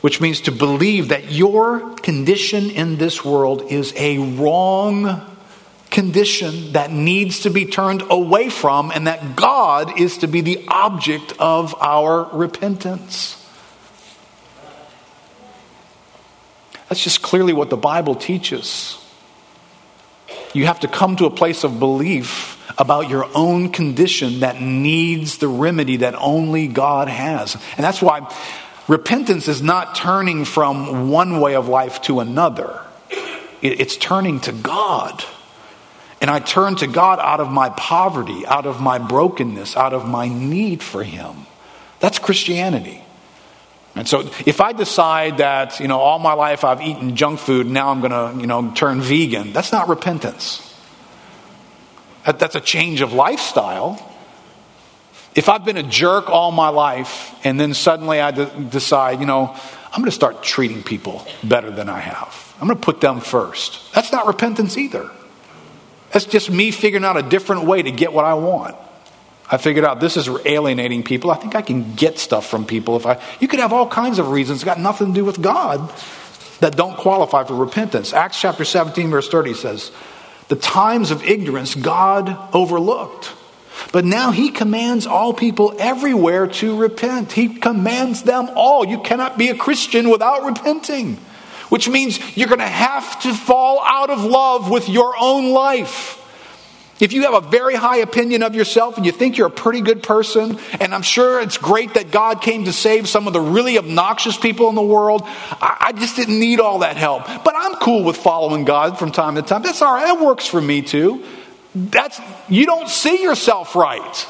which 0.00 0.20
means 0.20 0.40
to 0.40 0.50
believe 0.50 1.10
that 1.10 1.30
your 1.30 1.94
condition 1.98 2.68
in 2.68 2.96
this 2.96 3.24
world 3.24 3.70
is 3.70 3.94
a 3.96 4.18
wrong 4.18 5.20
condition 5.88 6.72
that 6.72 6.90
needs 6.90 7.42
to 7.42 7.50
be 7.50 7.64
turned 7.64 8.02
away 8.10 8.48
from, 8.48 8.90
and 8.90 9.06
that 9.06 9.36
God 9.36 10.00
is 10.00 10.18
to 10.18 10.26
be 10.26 10.40
the 10.40 10.64
object 10.66 11.32
of 11.38 11.76
our 11.80 12.24
repentance. 12.36 13.40
That's 16.88 17.04
just 17.04 17.22
clearly 17.22 17.52
what 17.52 17.70
the 17.70 17.76
Bible 17.76 18.16
teaches. 18.16 18.98
You 20.54 20.66
have 20.66 20.80
to 20.80 20.88
come 20.88 21.14
to 21.18 21.26
a 21.26 21.30
place 21.30 21.62
of 21.62 21.78
belief 21.78 22.58
about 22.78 23.08
your 23.08 23.28
own 23.34 23.70
condition 23.70 24.40
that 24.40 24.60
needs 24.60 25.38
the 25.38 25.48
remedy 25.48 25.98
that 25.98 26.14
only 26.14 26.68
God 26.68 27.08
has. 27.08 27.54
And 27.76 27.84
that's 27.84 28.02
why 28.02 28.32
repentance 28.88 29.48
is 29.48 29.62
not 29.62 29.94
turning 29.94 30.44
from 30.44 31.10
one 31.10 31.40
way 31.40 31.54
of 31.54 31.68
life 31.68 32.02
to 32.02 32.20
another, 32.20 32.80
it's 33.60 33.96
turning 33.96 34.40
to 34.40 34.52
God. 34.52 35.24
And 36.20 36.30
I 36.30 36.38
turn 36.38 36.76
to 36.76 36.86
God 36.86 37.18
out 37.18 37.40
of 37.40 37.50
my 37.50 37.70
poverty, 37.70 38.46
out 38.46 38.64
of 38.64 38.80
my 38.80 38.98
brokenness, 38.98 39.76
out 39.76 39.92
of 39.92 40.08
my 40.08 40.28
need 40.28 40.80
for 40.80 41.02
Him. 41.02 41.46
That's 41.98 42.20
Christianity. 42.20 43.02
And 43.94 44.08
so 44.08 44.20
if 44.46 44.60
I 44.60 44.72
decide 44.72 45.38
that, 45.38 45.80
you 45.80 45.88
know, 45.88 45.98
all 45.98 46.18
my 46.18 46.32
life 46.32 46.64
I've 46.64 46.80
eaten 46.80 47.16
junk 47.16 47.40
food, 47.40 47.66
now 47.66 47.90
I'm 47.90 48.00
going 48.00 48.12
to, 48.12 48.40
you 48.40 48.46
know, 48.46 48.72
turn 48.74 49.00
vegan, 49.00 49.52
that's 49.52 49.72
not 49.72 49.88
repentance. 49.88 50.71
That, 52.24 52.38
that's 52.38 52.54
a 52.54 52.60
change 52.60 53.00
of 53.00 53.12
lifestyle. 53.12 54.08
If 55.34 55.48
I've 55.48 55.64
been 55.64 55.76
a 55.76 55.82
jerk 55.82 56.28
all 56.28 56.52
my 56.52 56.68
life 56.68 57.34
and 57.44 57.58
then 57.58 57.74
suddenly 57.74 58.20
I 58.20 58.30
de- 58.30 58.46
decide, 58.64 59.20
you 59.20 59.26
know, 59.26 59.56
I'm 59.92 60.00
going 60.00 60.10
to 60.10 60.10
start 60.10 60.42
treating 60.42 60.82
people 60.82 61.26
better 61.42 61.70
than 61.70 61.88
I 61.88 62.00
have. 62.00 62.54
I'm 62.60 62.68
going 62.68 62.78
to 62.78 62.84
put 62.84 63.00
them 63.00 63.20
first. 63.20 63.92
That's 63.92 64.12
not 64.12 64.26
repentance 64.26 64.76
either. 64.76 65.10
That's 66.12 66.26
just 66.26 66.50
me 66.50 66.70
figuring 66.70 67.04
out 67.04 67.16
a 67.16 67.22
different 67.22 67.64
way 67.64 67.82
to 67.82 67.90
get 67.90 68.12
what 68.12 68.24
I 68.24 68.34
want. 68.34 68.76
I 69.50 69.58
figured 69.58 69.84
out 69.84 70.00
this 70.00 70.16
is 70.16 70.28
alienating 70.46 71.02
people. 71.02 71.30
I 71.30 71.36
think 71.36 71.54
I 71.54 71.62
can 71.62 71.94
get 71.94 72.18
stuff 72.18 72.46
from 72.46 72.64
people 72.64 72.96
if 72.96 73.04
I. 73.04 73.20
You 73.40 73.48
could 73.48 73.60
have 73.60 73.72
all 73.72 73.86
kinds 73.86 74.18
of 74.18 74.30
reasons, 74.30 74.64
got 74.64 74.78
nothing 74.78 75.08
to 75.08 75.12
do 75.12 75.24
with 75.24 75.42
God, 75.42 75.92
that 76.60 76.76
don't 76.76 76.96
qualify 76.96 77.44
for 77.44 77.54
repentance. 77.54 78.12
Acts 78.12 78.40
chapter 78.40 78.64
17, 78.64 79.10
verse 79.10 79.28
30 79.28 79.54
says, 79.54 79.90
The 80.52 80.58
times 80.58 81.10
of 81.10 81.24
ignorance 81.24 81.74
God 81.74 82.36
overlooked. 82.54 83.32
But 83.90 84.04
now 84.04 84.32
he 84.32 84.50
commands 84.50 85.06
all 85.06 85.32
people 85.32 85.74
everywhere 85.78 86.46
to 86.46 86.76
repent. 86.76 87.32
He 87.32 87.58
commands 87.58 88.24
them 88.24 88.50
all. 88.54 88.86
You 88.86 89.00
cannot 89.00 89.38
be 89.38 89.48
a 89.48 89.54
Christian 89.54 90.10
without 90.10 90.44
repenting, 90.44 91.16
which 91.70 91.88
means 91.88 92.36
you're 92.36 92.48
going 92.48 92.58
to 92.58 92.66
have 92.66 93.18
to 93.22 93.32
fall 93.32 93.80
out 93.82 94.10
of 94.10 94.24
love 94.24 94.68
with 94.68 94.90
your 94.90 95.14
own 95.18 95.52
life. 95.52 96.21
If 97.02 97.12
you 97.12 97.22
have 97.22 97.34
a 97.34 97.40
very 97.40 97.74
high 97.74 97.96
opinion 97.96 98.44
of 98.44 98.54
yourself 98.54 98.96
and 98.96 99.04
you 99.04 99.10
think 99.10 99.36
you're 99.36 99.48
a 99.48 99.50
pretty 99.50 99.80
good 99.80 100.04
person, 100.04 100.56
and 100.78 100.94
I'm 100.94 101.02
sure 101.02 101.40
it's 101.40 101.58
great 101.58 101.94
that 101.94 102.12
God 102.12 102.40
came 102.40 102.66
to 102.66 102.72
save 102.72 103.08
some 103.08 103.26
of 103.26 103.32
the 103.32 103.40
really 103.40 103.76
obnoxious 103.76 104.36
people 104.36 104.68
in 104.68 104.76
the 104.76 104.82
world, 104.82 105.22
I, 105.24 105.88
I 105.88 105.92
just 105.94 106.14
didn't 106.14 106.38
need 106.38 106.60
all 106.60 106.78
that 106.78 106.96
help. 106.96 107.26
But 107.26 107.54
I'm 107.56 107.74
cool 107.74 108.04
with 108.04 108.18
following 108.18 108.64
God 108.64 109.00
from 109.00 109.10
time 109.10 109.34
to 109.34 109.42
time. 109.42 109.62
That's 109.62 109.82
all 109.82 109.92
right. 109.92 110.06
That 110.06 110.24
works 110.24 110.46
for 110.46 110.60
me 110.60 110.80
too. 110.80 111.24
That's 111.74 112.20
you 112.48 112.66
don't 112.66 112.88
see 112.88 113.20
yourself 113.20 113.74
right. 113.74 114.28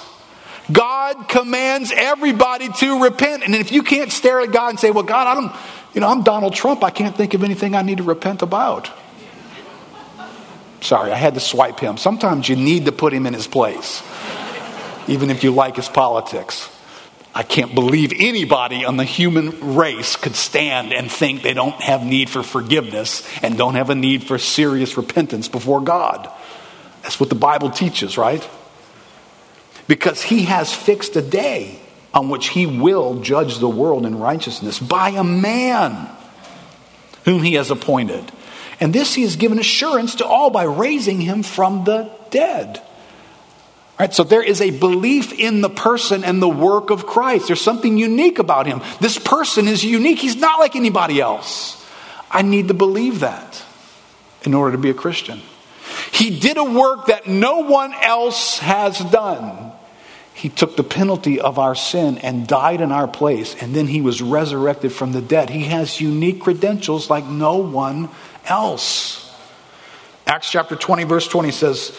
God 0.72 1.28
commands 1.28 1.92
everybody 1.94 2.70
to 2.70 3.02
repent. 3.02 3.42
And 3.42 3.54
if 3.54 3.70
you 3.70 3.82
can't 3.82 4.10
stare 4.10 4.40
at 4.40 4.50
God 4.50 4.70
and 4.70 4.80
say, 4.80 4.90
Well, 4.90 5.04
God, 5.04 5.26
I 5.26 5.34
don't, 5.34 5.52
you 5.92 6.00
know, 6.00 6.08
I'm 6.08 6.22
Donald 6.22 6.54
Trump, 6.54 6.82
I 6.82 6.90
can't 6.90 7.14
think 7.14 7.34
of 7.34 7.44
anything 7.44 7.74
I 7.74 7.82
need 7.82 7.98
to 7.98 8.04
repent 8.04 8.40
about. 8.40 8.90
Sorry, 10.82 11.12
I 11.12 11.16
had 11.16 11.34
to 11.34 11.40
swipe 11.40 11.78
him. 11.78 11.96
Sometimes 11.96 12.48
you 12.48 12.56
need 12.56 12.86
to 12.86 12.92
put 12.92 13.12
him 13.12 13.26
in 13.26 13.34
his 13.34 13.46
place, 13.46 14.02
even 15.06 15.30
if 15.30 15.44
you 15.44 15.52
like 15.52 15.76
his 15.76 15.88
politics. 15.88 16.68
I 17.34 17.44
can't 17.44 17.74
believe 17.74 18.12
anybody 18.18 18.84
on 18.84 18.98
the 18.98 19.04
human 19.04 19.74
race 19.74 20.16
could 20.16 20.34
stand 20.34 20.92
and 20.92 21.10
think 21.10 21.42
they 21.42 21.54
don't 21.54 21.80
have 21.80 22.04
need 22.04 22.28
for 22.28 22.42
forgiveness 22.42 23.26
and 23.42 23.56
don't 23.56 23.74
have 23.74 23.88
a 23.88 23.94
need 23.94 24.24
for 24.24 24.38
serious 24.38 24.98
repentance 24.98 25.48
before 25.48 25.80
God. 25.80 26.30
That's 27.02 27.18
what 27.18 27.30
the 27.30 27.34
Bible 27.34 27.70
teaches, 27.70 28.18
right? 28.18 28.46
Because 29.88 30.20
he 30.20 30.42
has 30.42 30.74
fixed 30.74 31.16
a 31.16 31.22
day 31.22 31.78
on 32.12 32.28
which 32.28 32.48
he 32.48 32.66
will 32.66 33.20
judge 33.20 33.58
the 33.58 33.68
world 33.68 34.04
in 34.04 34.18
righteousness 34.18 34.78
by 34.78 35.10
a 35.10 35.24
man 35.24 36.08
whom 37.24 37.42
he 37.42 37.54
has 37.54 37.70
appointed. 37.70 38.30
And 38.82 38.92
this 38.92 39.14
he 39.14 39.22
has 39.22 39.36
given 39.36 39.60
assurance 39.60 40.16
to 40.16 40.26
all 40.26 40.50
by 40.50 40.64
raising 40.64 41.20
him 41.20 41.44
from 41.44 41.84
the 41.84 42.10
dead. 42.30 42.78
All 42.78 42.84
right, 44.00 44.12
so 44.12 44.24
there 44.24 44.42
is 44.42 44.60
a 44.60 44.72
belief 44.72 45.32
in 45.32 45.60
the 45.60 45.70
person 45.70 46.24
and 46.24 46.42
the 46.42 46.48
work 46.48 46.90
of 46.90 47.06
Christ. 47.06 47.46
There's 47.46 47.60
something 47.60 47.96
unique 47.96 48.40
about 48.40 48.66
him. 48.66 48.82
This 49.00 49.18
person 49.18 49.68
is 49.68 49.84
unique. 49.84 50.18
He's 50.18 50.34
not 50.34 50.58
like 50.58 50.74
anybody 50.74 51.20
else. 51.20 51.88
I 52.28 52.42
need 52.42 52.66
to 52.68 52.74
believe 52.74 53.20
that 53.20 53.62
in 54.42 54.52
order 54.52 54.72
to 54.72 54.82
be 54.82 54.90
a 54.90 54.94
Christian. 54.94 55.42
He 56.10 56.40
did 56.40 56.56
a 56.56 56.64
work 56.64 57.06
that 57.06 57.28
no 57.28 57.58
one 57.60 57.94
else 57.94 58.58
has 58.58 58.98
done. 58.98 59.70
He 60.34 60.48
took 60.48 60.74
the 60.74 60.82
penalty 60.82 61.40
of 61.40 61.60
our 61.60 61.76
sin 61.76 62.18
and 62.18 62.48
died 62.48 62.80
in 62.80 62.90
our 62.90 63.06
place, 63.06 63.54
and 63.62 63.76
then 63.76 63.86
he 63.86 64.00
was 64.00 64.20
resurrected 64.20 64.92
from 64.92 65.12
the 65.12 65.22
dead. 65.22 65.50
He 65.50 65.66
has 65.66 66.00
unique 66.00 66.40
credentials 66.40 67.08
like 67.08 67.26
no 67.26 67.58
one 67.58 68.08
else. 68.46 69.30
Acts 70.26 70.50
chapter 70.50 70.76
20, 70.76 71.04
verse 71.04 71.28
20 71.28 71.50
says, 71.50 71.98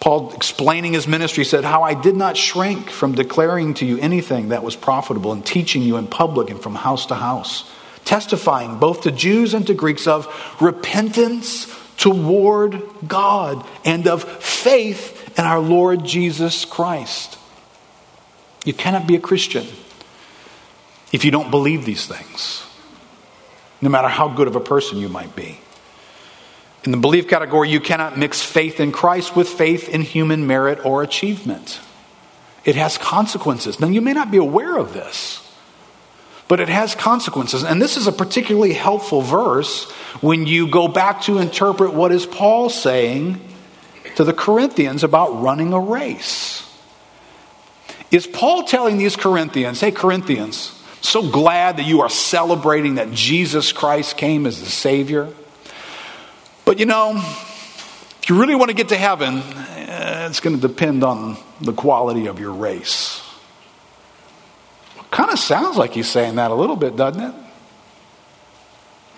Paul 0.00 0.32
explaining 0.32 0.94
his 0.94 1.06
ministry 1.06 1.44
said, 1.44 1.62
How 1.62 1.82
I 1.82 1.92
did 1.92 2.16
not 2.16 2.36
shrink 2.36 2.88
from 2.88 3.14
declaring 3.14 3.74
to 3.74 3.84
you 3.84 3.98
anything 3.98 4.48
that 4.48 4.64
was 4.64 4.74
profitable 4.74 5.32
and 5.32 5.44
teaching 5.44 5.82
you 5.82 5.98
in 5.98 6.06
public 6.06 6.50
and 6.50 6.60
from 6.60 6.74
house 6.74 7.06
to 7.06 7.14
house, 7.14 7.70
testifying 8.06 8.78
both 8.78 9.02
to 9.02 9.12
Jews 9.12 9.52
and 9.52 9.66
to 9.66 9.74
Greeks 9.74 10.06
of 10.06 10.26
repentance 10.60 11.66
toward 11.98 12.82
God 13.06 13.64
and 13.84 14.08
of 14.08 14.24
faith 14.42 15.38
in 15.38 15.44
our 15.44 15.60
Lord 15.60 16.06
Jesus 16.06 16.64
Christ. 16.64 17.36
You 18.64 18.72
cannot 18.72 19.06
be 19.06 19.16
a 19.16 19.20
Christian 19.20 19.66
if 21.12 21.26
you 21.26 21.30
don't 21.30 21.50
believe 21.50 21.84
these 21.84 22.06
things, 22.06 22.64
no 23.82 23.90
matter 23.90 24.08
how 24.08 24.28
good 24.28 24.48
of 24.48 24.56
a 24.56 24.60
person 24.60 24.96
you 24.96 25.10
might 25.10 25.36
be. 25.36 25.59
In 26.84 26.92
the 26.92 26.98
belief 26.98 27.28
category, 27.28 27.68
you 27.68 27.80
cannot 27.80 28.16
mix 28.16 28.42
faith 28.42 28.80
in 28.80 28.90
Christ 28.90 29.36
with 29.36 29.48
faith 29.48 29.88
in 29.88 30.00
human 30.00 30.46
merit 30.46 30.84
or 30.84 31.02
achievement. 31.02 31.80
It 32.64 32.76
has 32.76 32.96
consequences. 32.96 33.80
Now, 33.80 33.88
you 33.88 34.00
may 34.00 34.12
not 34.12 34.30
be 34.30 34.38
aware 34.38 34.76
of 34.78 34.94
this, 34.94 35.46
but 36.48 36.60
it 36.60 36.68
has 36.68 36.94
consequences. 36.94 37.64
And 37.64 37.80
this 37.80 37.96
is 37.96 38.06
a 38.06 38.12
particularly 38.12 38.72
helpful 38.72 39.20
verse 39.20 39.90
when 40.20 40.46
you 40.46 40.68
go 40.68 40.88
back 40.88 41.22
to 41.22 41.38
interpret 41.38 41.92
what 41.92 42.12
is 42.12 42.26
Paul 42.26 42.70
saying 42.70 43.40
to 44.16 44.24
the 44.24 44.32
Corinthians 44.32 45.04
about 45.04 45.42
running 45.42 45.72
a 45.72 45.80
race. 45.80 46.66
Is 48.10 48.26
Paul 48.26 48.64
telling 48.64 48.98
these 48.98 49.16
Corinthians, 49.16 49.80
hey, 49.80 49.92
Corinthians, 49.92 50.76
so 51.00 51.30
glad 51.30 51.76
that 51.76 51.84
you 51.84 52.00
are 52.00 52.10
celebrating 52.10 52.96
that 52.96 53.12
Jesus 53.12 53.72
Christ 53.72 54.16
came 54.16 54.46
as 54.46 54.60
the 54.60 54.66
Savior? 54.66 55.32
But 56.70 56.78
you 56.78 56.86
know, 56.86 57.16
if 57.16 58.26
you 58.28 58.40
really 58.40 58.54
want 58.54 58.68
to 58.68 58.76
get 58.76 58.90
to 58.90 58.96
heaven, 58.96 59.38
eh, 59.38 60.28
it's 60.28 60.38
going 60.38 60.54
to 60.54 60.68
depend 60.68 61.02
on 61.02 61.36
the 61.60 61.72
quality 61.72 62.28
of 62.28 62.38
your 62.38 62.52
race. 62.52 63.28
Kind 65.10 65.32
of 65.32 65.40
sounds 65.40 65.76
like 65.76 65.94
he's 65.94 66.08
saying 66.08 66.36
that 66.36 66.52
a 66.52 66.54
little 66.54 66.76
bit, 66.76 66.94
doesn't 66.94 67.20
it? 67.20 67.34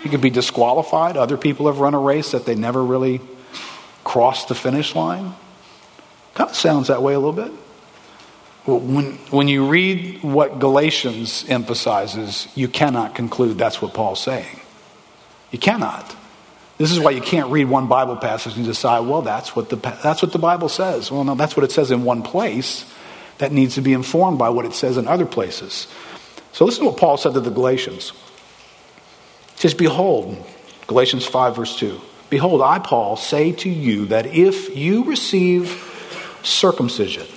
He 0.01 0.09
could 0.09 0.23
be 0.23 0.31
disqualified. 0.31 1.19
Other 1.19 1.37
people 1.37 1.67
have 1.67 1.79
run 1.79 1.93
a 1.93 1.99
race 1.99 2.31
that 2.31 2.47
they 2.47 2.55
never 2.55 2.83
really 2.83 3.21
crossed 4.03 4.49
the 4.49 4.55
finish 4.55 4.95
line. 4.95 5.35
Kind 6.33 6.49
of 6.49 6.57
sounds 6.57 6.89
that 6.89 7.03
way 7.03 7.13
a 7.13 7.21
little 7.21 7.35
bit. 7.35 7.53
When, 8.65 9.19
when 9.29 9.49
you 9.49 9.69
read 9.69 10.23
what 10.23 10.59
Galatians 10.59 11.45
emphasizes, 11.51 12.49
you 12.55 12.69
cannot 12.69 13.15
conclude 13.15 13.59
that's 13.59 13.83
what 13.83 13.93
Paul's 13.93 14.23
saying. 14.23 14.61
You 15.51 15.59
cannot. 15.59 16.17
This 16.83 16.91
is 16.91 16.99
why 16.99 17.13
you 17.13 17.21
can't 17.21 17.49
read 17.53 17.67
one 17.67 17.87
Bible 17.87 18.17
passage 18.17 18.57
and 18.57 18.65
decide, 18.65 19.07
well, 19.07 19.23
that's 19.23 19.55
what 19.55 19.69
the, 19.69 19.77
that's 19.77 20.21
what 20.21 20.33
the 20.33 20.41
Bible 20.41 20.69
says. 20.69 21.13
Well, 21.13 21.23
no, 21.23 21.37
that's 21.37 21.57
what 21.57 21.63
it 21.63 21.71
says 21.71 21.93
in 21.93 22.03
one 22.03 22.25
place. 22.25 22.93
that 23.39 23.53
needs 23.53 23.77
to 23.77 23.81
be 23.81 23.93
informed 23.93 24.37
by 24.37 24.49
what 24.49 24.65
it 24.65 24.75
says 24.75 24.97
in 24.97 25.07
other 25.07 25.25
places. 25.25 25.87
So 26.51 26.65
listen 26.65 26.83
to 26.83 26.91
what 26.91 26.99
Paul 26.99 27.17
said 27.17 27.35
to 27.35 27.41
the 27.41 27.53
Galatians. 27.53 28.13
Just 29.59 29.79
behold, 29.79 30.45
Galatians 30.89 31.25
5, 31.25 31.55
verse 31.55 31.79
2. 31.79 32.01
Behold, 32.31 32.61
I, 32.61 32.81
Paul, 32.81 33.17
say 33.17 33.53
to 33.53 33.71
you 33.71 34.07
that 34.07 34.27
if 34.27 34.77
you 34.77 35.05
receive 35.05 35.69
circumcision, 36.43 37.29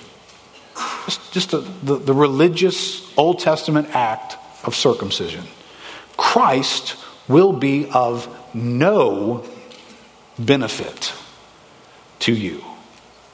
just, 1.04 1.32
just 1.32 1.50
the, 1.52 1.60
the 1.94 2.14
religious 2.14 3.16
Old 3.16 3.38
Testament 3.38 3.94
act 3.94 4.38
of 4.66 4.74
circumcision, 4.74 5.44
Christ 6.16 6.96
will 7.28 7.52
be 7.52 7.88
of 7.90 8.26
no 8.56 9.44
benefit 10.38 11.12
to 12.20 12.34
you. 12.34 12.64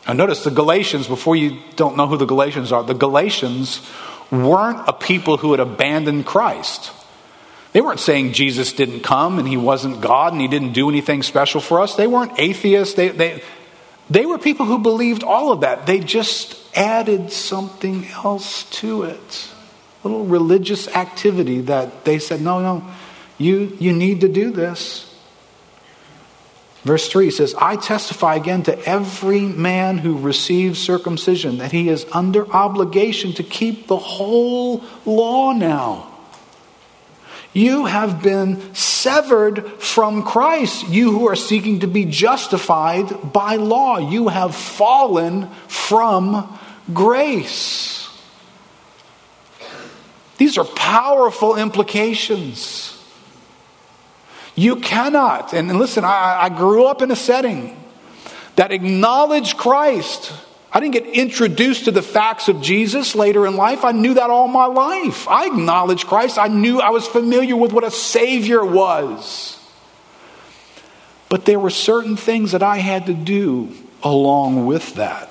Now, 0.06 0.14
notice 0.14 0.42
the 0.42 0.50
Galatians, 0.50 1.06
before 1.06 1.36
you 1.36 1.60
don't 1.76 1.96
know 1.96 2.06
who 2.06 2.16
the 2.16 2.26
Galatians 2.26 2.72
are, 2.72 2.82
the 2.82 2.94
Galatians 2.94 3.86
weren't 4.30 4.88
a 4.88 4.92
people 4.92 5.36
who 5.36 5.52
had 5.52 5.60
abandoned 5.60 6.26
Christ. 6.26 6.90
They 7.72 7.80
weren't 7.80 8.00
saying 8.00 8.32
Jesus 8.32 8.72
didn't 8.72 9.00
come 9.00 9.38
and 9.38 9.46
he 9.46 9.56
wasn't 9.56 10.00
God 10.00 10.32
and 10.32 10.40
he 10.40 10.48
didn't 10.48 10.72
do 10.72 10.88
anything 10.88 11.22
special 11.22 11.60
for 11.60 11.80
us. 11.80 11.94
They 11.94 12.06
weren't 12.06 12.38
atheists. 12.38 12.94
They, 12.94 13.08
they, 13.08 13.42
they 14.10 14.26
were 14.26 14.38
people 14.38 14.66
who 14.66 14.78
believed 14.78 15.22
all 15.22 15.52
of 15.52 15.60
that. 15.60 15.86
They 15.86 16.00
just 16.00 16.58
added 16.76 17.30
something 17.32 18.06
else 18.08 18.64
to 18.80 19.04
it. 19.04 19.48
A 20.04 20.08
little 20.08 20.26
religious 20.26 20.88
activity 20.88 21.60
that 21.62 22.04
they 22.04 22.18
said, 22.18 22.42
no, 22.42 22.60
no, 22.60 22.84
you, 23.38 23.76
you 23.78 23.92
need 23.92 24.20
to 24.22 24.28
do 24.28 24.50
this. 24.50 25.11
Verse 26.84 27.08
3 27.08 27.30
says, 27.30 27.54
I 27.54 27.76
testify 27.76 28.34
again 28.34 28.64
to 28.64 28.76
every 28.88 29.42
man 29.42 29.98
who 29.98 30.18
receives 30.18 30.80
circumcision 30.80 31.58
that 31.58 31.70
he 31.70 31.88
is 31.88 32.06
under 32.10 32.50
obligation 32.52 33.32
to 33.34 33.44
keep 33.44 33.86
the 33.86 33.96
whole 33.96 34.82
law 35.06 35.52
now. 35.52 36.08
You 37.52 37.84
have 37.84 38.22
been 38.22 38.74
severed 38.74 39.68
from 39.74 40.22
Christ, 40.22 40.88
you 40.88 41.12
who 41.12 41.28
are 41.28 41.36
seeking 41.36 41.80
to 41.80 41.86
be 41.86 42.06
justified 42.06 43.32
by 43.32 43.56
law. 43.56 43.98
You 43.98 44.28
have 44.28 44.56
fallen 44.56 45.48
from 45.68 46.58
grace. 46.92 48.08
These 50.38 50.56
are 50.56 50.64
powerful 50.64 51.56
implications. 51.56 52.81
You 54.54 54.76
cannot, 54.76 55.54
and 55.54 55.78
listen, 55.78 56.04
I, 56.04 56.42
I 56.42 56.48
grew 56.50 56.84
up 56.84 57.00
in 57.00 57.10
a 57.10 57.16
setting 57.16 57.76
that 58.56 58.70
acknowledged 58.70 59.56
Christ. 59.56 60.32
I 60.70 60.80
didn't 60.80 60.92
get 60.92 61.06
introduced 61.06 61.86
to 61.86 61.90
the 61.90 62.02
facts 62.02 62.48
of 62.48 62.60
Jesus 62.60 63.14
later 63.14 63.46
in 63.46 63.56
life. 63.56 63.84
I 63.84 63.92
knew 63.92 64.14
that 64.14 64.30
all 64.30 64.48
my 64.48 64.66
life. 64.66 65.26
I 65.28 65.46
acknowledged 65.46 66.06
Christ. 66.06 66.38
I 66.38 66.48
knew 66.48 66.80
I 66.80 66.90
was 66.90 67.06
familiar 67.06 67.56
with 67.56 67.72
what 67.72 67.84
a 67.84 67.90
Savior 67.90 68.64
was. 68.64 69.58
But 71.28 71.46
there 71.46 71.58
were 71.58 71.70
certain 71.70 72.16
things 72.16 72.52
that 72.52 72.62
I 72.62 72.76
had 72.78 73.06
to 73.06 73.14
do 73.14 73.72
along 74.02 74.66
with 74.66 74.94
that. 74.96 75.30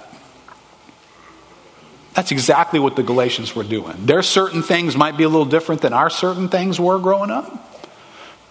That's 2.14 2.32
exactly 2.32 2.80
what 2.80 2.96
the 2.96 3.04
Galatians 3.04 3.56
were 3.56 3.64
doing. 3.64 4.06
Their 4.06 4.22
certain 4.24 4.64
things 4.64 4.98
might 4.98 5.16
be 5.16 5.24
a 5.24 5.30
little 5.30 5.46
different 5.46 5.82
than 5.82 5.94
our 5.94 6.10
certain 6.10 6.50
things 6.50 6.80
were 6.80 7.00
growing 7.00 7.32
up. 7.32 7.71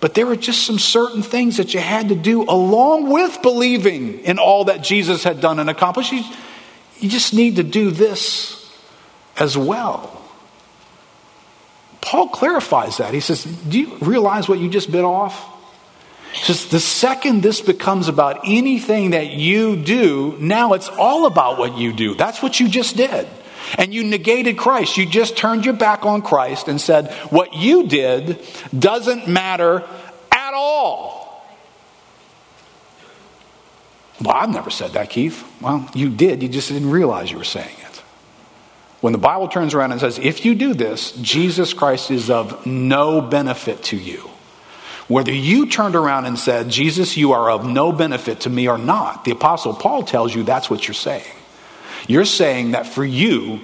But 0.01 0.15
there 0.15 0.27
were 0.27 0.37
just 0.37 0.67
some 0.67 0.79
certain 0.79 1.23
things 1.23 1.59
that 1.59 1.75
you 1.75 1.81
had 1.81 2.09
to 2.09 2.15
do 2.15 2.43
along 2.45 3.11
with 3.11 3.43
believing 3.43 4.21
in 4.21 4.39
all 4.39 4.65
that 4.65 4.83
Jesus 4.83 5.23
had 5.25 5.41
done 5.41 5.59
and 5.59 5.69
accomplished. 5.69 6.13
You, 6.13 6.25
you 7.01 7.09
just 7.09 7.35
need 7.35 7.57
to 7.57 7.63
do 7.63 7.91
this 7.91 8.57
as 9.37 9.59
well. 9.59 10.17
Paul 12.01 12.29
clarifies 12.29 12.97
that. 12.97 13.13
He 13.13 13.21
says, 13.21 13.45
Do 13.45 13.79
you 13.79 13.97
realize 14.01 14.49
what 14.49 14.59
you 14.59 14.71
just 14.71 14.91
bit 14.91 15.05
off? 15.05 15.47
He 16.33 16.45
says, 16.45 16.67
The 16.67 16.81
second 16.81 17.43
this 17.43 17.61
becomes 17.61 18.09
about 18.09 18.41
anything 18.47 19.11
that 19.11 19.29
you 19.31 19.77
do, 19.77 20.37
now 20.41 20.73
it's 20.73 20.89
all 20.89 21.27
about 21.27 21.59
what 21.59 21.77
you 21.77 21.93
do. 21.93 22.15
That's 22.15 22.43
what 22.43 22.59
you 22.59 22.69
just 22.69 22.97
did. 22.97 23.29
And 23.79 23.95
you 23.95 24.05
negated 24.05 24.59
Christ. 24.59 24.97
You 24.97 25.07
just 25.07 25.37
turned 25.37 25.65
your 25.65 25.75
back 25.75 26.05
on 26.05 26.23
Christ 26.23 26.69
and 26.69 26.81
said, 26.81 27.13
what 27.31 27.55
you 27.55 27.87
did 27.87 28.41
doesn't 28.77 29.29
matter 29.29 29.83
at 30.33 30.55
all. 30.55 31.47
Well, 34.21 34.37
I've 34.37 34.51
never 34.51 34.71
said 34.71 34.93
that, 34.93 35.09
Keith. 35.09 35.45
Well, 35.61 35.89
you 35.95 36.11
did. 36.11 36.43
You 36.43 36.49
just 36.49 36.69
didn't 36.69 36.91
realize 36.91 37.31
you 37.31 37.39
were 37.39 37.45
saying 37.45 37.75
it. 37.81 37.97
When 39.01 39.15
the 39.15 39.19
Bible 39.19 39.49
turns 39.49 39.73
around 39.73 39.93
and 39.93 40.01
says, 40.01 40.19
if 40.19 40.45
you 40.45 40.55
do 40.55 40.75
this, 40.75 41.13
Jesus 41.13 41.73
Christ 41.73 42.11
is 42.11 42.29
of 42.29 42.67
no 42.67 43.23
benefit 43.23 43.83
to 43.85 43.97
you. 43.97 44.29
Whether 45.09 45.33
you 45.33 45.67
turned 45.67 45.97
around 45.97 46.27
and 46.27 46.39
said, 46.39 46.69
Jesus, 46.69 47.17
you 47.17 47.33
are 47.33 47.51
of 47.51 47.67
no 47.67 47.93
benefit 47.93 48.41
to 48.41 48.51
me 48.51 48.69
or 48.69 48.79
not, 48.79 49.25
the 49.25 49.31
Apostle 49.33 49.75
Paul 49.75 50.03
tells 50.03 50.35
you 50.35 50.43
that's 50.43 50.69
what 50.69 50.87
you're 50.87 50.95
saying. 50.95 51.25
You're 52.07 52.25
saying 52.25 52.73
that 52.73 52.87
for 52.87 53.05
you 53.05 53.61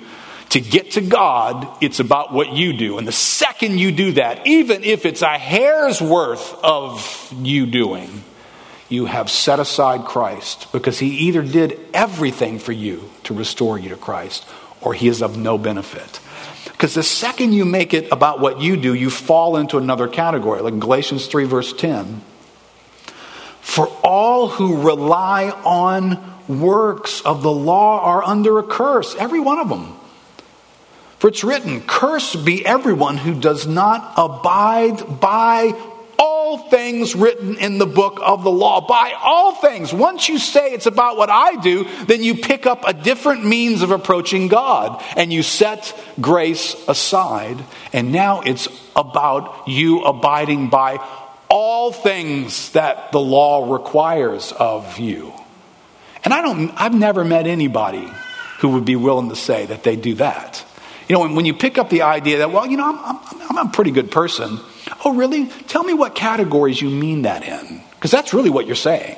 to 0.50 0.60
get 0.60 0.92
to 0.92 1.00
God, 1.00 1.68
it's 1.80 2.00
about 2.00 2.32
what 2.32 2.52
you 2.52 2.72
do. 2.72 2.98
And 2.98 3.06
the 3.06 3.12
second 3.12 3.78
you 3.78 3.92
do 3.92 4.12
that, 4.12 4.46
even 4.46 4.84
if 4.84 5.04
it's 5.04 5.22
a 5.22 5.38
hair's 5.38 6.00
worth 6.00 6.54
of 6.62 7.32
you 7.40 7.66
doing, 7.66 8.22
you 8.88 9.06
have 9.06 9.30
set 9.30 9.58
aside 9.58 10.04
Christ 10.04 10.70
because 10.72 10.98
he 10.98 11.08
either 11.28 11.42
did 11.42 11.78
everything 11.92 12.58
for 12.58 12.72
you 12.72 13.10
to 13.24 13.34
restore 13.34 13.78
you 13.78 13.88
to 13.88 13.96
Christ 13.96 14.46
or 14.80 14.94
he 14.94 15.08
is 15.08 15.22
of 15.22 15.36
no 15.36 15.58
benefit. 15.58 16.20
Because 16.64 16.94
the 16.94 17.02
second 17.02 17.52
you 17.52 17.64
make 17.64 17.94
it 17.94 18.06
about 18.12 18.38
what 18.38 18.60
you 18.60 18.76
do, 18.76 18.94
you 18.94 19.10
fall 19.10 19.56
into 19.56 19.78
another 19.78 20.06
category, 20.06 20.60
like 20.60 20.78
Galatians 20.78 21.26
3, 21.26 21.44
verse 21.44 21.72
10. 21.72 22.20
For 23.60 23.88
all 24.04 24.48
who 24.48 24.82
rely 24.82 25.50
on 25.64 26.35
works 26.48 27.20
of 27.22 27.42
the 27.42 27.52
law 27.52 28.00
are 28.00 28.22
under 28.22 28.58
a 28.58 28.62
curse, 28.62 29.14
every 29.16 29.40
one 29.40 29.58
of 29.58 29.68
them. 29.68 29.96
For 31.18 31.28
it's 31.28 31.44
written, 31.44 31.80
Cursed 31.80 32.44
be 32.44 32.64
everyone 32.64 33.16
who 33.16 33.34
does 33.34 33.66
not 33.66 34.14
abide 34.16 35.20
by 35.20 35.74
all 36.18 36.58
things 36.70 37.14
written 37.14 37.56
in 37.56 37.78
the 37.78 37.86
book 37.86 38.20
of 38.22 38.42
the 38.42 38.50
law. 38.50 38.86
By 38.86 39.14
all 39.20 39.54
things. 39.54 39.92
Once 39.92 40.28
you 40.28 40.38
say 40.38 40.72
it's 40.72 40.86
about 40.86 41.16
what 41.16 41.30
I 41.30 41.56
do, 41.56 41.86
then 42.04 42.22
you 42.22 42.36
pick 42.36 42.66
up 42.66 42.86
a 42.86 42.92
different 42.92 43.44
means 43.44 43.82
of 43.82 43.90
approaching 43.90 44.48
God 44.48 45.02
and 45.16 45.32
you 45.32 45.42
set 45.42 45.98
grace 46.20 46.76
aside. 46.88 47.62
And 47.92 48.12
now 48.12 48.42
it's 48.42 48.68
about 48.94 49.68
you 49.68 50.02
abiding 50.04 50.70
by 50.70 50.98
all 51.48 51.92
things 51.92 52.72
that 52.72 53.12
the 53.12 53.20
law 53.20 53.72
requires 53.72 54.52
of 54.52 54.98
you. 54.98 55.32
And 56.26 56.34
I 56.34 56.42
don't, 56.42 56.72
I've 56.76 56.92
never 56.92 57.24
met 57.24 57.46
anybody 57.46 58.10
who 58.58 58.70
would 58.70 58.84
be 58.84 58.96
willing 58.96 59.28
to 59.28 59.36
say 59.36 59.64
that 59.66 59.84
they 59.84 59.94
do 59.94 60.16
that. 60.16 60.64
You 61.08 61.14
know, 61.14 61.20
when, 61.20 61.36
when 61.36 61.44
you 61.46 61.54
pick 61.54 61.78
up 61.78 61.88
the 61.88 62.02
idea 62.02 62.38
that, 62.38 62.50
well, 62.50 62.66
you 62.66 62.76
know, 62.76 62.84
I'm, 62.84 62.98
I'm, 62.98 63.58
I'm 63.58 63.68
a 63.68 63.70
pretty 63.70 63.92
good 63.92 64.10
person. 64.10 64.58
Oh, 65.04 65.14
really? 65.14 65.46
Tell 65.46 65.84
me 65.84 65.94
what 65.94 66.16
categories 66.16 66.82
you 66.82 66.90
mean 66.90 67.22
that 67.22 67.44
in. 67.44 67.80
Because 67.90 68.10
that's 68.10 68.34
really 68.34 68.50
what 68.50 68.66
you're 68.66 68.74
saying. 68.74 69.16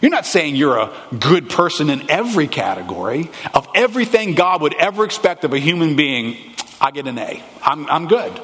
You're 0.00 0.10
not 0.10 0.26
saying 0.26 0.56
you're 0.56 0.76
a 0.76 0.92
good 1.16 1.48
person 1.48 1.88
in 1.88 2.10
every 2.10 2.48
category. 2.48 3.30
Of 3.54 3.68
everything 3.72 4.34
God 4.34 4.60
would 4.62 4.74
ever 4.74 5.04
expect 5.04 5.44
of 5.44 5.52
a 5.52 5.58
human 5.60 5.94
being, 5.94 6.36
I 6.80 6.90
get 6.90 7.06
an 7.06 7.16
A. 7.16 7.40
I'm, 7.62 7.88
I'm 7.88 8.08
good. 8.08 8.40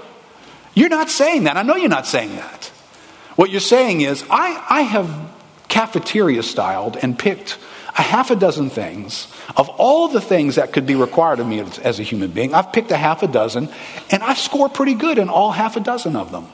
You're 0.75 0.91
not 0.91 1.11
saying 1.11 1.43
that. 1.45 1.57
I 1.57 1.63
know 1.63 1.75
you're 1.75 1.89
not 1.89 2.07
saying 2.07 2.37
that. 2.37 2.67
What 3.35 3.51
you're 3.51 3.61
saying 3.61 4.03
is, 4.03 4.23
I, 4.31 4.65
I 4.71 4.83
have 4.83 5.28
cafeteria 5.79 6.43
styled 6.43 6.97
and 6.97 7.17
picked 7.17 7.57
a 7.97 8.03
half 8.03 8.33
a 8.33 8.37
dozen 8.37 8.69
things 8.69 9.33
of 9.57 9.69
all 9.69 10.09
the 10.09 10.21
things 10.21 10.57
that 10.57 10.73
could 10.73 10.87
be 10.87 10.97
required 10.97 11.39
of 11.39 11.47
me 11.47 11.61
as 11.61 12.01
a 12.01 12.03
human 12.03 12.33
being. 12.33 12.53
I've 12.53 12.73
picked 12.73 12.91
a 12.91 12.97
half 12.97 13.23
a 13.23 13.29
dozen, 13.29 13.69
and 14.11 14.21
I 14.21 14.35
score 14.35 14.69
pretty 14.69 14.95
good 14.95 15.19
in 15.19 15.29
all 15.29 15.53
half 15.53 15.77
a 15.77 15.81
dozen 15.81 16.17
of 16.17 16.33
them. 16.33 16.49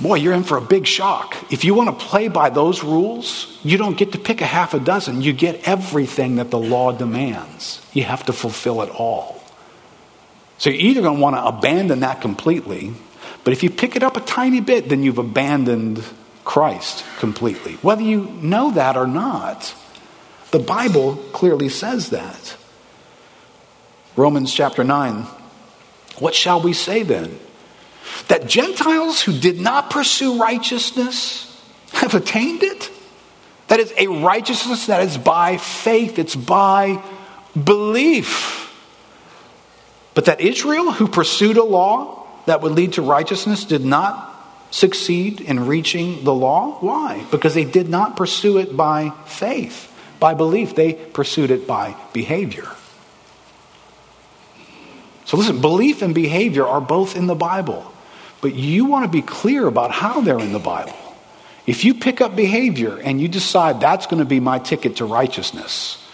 Boy, 0.00 0.16
you're 0.16 0.34
in 0.34 0.44
for 0.44 0.58
a 0.58 0.60
big 0.60 0.86
shock. 0.86 1.34
If 1.50 1.64
you 1.64 1.72
want 1.72 1.98
to 1.98 2.04
play 2.04 2.28
by 2.28 2.50
those 2.50 2.84
rules, 2.84 3.58
you 3.62 3.78
don't 3.78 3.96
get 3.96 4.12
to 4.12 4.18
pick 4.18 4.42
a 4.42 4.46
half 4.46 4.74
a 4.74 4.80
dozen. 4.80 5.22
You 5.22 5.32
get 5.32 5.66
everything 5.66 6.36
that 6.36 6.50
the 6.50 6.58
law 6.58 6.92
demands. 6.92 7.80
You 7.94 8.02
have 8.02 8.26
to 8.26 8.34
fulfill 8.34 8.82
it 8.82 8.90
all. 8.90 9.42
So 10.58 10.68
you're 10.68 10.90
either 10.90 11.00
going 11.00 11.16
to 11.16 11.22
want 11.22 11.36
to 11.36 11.42
abandon 11.42 12.00
that 12.00 12.20
completely, 12.20 12.92
but 13.44 13.54
if 13.54 13.62
you 13.62 13.70
pick 13.70 13.96
it 13.96 14.02
up 14.02 14.18
a 14.18 14.20
tiny 14.20 14.60
bit, 14.60 14.90
then 14.90 15.02
you've 15.02 15.16
abandoned 15.16 16.04
Christ 16.44 17.04
completely. 17.18 17.74
Whether 17.74 18.02
you 18.02 18.24
know 18.40 18.70
that 18.72 18.96
or 18.96 19.06
not, 19.06 19.74
the 20.50 20.58
Bible 20.58 21.16
clearly 21.32 21.68
says 21.68 22.10
that. 22.10 22.56
Romans 24.16 24.52
chapter 24.52 24.82
9. 24.84 25.26
What 26.18 26.34
shall 26.34 26.60
we 26.60 26.72
say 26.72 27.02
then? 27.02 27.38
That 28.28 28.46
Gentiles 28.46 29.22
who 29.22 29.38
did 29.38 29.60
not 29.60 29.90
pursue 29.90 30.40
righteousness 30.40 31.46
have 31.92 32.14
attained 32.14 32.62
it? 32.62 32.90
That 33.68 33.80
is 33.80 33.92
a 33.96 34.08
righteousness 34.08 34.86
that 34.86 35.02
is 35.02 35.16
by 35.16 35.56
faith, 35.56 36.18
it's 36.18 36.34
by 36.34 37.02
belief. 37.62 38.56
But 40.14 40.24
that 40.24 40.40
Israel, 40.40 40.90
who 40.90 41.06
pursued 41.06 41.56
a 41.56 41.64
law 41.64 42.26
that 42.46 42.62
would 42.62 42.72
lead 42.72 42.94
to 42.94 43.02
righteousness, 43.02 43.64
did 43.64 43.84
not 43.84 44.29
succeed 44.70 45.40
in 45.40 45.66
reaching 45.66 46.24
the 46.24 46.34
law. 46.34 46.78
Why? 46.80 47.24
Because 47.30 47.54
they 47.54 47.64
did 47.64 47.88
not 47.88 48.16
pursue 48.16 48.58
it 48.58 48.76
by 48.76 49.10
faith, 49.26 49.92
by 50.18 50.34
belief. 50.34 50.74
They 50.74 50.94
pursued 50.94 51.50
it 51.50 51.66
by 51.66 51.96
behavior. 52.12 52.68
So 55.24 55.36
listen, 55.36 55.60
belief 55.60 56.02
and 56.02 56.14
behavior 56.14 56.66
are 56.66 56.80
both 56.80 57.14
in 57.14 57.26
the 57.26 57.36
Bible, 57.36 57.92
but 58.40 58.54
you 58.54 58.86
want 58.86 59.04
to 59.04 59.10
be 59.10 59.22
clear 59.22 59.66
about 59.66 59.92
how 59.92 60.20
they're 60.20 60.40
in 60.40 60.52
the 60.52 60.58
Bible. 60.58 60.96
If 61.66 61.84
you 61.84 61.94
pick 61.94 62.20
up 62.20 62.34
behavior 62.34 62.96
and 62.98 63.20
you 63.20 63.28
decide 63.28 63.80
that's 63.80 64.06
going 64.06 64.18
to 64.18 64.24
be 64.24 64.40
my 64.40 64.58
ticket 64.58 64.96
to 64.96 65.04
righteousness, 65.04 66.04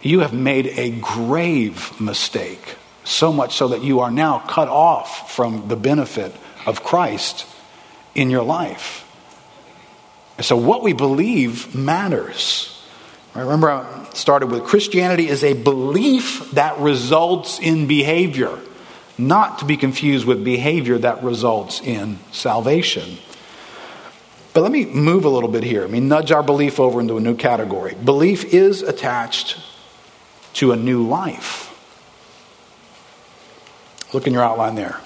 you 0.00 0.20
have 0.20 0.32
made 0.32 0.66
a 0.66 0.90
grave 0.90 2.00
mistake, 2.00 2.76
so 3.02 3.32
much 3.32 3.56
so 3.56 3.68
that 3.68 3.82
you 3.82 4.00
are 4.00 4.12
now 4.12 4.38
cut 4.38 4.68
off 4.68 5.32
from 5.32 5.66
the 5.66 5.76
benefit 5.76 6.32
of 6.66 6.84
Christ 6.84 7.46
in 8.14 8.30
your 8.30 8.42
life. 8.42 9.06
So, 10.40 10.56
what 10.56 10.82
we 10.82 10.92
believe 10.92 11.74
matters. 11.74 12.76
Remember 13.34 13.70
I 13.70 14.08
started 14.12 14.50
with 14.50 14.64
Christianity 14.64 15.28
is 15.28 15.44
a 15.44 15.52
belief 15.52 16.50
that 16.52 16.78
results 16.78 17.60
in 17.60 17.86
behavior, 17.86 18.58
not 19.16 19.60
to 19.60 19.64
be 19.64 19.76
confused 19.76 20.26
with 20.26 20.42
behavior 20.42 20.98
that 20.98 21.22
results 21.22 21.80
in 21.80 22.18
salvation. 22.32 23.18
But 24.52 24.62
let 24.62 24.72
me 24.72 24.84
move 24.84 25.24
a 25.24 25.28
little 25.28 25.48
bit 25.48 25.62
here. 25.62 25.84
I 25.84 25.86
mean, 25.86 26.08
nudge 26.08 26.32
our 26.32 26.42
belief 26.42 26.80
over 26.80 27.00
into 27.00 27.16
a 27.16 27.20
new 27.20 27.36
category. 27.36 27.94
Belief 27.94 28.52
is 28.52 28.82
attached 28.82 29.58
to 30.54 30.72
a 30.72 30.76
new 30.76 31.06
life. 31.06 31.68
Look 34.12 34.26
in 34.26 34.32
your 34.32 34.42
outline 34.42 34.74
there. 34.74 35.00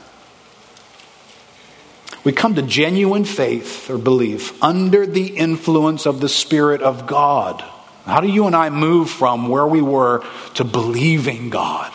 We 2.25 2.33
come 2.33 2.55
to 2.55 2.63
genuine 2.63 3.27
faith 3.27 3.91
or 3.91 3.99
belief 3.99 4.61
under 4.63 5.07
the 5.07 5.27
influence 5.37 6.07
of 6.07 6.21
the 6.21 6.29
Spirit 6.29 6.81
of 6.81 7.07
God. 7.07 7.63
How 8.07 8.21
do 8.21 8.29
you 8.29 8.47
and 8.47 8.57
I 8.57 8.71
move 8.71 9.11
from 9.11 9.49
where 9.49 9.67
we 9.67 9.83
were 9.83 10.25
to 10.55 10.65
believing 10.65 11.51
God? 11.51 11.93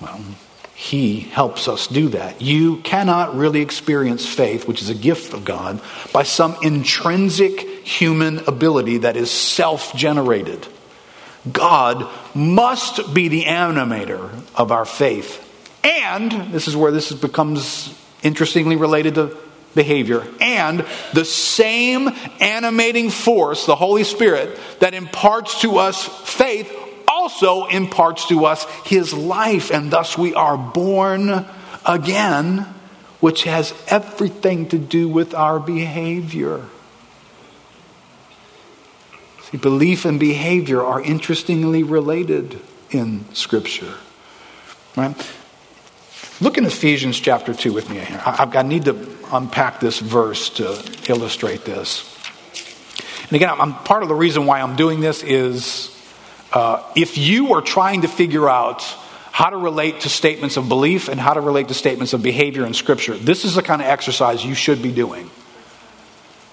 Well, 0.00 0.20
He 0.74 1.20
helps 1.20 1.68
us 1.68 1.86
do 1.86 2.08
that. 2.10 2.42
You 2.42 2.78
cannot 2.78 3.36
really 3.36 3.60
experience 3.60 4.26
faith, 4.26 4.66
which 4.66 4.82
is 4.82 4.90
a 4.90 4.94
gift 4.94 5.32
of 5.34 5.44
God, 5.44 5.80
by 6.12 6.24
some 6.24 6.56
intrinsic 6.62 7.60
human 7.86 8.38
ability 8.48 8.98
that 8.98 9.16
is 9.16 9.30
self 9.30 9.94
generated. 9.94 10.66
God 11.52 12.08
must 12.34 13.14
be 13.14 13.28
the 13.28 13.44
animator 13.44 14.30
of 14.56 14.72
our 14.72 14.84
faith. 14.84 15.42
And 15.84 16.52
this 16.52 16.66
is 16.66 16.76
where 16.76 16.90
this 16.90 17.12
becomes 17.12 17.96
interestingly 18.26 18.76
related 18.76 19.14
to 19.14 19.36
behavior, 19.74 20.26
and 20.40 20.84
the 21.12 21.24
same 21.24 22.08
animating 22.40 23.10
force, 23.10 23.66
the 23.66 23.76
Holy 23.76 24.04
Spirit, 24.04 24.58
that 24.80 24.94
imparts 24.94 25.60
to 25.60 25.76
us 25.76 26.02
faith, 26.28 26.72
also 27.06 27.66
imparts 27.66 28.26
to 28.28 28.46
us 28.46 28.64
his 28.84 29.12
life, 29.12 29.70
and 29.70 29.90
thus 29.90 30.18
we 30.18 30.34
are 30.34 30.56
born 30.58 31.46
again, 31.84 32.66
which 33.20 33.44
has 33.44 33.72
everything 33.86 34.68
to 34.68 34.78
do 34.78 35.08
with 35.08 35.34
our 35.34 35.60
behavior. 35.60 36.64
See, 39.50 39.58
belief 39.58 40.04
and 40.04 40.18
behavior 40.18 40.82
are 40.82 41.00
interestingly 41.00 41.82
related 41.82 42.58
in 42.90 43.32
Scripture. 43.32 43.94
Right? 44.96 45.30
Look 46.38 46.58
in 46.58 46.66
Ephesians 46.66 47.18
chapter 47.18 47.54
2 47.54 47.72
with 47.72 47.88
me 47.88 47.98
here. 47.98 48.20
I, 48.24 48.50
I 48.52 48.62
need 48.62 48.84
to 48.84 49.08
unpack 49.32 49.80
this 49.80 49.98
verse 49.98 50.50
to 50.50 50.78
illustrate 51.08 51.64
this. 51.64 52.12
And 53.22 53.32
again, 53.32 53.48
I'm, 53.48 53.72
part 53.72 54.02
of 54.02 54.10
the 54.10 54.14
reason 54.14 54.44
why 54.44 54.60
I'm 54.60 54.76
doing 54.76 55.00
this 55.00 55.22
is 55.22 55.96
uh, 56.52 56.82
if 56.94 57.16
you 57.16 57.54
are 57.54 57.62
trying 57.62 58.02
to 58.02 58.08
figure 58.08 58.50
out 58.50 58.82
how 59.32 59.48
to 59.48 59.56
relate 59.56 60.00
to 60.00 60.10
statements 60.10 60.58
of 60.58 60.68
belief 60.68 61.08
and 61.08 61.18
how 61.18 61.32
to 61.32 61.40
relate 61.40 61.68
to 61.68 61.74
statements 61.74 62.12
of 62.12 62.22
behavior 62.22 62.66
in 62.66 62.74
Scripture, 62.74 63.16
this 63.16 63.46
is 63.46 63.54
the 63.54 63.62
kind 63.62 63.80
of 63.80 63.88
exercise 63.88 64.44
you 64.44 64.54
should 64.54 64.82
be 64.82 64.92
doing. 64.92 65.30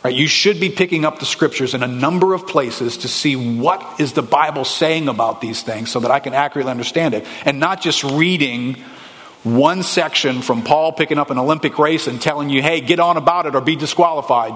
Right? 0.01 0.15
You 0.15 0.27
should 0.27 0.61
be 0.61 0.69
picking 0.69 1.03
up 1.03 1.19
the 1.19 1.25
scriptures 1.25 1.73
in 1.73 1.81
a 1.81 1.88
number 1.88 2.34
of 2.34 2.45
places 2.45 2.97
to 2.97 3.07
see 3.07 3.36
what 3.36 4.01
is 4.01 4.11
the 4.11 4.21
Bible 4.21 4.65
saying 4.65 5.07
about 5.07 5.39
these 5.39 5.61
things 5.61 5.91
so 5.91 6.01
that 6.01 6.11
I 6.11 6.19
can 6.19 6.34
accurately 6.34 6.71
understand 6.71 7.13
it 7.13 7.25
and 7.45 7.59
not 7.59 7.79
just 7.79 8.03
reading 8.03 8.84
one 9.44 9.84
section 9.84 10.41
from 10.41 10.64
Paul 10.64 10.94
picking 10.94 11.18
up 11.18 11.30
an 11.30 11.38
Olympic 11.38 11.78
race 11.78 12.08
and 12.08 12.22
telling 12.22 12.50
you, 12.50 12.62
hey, 12.62 12.80
get 12.80 13.00
on 13.00 13.18
about 13.18 13.46
it 13.46 13.56
or 13.56 13.62
be 13.62 13.76
disqualified. 13.76 14.54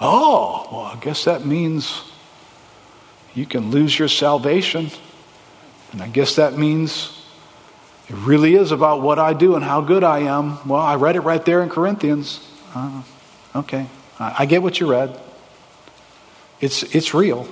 Oh, 0.00 0.68
well, 0.70 0.80
I 0.82 0.98
guess 1.00 1.24
that 1.24 1.44
means 1.44 2.02
you 3.34 3.46
can 3.46 3.70
lose 3.70 3.98
your 3.98 4.08
salvation. 4.08 4.90
And 5.92 6.02
I 6.02 6.08
guess 6.08 6.36
that 6.36 6.56
means 6.56 7.16
it 8.08 8.16
really 8.16 8.54
is 8.54 8.70
about 8.70 9.02
what 9.02 9.18
I 9.18 9.32
do 9.32 9.54
and 9.54 9.64
how 9.64 9.80
good 9.80 10.04
I 10.04 10.20
am. 10.20 10.66
Well, 10.68 10.80
I 10.80 10.96
read 10.96 11.16
it 11.16 11.20
right 11.20 11.44
there 11.44 11.62
in 11.62 11.68
Corinthians. 11.68 12.46
Uh, 12.74 13.02
okay, 13.56 13.86
I, 14.18 14.36
I 14.40 14.46
get 14.46 14.62
what 14.62 14.78
you 14.78 14.90
read. 14.90 15.18
It's, 16.60 16.82
it's 16.94 17.14
real, 17.14 17.48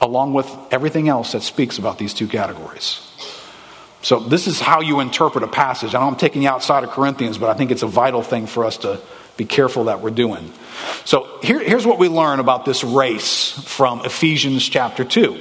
along 0.00 0.32
with 0.32 0.50
everything 0.70 1.08
else 1.08 1.32
that 1.32 1.42
speaks 1.42 1.76
about 1.78 1.98
these 1.98 2.14
two 2.14 2.26
categories. 2.26 3.02
So, 4.02 4.20
this 4.20 4.46
is 4.46 4.60
how 4.60 4.82
you 4.82 5.00
interpret 5.00 5.42
a 5.42 5.48
passage. 5.48 5.94
I 5.94 6.00
know 6.00 6.06
I'm 6.06 6.16
taking 6.16 6.42
you 6.42 6.48
outside 6.48 6.84
of 6.84 6.90
Corinthians, 6.90 7.38
but 7.38 7.48
I 7.48 7.54
think 7.54 7.70
it's 7.70 7.82
a 7.82 7.88
vital 7.88 8.22
thing 8.22 8.46
for 8.46 8.64
us 8.64 8.76
to 8.78 9.00
be 9.36 9.44
careful 9.44 9.84
that 9.84 10.00
we're 10.00 10.10
doing. 10.10 10.52
So, 11.04 11.38
here, 11.42 11.60
here's 11.60 11.86
what 11.86 11.98
we 11.98 12.08
learn 12.08 12.38
about 12.38 12.64
this 12.64 12.84
race 12.84 13.50
from 13.50 14.04
Ephesians 14.04 14.66
chapter 14.68 15.04
2. 15.04 15.38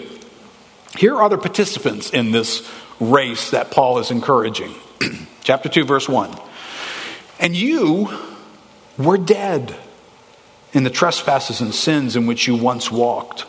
Here 0.98 1.16
are 1.16 1.30
the 1.30 1.38
participants 1.38 2.10
in 2.10 2.32
this 2.32 2.70
race 3.00 3.52
that 3.52 3.72
Paul 3.72 4.00
is 4.00 4.12
encouraging. 4.12 4.74
chapter 5.44 5.70
2, 5.70 5.86
verse 5.86 6.08
1. 6.08 6.36
And 7.40 7.56
you 7.56 8.10
were 8.98 9.18
dead 9.18 9.76
in 10.74 10.84
the 10.84 10.90
trespasses 10.90 11.62
and 11.62 11.74
sins 11.74 12.16
in 12.16 12.26
which 12.26 12.48
you 12.48 12.56
once 12.56 12.92
walked 12.92 13.46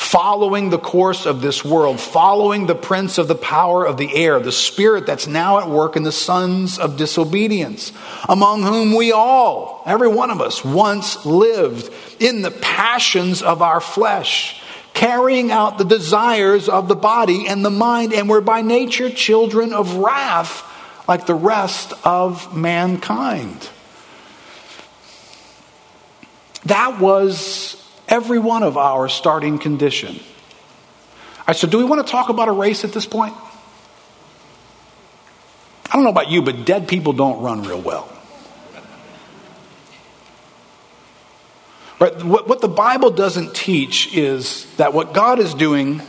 following 0.00 0.70
the 0.70 0.78
course 0.78 1.26
of 1.26 1.42
this 1.42 1.62
world, 1.62 2.00
following 2.00 2.66
the 2.66 2.74
prince 2.74 3.18
of 3.18 3.28
the 3.28 3.34
power 3.34 3.84
of 3.84 3.98
the 3.98 4.16
air, 4.16 4.40
the 4.40 4.50
spirit 4.50 5.04
that's 5.06 5.26
now 5.26 5.58
at 5.58 5.68
work 5.68 5.94
in 5.94 6.02
the 6.02 6.10
sons 6.10 6.78
of 6.78 6.96
disobedience, 6.96 7.92
among 8.26 8.62
whom 8.62 8.94
we 8.96 9.12
all, 9.12 9.82
every 9.84 10.08
one 10.08 10.30
of 10.30 10.40
us, 10.40 10.64
once 10.64 11.26
lived 11.26 11.92
in 12.18 12.40
the 12.40 12.50
passions 12.50 13.42
of 13.42 13.60
our 13.60 13.78
flesh, 13.78 14.60
carrying 14.94 15.52
out 15.52 15.76
the 15.76 15.84
desires 15.84 16.68
of 16.68 16.88
the 16.88 16.96
body 16.96 17.46
and 17.46 17.62
the 17.62 17.70
mind, 17.70 18.14
and 18.14 18.26
were 18.28 18.40
by 18.40 18.62
nature 18.62 19.10
children 19.10 19.74
of 19.74 19.96
wrath 19.96 20.64
like 21.06 21.26
the 21.26 21.34
rest 21.34 21.92
of 22.04 22.56
mankind. 22.56 23.68
That 26.64 26.98
was 26.98 27.76
every 28.10 28.38
one 28.38 28.62
of 28.62 28.76
our 28.76 29.08
starting 29.08 29.58
condition. 29.58 30.16
All 30.16 31.44
right, 31.48 31.56
so 31.56 31.66
do 31.66 31.78
we 31.78 31.84
want 31.84 32.04
to 32.04 32.10
talk 32.10 32.28
about 32.28 32.48
a 32.48 32.52
race 32.52 32.84
at 32.84 32.92
this 32.92 33.06
point? 33.06 33.34
I 35.86 35.94
don't 35.94 36.04
know 36.04 36.10
about 36.10 36.28
you, 36.28 36.42
but 36.42 36.66
dead 36.66 36.86
people 36.86 37.12
don't 37.12 37.40
run 37.40 37.62
real 37.62 37.80
well. 37.80 38.08
Right? 41.98 42.22
What, 42.24 42.48
what 42.48 42.60
the 42.60 42.68
Bible 42.68 43.10
doesn't 43.10 43.54
teach 43.54 44.14
is 44.14 44.72
that 44.76 44.94
what 44.94 45.12
God 45.12 45.38
is 45.38 45.52
doing, 45.52 46.00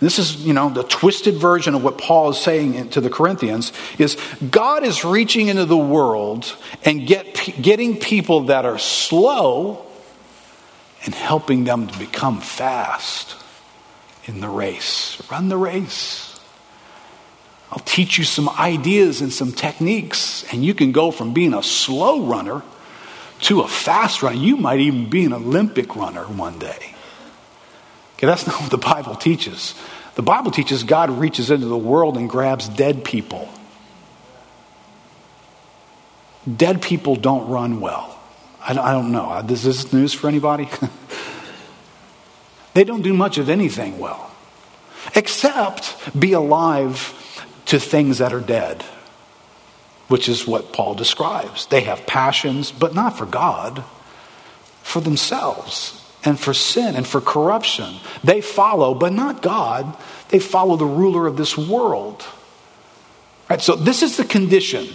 this 0.00 0.18
is, 0.18 0.44
you 0.44 0.52
know, 0.52 0.68
the 0.68 0.82
twisted 0.82 1.36
version 1.36 1.74
of 1.74 1.82
what 1.82 1.98
Paul 1.98 2.30
is 2.30 2.38
saying 2.38 2.90
to 2.90 3.00
the 3.00 3.08
Corinthians, 3.08 3.72
is 3.98 4.16
God 4.50 4.84
is 4.84 5.04
reaching 5.04 5.48
into 5.48 5.64
the 5.64 5.76
world 5.76 6.54
and 6.84 7.06
get, 7.06 7.34
getting 7.62 7.98
people 7.98 8.42
that 8.42 8.64
are 8.66 8.78
slow 8.78 9.86
and 11.04 11.14
helping 11.14 11.64
them 11.64 11.86
to 11.86 11.98
become 11.98 12.40
fast 12.40 13.36
in 14.24 14.40
the 14.40 14.48
race. 14.48 15.22
Run 15.30 15.48
the 15.48 15.56
race. 15.56 16.38
I'll 17.70 17.78
teach 17.80 18.18
you 18.18 18.24
some 18.24 18.48
ideas 18.48 19.20
and 19.20 19.32
some 19.32 19.52
techniques, 19.52 20.44
and 20.52 20.64
you 20.64 20.74
can 20.74 20.92
go 20.92 21.10
from 21.10 21.34
being 21.34 21.54
a 21.54 21.62
slow 21.62 22.24
runner 22.24 22.62
to 23.40 23.60
a 23.60 23.68
fast 23.68 24.22
runner. 24.22 24.36
You 24.36 24.56
might 24.56 24.80
even 24.80 25.10
be 25.10 25.24
an 25.24 25.32
Olympic 25.32 25.94
runner 25.94 26.24
one 26.24 26.58
day. 26.58 26.94
Okay, 28.16 28.26
that's 28.26 28.46
not 28.46 28.60
what 28.60 28.70
the 28.70 28.78
Bible 28.78 29.14
teaches. 29.14 29.74
The 30.16 30.22
Bible 30.22 30.50
teaches 30.50 30.82
God 30.82 31.10
reaches 31.10 31.50
into 31.50 31.66
the 31.66 31.76
world 31.76 32.16
and 32.16 32.28
grabs 32.28 32.68
dead 32.68 33.04
people. 33.04 33.48
Dead 36.56 36.82
people 36.82 37.14
don't 37.14 37.48
run 37.48 37.80
well. 37.80 38.17
I 38.76 38.92
don't 38.92 39.12
know. 39.12 39.30
Uh, 39.30 39.46
is 39.48 39.62
this 39.62 39.92
news 39.92 40.12
for 40.12 40.28
anybody? 40.28 40.68
they 42.74 42.84
don't 42.84 43.02
do 43.02 43.14
much 43.14 43.38
of 43.38 43.48
anything 43.48 43.98
well. 43.98 44.30
except 45.14 46.18
be 46.18 46.32
alive 46.32 47.14
to 47.66 47.78
things 47.78 48.18
that 48.18 48.32
are 48.32 48.40
dead, 48.40 48.82
which 50.08 50.28
is 50.28 50.46
what 50.46 50.72
Paul 50.72 50.94
describes. 50.94 51.66
They 51.66 51.82
have 51.82 52.06
passions, 52.06 52.72
but 52.72 52.94
not 52.94 53.16
for 53.16 53.26
God, 53.26 53.84
for 54.82 55.00
themselves 55.00 56.04
and 56.24 56.38
for 56.38 56.54
sin 56.54 56.96
and 56.96 57.06
for 57.06 57.20
corruption. 57.20 57.96
They 58.24 58.40
follow, 58.40 58.94
but 58.94 59.12
not 59.12 59.42
God. 59.42 59.96
They 60.30 60.38
follow 60.38 60.76
the 60.76 60.86
ruler 60.86 61.26
of 61.26 61.36
this 61.36 61.56
world. 61.56 62.24
Right, 63.48 63.60
so 63.60 63.76
this 63.76 64.02
is 64.02 64.16
the 64.16 64.24
condition. 64.24 64.88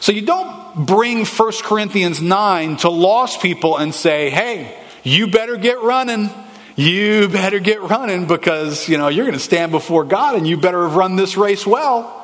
So 0.00 0.10
you 0.12 0.22
don't 0.22 0.63
bring 0.76 1.24
1 1.24 1.52
Corinthians 1.62 2.20
9 2.20 2.76
to 2.78 2.90
lost 2.90 3.40
people 3.40 3.76
and 3.76 3.94
say, 3.94 4.30
hey, 4.30 4.76
you 5.02 5.26
better 5.28 5.56
get 5.56 5.80
running. 5.82 6.30
You 6.76 7.28
better 7.28 7.60
get 7.60 7.82
running 7.82 8.26
because, 8.26 8.88
you 8.88 8.98
know, 8.98 9.08
you're 9.08 9.26
going 9.26 9.38
to 9.38 9.44
stand 9.44 9.70
before 9.70 10.04
God 10.04 10.34
and 10.34 10.46
you 10.46 10.56
better 10.56 10.82
have 10.82 10.96
run 10.96 11.16
this 11.16 11.36
race 11.36 11.66
well. 11.66 12.22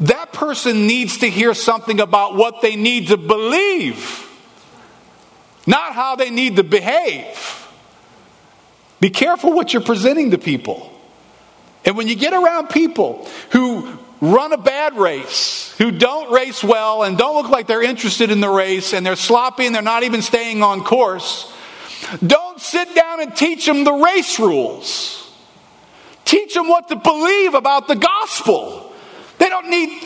That 0.00 0.32
person 0.32 0.86
needs 0.86 1.18
to 1.18 1.28
hear 1.28 1.54
something 1.54 2.00
about 2.00 2.34
what 2.34 2.62
they 2.62 2.76
need 2.76 3.08
to 3.08 3.16
believe, 3.16 4.28
not 5.66 5.94
how 5.94 6.16
they 6.16 6.30
need 6.30 6.56
to 6.56 6.64
behave. 6.64 7.68
Be 9.00 9.10
careful 9.10 9.52
what 9.52 9.72
you're 9.72 9.82
presenting 9.82 10.30
to 10.30 10.38
people. 10.38 10.88
And 11.84 11.96
when 11.96 12.08
you 12.08 12.14
get 12.14 12.32
around 12.32 12.68
people 12.68 13.28
who 13.50 13.98
run 14.20 14.52
a 14.52 14.56
bad 14.56 14.96
race, 14.96 15.61
who 15.78 15.90
don't 15.90 16.32
race 16.32 16.62
well 16.62 17.02
and 17.02 17.16
don't 17.16 17.34
look 17.34 17.50
like 17.50 17.66
they're 17.66 17.82
interested 17.82 18.30
in 18.30 18.40
the 18.40 18.48
race 18.48 18.92
and 18.92 19.04
they're 19.04 19.16
sloppy 19.16 19.66
and 19.66 19.74
they're 19.74 19.82
not 19.82 20.02
even 20.02 20.22
staying 20.22 20.62
on 20.62 20.84
course, 20.84 21.52
don't 22.24 22.60
sit 22.60 22.94
down 22.94 23.20
and 23.20 23.36
teach 23.36 23.66
them 23.66 23.84
the 23.84 23.92
race 23.92 24.38
rules. 24.38 25.18
Teach 26.24 26.54
them 26.54 26.68
what 26.68 26.88
to 26.88 26.96
believe 26.96 27.54
about 27.54 27.88
the 27.88 27.96
gospel. 27.96 28.92
They 29.38 29.48
don't 29.48 29.70
need 29.70 30.02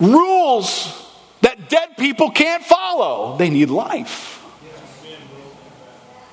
rules 0.00 1.00
that 1.42 1.68
dead 1.68 1.96
people 1.98 2.30
can't 2.30 2.64
follow, 2.64 3.36
they 3.36 3.50
need 3.50 3.70
life. 3.70 4.42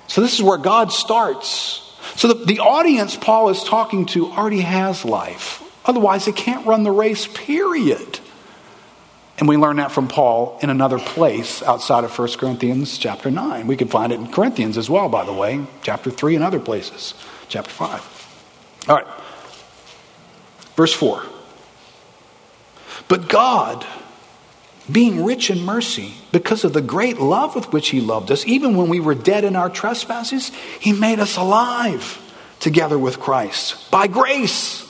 So, 0.07 0.19
this 0.19 0.33
is 0.33 0.43
where 0.43 0.57
God 0.57 0.91
starts. 0.91 1.97
So, 2.15 2.33
the, 2.33 2.45
the 2.45 2.59
audience 2.59 3.15
Paul 3.15 3.49
is 3.49 3.63
talking 3.63 4.05
to 4.07 4.29
already 4.31 4.59
has 4.59 5.05
life. 5.05 5.60
Otherwise, 5.85 6.25
they 6.25 6.31
can't 6.31 6.65
run 6.65 6.83
the 6.83 6.91
race, 6.91 7.27
period. 7.27 8.19
And 9.37 9.47
we 9.47 9.57
learn 9.57 9.77
that 9.77 9.91
from 9.91 10.07
Paul 10.07 10.59
in 10.61 10.69
another 10.69 10.99
place 10.99 11.63
outside 11.63 12.03
of 12.03 12.17
1 12.17 12.27
Corinthians 12.33 12.97
chapter 12.99 13.31
9. 13.31 13.65
We 13.65 13.75
can 13.75 13.87
find 13.87 14.13
it 14.13 14.19
in 14.19 14.31
Corinthians 14.31 14.77
as 14.77 14.89
well, 14.89 15.09
by 15.09 15.25
the 15.25 15.33
way, 15.33 15.65
chapter 15.81 16.11
3 16.11 16.35
and 16.35 16.43
other 16.43 16.59
places, 16.59 17.15
chapter 17.47 17.71
5. 17.71 18.85
All 18.87 18.95
right. 18.95 19.07
Verse 20.75 20.93
4. 20.93 21.23
But 23.07 23.27
God, 23.27 23.83
being 24.91 25.25
rich 25.25 25.49
in 25.49 25.65
mercy, 25.65 26.13
because 26.31 26.63
of 26.63 26.73
the 26.73 26.81
great 26.81 27.17
love 27.17 27.55
with 27.55 27.73
which 27.73 27.89
He 27.89 27.99
loved 27.99 28.31
us, 28.31 28.45
even 28.45 28.75
when 28.75 28.89
we 28.89 28.99
were 28.99 29.15
dead 29.15 29.43
in 29.43 29.55
our 29.55 29.69
trespasses, 29.69 30.49
He 30.79 30.93
made 30.93 31.19
us 31.19 31.35
alive 31.35 32.21
together 32.59 32.99
with 32.99 33.19
Christ. 33.19 33.89
By 33.89 34.05
grace, 34.05 34.87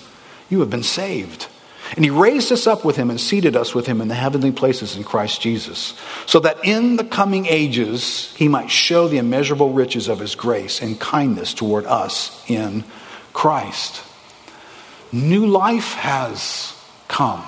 you 0.51 0.59
have 0.59 0.69
been 0.69 0.83
saved 0.83 1.47
and 1.95 2.05
he 2.05 2.11
raised 2.11 2.51
us 2.51 2.67
up 2.67 2.85
with 2.85 2.95
him 2.95 3.09
and 3.09 3.19
seated 3.19 3.55
us 3.55 3.75
with 3.75 3.85
him 3.85 3.99
in 3.99 4.07
the 4.07 4.15
heavenly 4.15 4.51
places 4.51 4.95
in 4.95 5.03
Christ 5.03 5.41
Jesus, 5.41 5.93
so 6.25 6.39
that 6.39 6.63
in 6.63 6.95
the 6.95 7.03
coming 7.03 7.45
ages 7.47 8.33
he 8.37 8.47
might 8.47 8.71
show 8.71 9.07
the 9.07 9.17
immeasurable 9.17 9.73
riches 9.73 10.07
of 10.07 10.19
his 10.19 10.35
grace 10.35 10.81
and 10.81 10.99
kindness 10.99 11.53
toward 11.53 11.85
us 11.85 12.49
in 12.49 12.85
Christ. 13.33 14.03
New 15.11 15.45
life 15.47 15.93
has 15.95 16.73
come. 17.09 17.43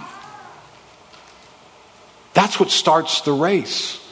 That's 2.34 2.60
what 2.60 2.70
starts 2.70 3.22
the 3.22 3.32
race 3.32 4.03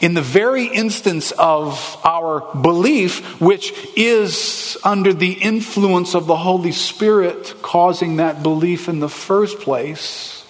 in 0.00 0.14
the 0.14 0.22
very 0.22 0.66
instance 0.66 1.32
of 1.32 1.98
our 2.04 2.40
belief, 2.54 3.40
which 3.40 3.72
is 3.96 4.76
under 4.84 5.12
the 5.12 5.32
influence 5.32 6.14
of 6.14 6.26
the 6.26 6.36
Holy 6.36 6.72
Spirit 6.72 7.54
causing 7.62 8.16
that 8.16 8.42
belief 8.42 8.88
in 8.88 9.00
the 9.00 9.08
first 9.08 9.58
place, 9.60 10.46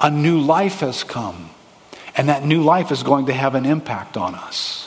a 0.00 0.10
new 0.10 0.38
life 0.38 0.80
has 0.80 1.02
come. 1.04 1.50
And 2.16 2.28
that 2.28 2.44
new 2.44 2.62
life 2.62 2.90
is 2.90 3.02
going 3.02 3.26
to 3.26 3.32
have 3.32 3.54
an 3.54 3.64
impact 3.64 4.16
on 4.16 4.34
us. 4.34 4.84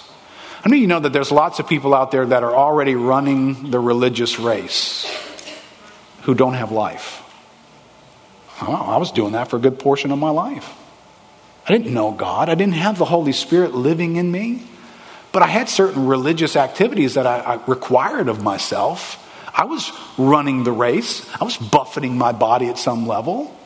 I 0.63 0.69
mean, 0.69 0.82
you 0.82 0.88
know 0.88 0.99
that 0.99 1.13
there's 1.13 1.32
lots 1.32 1.59
of 1.59 1.67
people 1.67 1.95
out 1.95 2.11
there 2.11 2.25
that 2.25 2.43
are 2.43 2.53
already 2.53 2.93
running 2.93 3.71
the 3.71 3.79
religious 3.79 4.38
race 4.38 5.07
who 6.23 6.36
don't 6.36 6.53
have 6.53 6.71
life. 6.71 7.23
I 8.59 8.97
was 8.97 9.11
doing 9.11 9.32
that 9.32 9.47
for 9.47 9.55
a 9.55 9.59
good 9.59 9.79
portion 9.79 10.11
of 10.11 10.19
my 10.19 10.29
life. 10.29 10.71
I 11.72 11.78
didn't 11.78 11.93
know 11.93 12.11
God. 12.11 12.49
I 12.49 12.55
didn't 12.55 12.74
have 12.74 12.97
the 12.97 13.05
Holy 13.05 13.32
Spirit 13.32 13.74
living 13.74 14.17
in 14.17 14.30
me. 14.30 14.61
But 15.32 15.41
I 15.41 15.47
had 15.47 15.69
certain 15.69 16.05
religious 16.05 16.57
activities 16.57 17.13
that 17.13 17.26
I, 17.26 17.39
I, 17.39 17.65
required 17.65 18.28
of 18.28 18.43
myself. 18.43 19.17
I 19.55 19.63
was 19.63 19.89
running 20.17 20.65
the 20.65 20.74
race, 20.74 21.26
I 21.39 21.45
was 21.45 21.55
buffeting 21.55 22.17
my 22.17 22.34
body 22.34 22.67
at 22.67 22.78
some 22.78 23.07
level, 23.07 23.57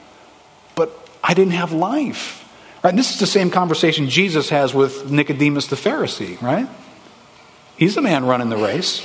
but 0.76 0.92
I 1.24 1.34
didn't 1.34 1.54
have 1.54 1.72
life. 1.72 2.48
Right? 2.84 2.92
And 2.92 3.00
this 3.00 3.12
is 3.12 3.20
the 3.20 3.26
same 3.26 3.50
conversation 3.50 4.08
Jesus 4.08 4.50
has 4.50 4.72
with 4.72 5.10
Nicodemus 5.10 5.66
the 5.66 5.76
Pharisee, 5.76 6.40
right? 6.44 6.68
He's 7.76 7.96
the 7.96 8.04
man 8.04 8.26
running 8.26 8.50
the 8.50 8.58
race. 8.58 9.04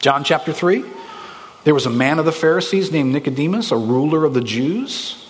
John 0.00 0.22
chapter 0.22 0.52
3. 0.52 0.84
There 1.64 1.72
was 1.72 1.86
a 1.86 1.90
man 1.90 2.18
of 2.18 2.26
the 2.26 2.32
Pharisees 2.32 2.92
named 2.92 3.14
Nicodemus, 3.14 3.72
a 3.72 3.78
ruler 3.78 4.26
of 4.26 4.34
the 4.34 4.42
Jews. 4.42 5.25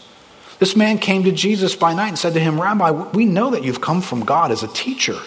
This 0.59 0.77
man 0.77 0.99
came 0.99 1.25
to 1.25 1.33
Jesus 1.33 1.77
by 1.77 1.93
night 1.93 2.09
and 2.09 2.19
said 2.19 2.35
to 2.35 2.41
him, 2.41 2.61
Rabbi, 2.61 2.91
we 2.91 3.27
know 3.27 3.51
that 3.51 3.63
you've 3.63 3.81
come 3.81 4.01
from 4.01 4.25
God 4.25 4.51
as 4.51 4.63
a 4.63 4.69
teacher. 4.69 5.19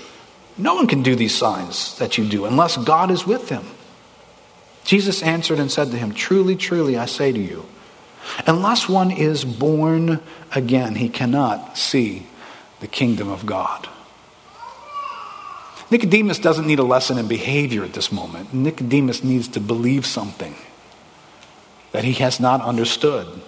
No 0.58 0.76
one 0.76 0.88
can 0.88 1.04
do 1.04 1.16
these 1.16 1.36
signs 1.36 1.98
that 2.00 2.18
you 2.18 2.28
do 2.28 2.46
unless 2.46 2.78
God 2.78 3.12
is 3.12 3.26
with 3.26 3.50
him. 3.50 3.64
Jesus 4.84 5.22
answered 5.22 5.60
and 5.60 5.72
said 5.72 5.92
to 5.92 5.98
him, 5.98 6.14
Truly, 6.14 6.56
truly, 6.56 6.98
I 6.98 7.06
say 7.06 7.32
to 7.32 7.40
you, 7.40 7.66
unless 8.48 8.90
one 8.90 9.12
is 9.12 9.46
born 9.46 10.20
again, 10.54 10.96
he 10.96 11.10
cannot 11.10 11.78
see 11.78 12.26
the 12.80 12.88
kingdom 12.88 13.30
of 13.30 13.46
God. 13.46 13.88
Nicodemus 15.92 16.40
doesn't 16.40 16.68
need 16.68 16.80
a 16.80 16.84
lesson 16.84 17.18
in 17.18 17.28
behavior 17.28 17.84
at 17.84 17.94
this 17.94 18.12
moment. 18.12 18.54
Nicodemus 18.54 19.24
needs 19.24 19.48
to 19.50 19.60
believe 19.60 20.06
something 20.06 20.56
that 21.92 22.04
he 22.04 22.14
has 22.14 22.40
not 22.40 22.62
understood. 22.62 23.42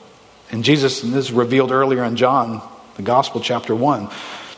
And 0.52 0.64
Jesus, 0.64 1.04
and 1.04 1.14
this 1.14 1.26
is 1.26 1.32
revealed 1.32 1.72
earlier 1.72 2.04
in 2.04 2.16
John, 2.18 2.62
the 2.98 3.02
Gospel, 3.02 3.42
chapter 3.42 3.74
1. 3.74 4.10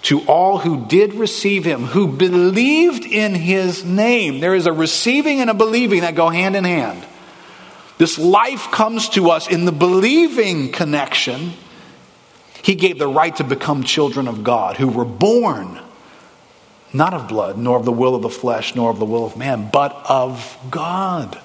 To 0.04 0.22
all 0.22 0.58
who 0.58 0.86
did 0.88 1.14
receive 1.14 1.64
him, 1.64 1.84
who 1.84 2.08
believed 2.08 3.06
in 3.06 3.36
his 3.36 3.86
name. 3.86 4.40
There 4.40 4.56
is 4.56 4.66
a 4.66 4.74
receiving 4.74 5.40
and 5.40 5.50
a 5.50 5.54
believing 5.54 6.02
that 6.02 6.16
go 6.16 6.30
hand 6.30 6.56
in 6.56 6.66
hand. 6.66 7.06
This 8.00 8.18
life 8.18 8.70
comes 8.72 9.08
to 9.10 9.30
us 9.30 9.48
in 9.48 9.66
the 9.66 9.72
believing 9.72 10.72
connection. 10.72 11.54
He 12.64 12.76
gave 12.76 12.98
the 12.98 13.08
right 13.08 13.36
to 13.38 13.44
become 13.44 13.84
children 13.84 14.28
of 14.28 14.44
God, 14.44 14.78
who 14.78 14.90
were 14.90 15.06
born 15.06 15.80
not 16.92 17.14
of 17.14 17.28
blood, 17.28 17.58
nor 17.58 17.78
of 17.78 17.86
the 17.86 17.92
will 17.92 18.16
of 18.16 18.22
the 18.22 18.30
flesh, 18.30 18.76
nor 18.76 18.92
of 18.92 19.00
the 19.00 19.06
will 19.06 19.26
of 19.26 19.36
man, 19.36 19.70
but 19.72 19.94
of 20.08 20.58
God. 20.70 21.40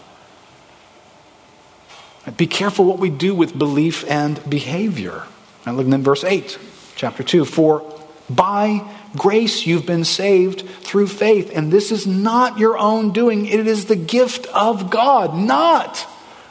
Be 2.36 2.46
careful 2.46 2.84
what 2.84 2.98
we 2.98 3.10
do 3.10 3.34
with 3.34 3.58
belief 3.58 4.08
and 4.10 4.40
behavior. 4.48 5.24
And 5.64 5.76
look 5.76 5.86
in 5.86 6.02
verse 6.02 6.24
8, 6.24 6.58
chapter 6.96 7.22
2. 7.22 7.44
For 7.44 7.82
by 8.28 8.82
grace 9.16 9.66
you've 9.66 9.86
been 9.86 10.04
saved 10.04 10.68
through 10.82 11.08
faith, 11.08 11.50
and 11.54 11.72
this 11.72 11.90
is 11.90 12.06
not 12.06 12.58
your 12.58 12.78
own 12.78 13.12
doing, 13.12 13.46
it 13.46 13.66
is 13.66 13.86
the 13.86 13.96
gift 13.96 14.46
of 14.46 14.90
God, 14.90 15.34
not 15.34 16.06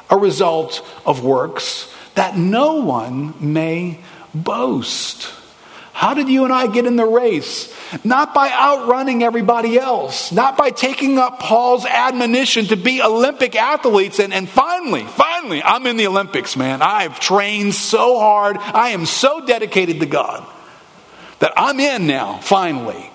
a 0.10 0.18
result 0.18 0.86
of 1.06 1.24
works, 1.24 1.94
that 2.16 2.38
no 2.38 2.76
one 2.76 3.34
may 3.40 4.00
boast. 4.34 5.32
How 5.98 6.14
did 6.14 6.30
you 6.30 6.44
and 6.44 6.54
I 6.54 6.68
get 6.68 6.86
in 6.86 6.96
the 6.96 7.08
race? 7.08 7.74
Not 8.04 8.32
by 8.32 8.52
outrunning 8.52 9.24
everybody 9.24 9.80
else, 9.80 10.32
not 10.32 10.56
by 10.56 10.70
taking 10.70 11.18
up 11.18 11.40
Paul's 11.40 11.88
admonition 11.88 12.68
to 12.68 12.76
be 12.76 13.02
Olympic 13.02 13.56
athletes. 13.56 14.20
And, 14.20 14.32
and 14.32 14.48
finally, 14.48 15.06
finally, 15.06 15.64
I'm 15.64 15.88
in 15.88 15.98
the 15.98 16.06
Olympics, 16.06 16.56
man. 16.56 16.84
I've 16.84 17.20
trained 17.20 17.74
so 17.74 18.20
hard. 18.20 18.58
I 18.60 18.90
am 18.90 19.08
so 19.08 19.44
dedicated 19.44 20.00
to 20.02 20.06
God 20.06 20.48
that 21.40 21.54
I'm 21.58 21.80
in 21.80 22.06
now, 22.06 22.38
finally. 22.42 23.10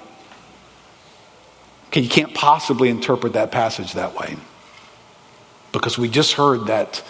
Okay, 1.87 2.01
you 2.01 2.09
can't 2.09 2.35
possibly 2.35 2.89
interpret 2.89 3.35
that 3.35 3.53
passage 3.53 3.93
that 3.93 4.19
way 4.19 4.35
because 5.71 5.97
we 5.97 6.09
just 6.09 6.33
heard 6.33 6.67
that 6.67 7.05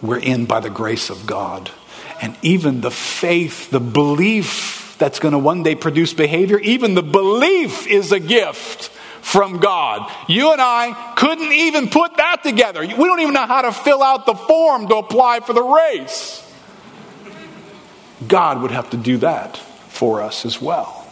we're 0.00 0.20
in 0.20 0.46
by 0.46 0.60
the 0.60 0.70
grace 0.70 1.10
of 1.10 1.26
God. 1.26 1.70
And 2.22 2.34
even 2.40 2.80
the 2.80 2.90
faith, 2.90 3.68
the 3.68 3.78
belief 3.78 4.84
that's 4.98 5.18
going 5.18 5.32
to 5.32 5.38
one 5.38 5.62
day 5.62 5.74
produce 5.74 6.14
behavior. 6.14 6.58
Even 6.58 6.94
the 6.94 7.02
belief 7.02 7.86
is 7.86 8.12
a 8.12 8.20
gift 8.20 8.88
from 9.20 9.58
God. 9.58 10.10
You 10.28 10.52
and 10.52 10.60
I 10.60 11.14
couldn't 11.16 11.52
even 11.52 11.88
put 11.88 12.16
that 12.16 12.42
together. 12.42 12.80
We 12.80 12.88
don't 12.88 13.20
even 13.20 13.34
know 13.34 13.46
how 13.46 13.62
to 13.62 13.72
fill 13.72 14.02
out 14.02 14.24
the 14.24 14.34
form 14.34 14.88
to 14.88 14.96
apply 14.96 15.40
for 15.40 15.52
the 15.52 15.62
race. 15.62 16.42
God 18.26 18.62
would 18.62 18.70
have 18.70 18.90
to 18.90 18.96
do 18.96 19.18
that 19.18 19.56
for 19.56 20.22
us 20.22 20.46
as 20.46 20.60
well. 20.60 21.06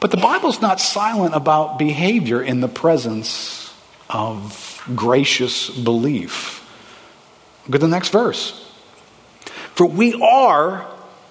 But 0.00 0.10
the 0.10 0.16
Bible's 0.18 0.60
not 0.60 0.80
silent 0.80 1.34
about 1.34 1.78
behavior 1.78 2.42
in 2.42 2.60
the 2.60 2.68
presence 2.68 3.72
of 4.10 4.82
gracious 4.94 5.70
belief. 5.70 6.60
Look 7.66 7.76
at 7.76 7.80
the 7.80 7.88
next 7.88 8.10
verse. 8.10 8.63
For 9.74 9.86
we 9.86 10.14
are 10.20 10.86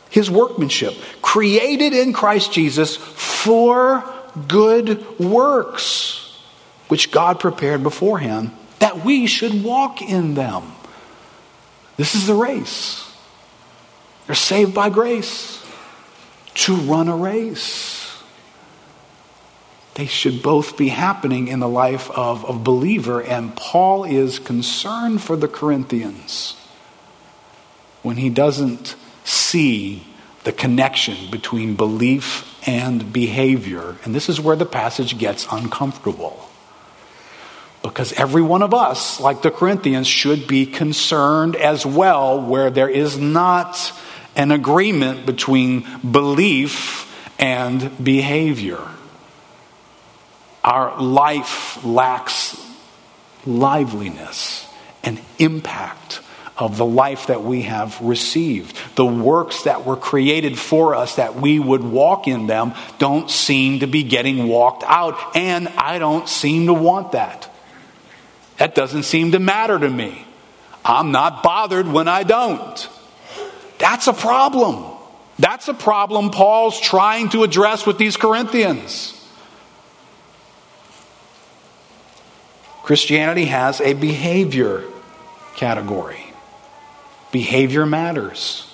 his 0.10 0.30
workmanship, 0.30 0.96
created 1.22 1.94
in 1.94 2.14
Christ 2.14 2.54
Jesus 2.54 2.96
for 2.96 4.04
good 4.48 5.20
works, 5.20 6.39
which 6.88 7.12
God 7.12 7.39
prepared 7.39 7.82
beforehand 7.82 8.52
that 8.80 9.04
we 9.04 9.28
should 9.28 9.64
walk 9.64 10.02
in 10.02 10.34
them. 10.34 10.74
This 11.98 12.16
is 12.16 12.28
the 12.28 12.36
race. 12.36 13.10
They're 14.28 14.36
saved 14.36 14.74
by 14.74 14.89
grace 14.89 15.66
to 16.56 16.76
run 16.76 17.08
a 17.08 17.16
race. 17.16 18.22
They 19.96 20.06
should 20.06 20.44
both 20.44 20.76
be 20.76 20.89
happening 20.89 21.48
in 21.48 21.60
the 21.60 21.70
life 21.70 22.12
of 22.12 22.48
a 22.48 22.54
believer, 22.54 23.22
and 23.22 23.56
Paul 23.56 24.04
is 24.04 24.39
concerned 24.39 25.22
for 25.22 25.36
the 25.36 25.48
Corinthians 25.48 26.56
when 28.04 28.18
he 28.18 28.30
doesn't 28.30 28.95
see 29.24 30.04
the 30.43 30.51
connection 30.51 31.32
between 31.32 31.76
belief 31.76 32.49
and 32.68 33.12
behavior. 33.12 33.95
And 34.04 34.14
this 34.14 34.30
is 34.30 34.39
where 34.39 34.56
the 34.56 34.66
passage 34.66 35.18
gets 35.18 35.47
uncomfortable. 35.51 36.49
Because 37.82 38.14
every 38.14 38.41
one 38.41 38.62
of 38.62 38.74
us, 38.74 39.20
like 39.20 39.41
the 39.41 39.51
Corinthians, 39.51 40.08
should 40.08 40.47
be 40.47 40.66
concerned 40.66 41.56
as 41.56 41.86
well 41.86 42.41
where 42.41 42.70
there 42.70 42.89
is 42.89 43.18
not 43.18 43.91
an 44.36 44.51
agreement 44.51 45.26
between 45.26 45.86
belief 45.99 47.10
and 47.39 47.91
behavior. 48.04 48.82
Our 50.64 51.01
life 51.01 51.84
lacks 51.84 52.58
liveliness 53.45 54.66
and 55.04 55.20
impact 55.38 56.22
of 56.64 56.78
the 56.78 56.86
life 56.86 57.28
that 57.28 57.43
we 57.43 57.64
have 57.64 57.99
received. 57.99 58.80
The 58.95 59.05
works 59.05 59.64
that 59.64 59.86
were 59.86 59.97
created 59.97 60.57
for 60.57 60.95
us 60.95 61.18
that 61.18 61.36
we 61.36 61.59
would 61.59 61.84
walk 61.84 62.26
in 62.26 62.47
them 62.47 62.74
don't 62.99 63.30
seem 63.30 63.82
to 63.82 63.86
be 63.86 64.03
getting 64.03 64.47
walked 64.47 64.86
out, 64.88 65.36
and 65.36 65.68
I 65.68 65.99
don't 65.99 66.30
seem 66.30 66.68
to 66.68 66.74
want 66.74 67.11
that. 67.11 67.53
That 68.59 68.76
doesn't 68.76 69.03
seem 69.03 69.34
to 69.34 69.39
matter 69.39 69.78
to 69.78 69.89
me. 69.89 70.26
I'm 70.86 71.11
not 71.11 71.43
bothered 71.43 71.86
when 71.86 72.07
I 72.07 72.24
don't. 72.24 72.89
That's 73.78 74.07
a 74.07 74.14
problem. 74.14 74.86
That's 75.38 75.68
a 75.68 75.74
problem 75.74 76.32
Paul's 76.32 76.80
trying 76.80 77.28
to 77.32 77.43
address 77.43 77.86
with 77.86 77.97
these 77.97 78.16
Corinthians. 78.16 79.20
Christianity 82.84 83.45
has 83.45 83.82
a 83.82 83.95
behavior 83.95 84.86
category. 85.57 86.23
Behavior 87.34 87.86
matters. 87.86 88.72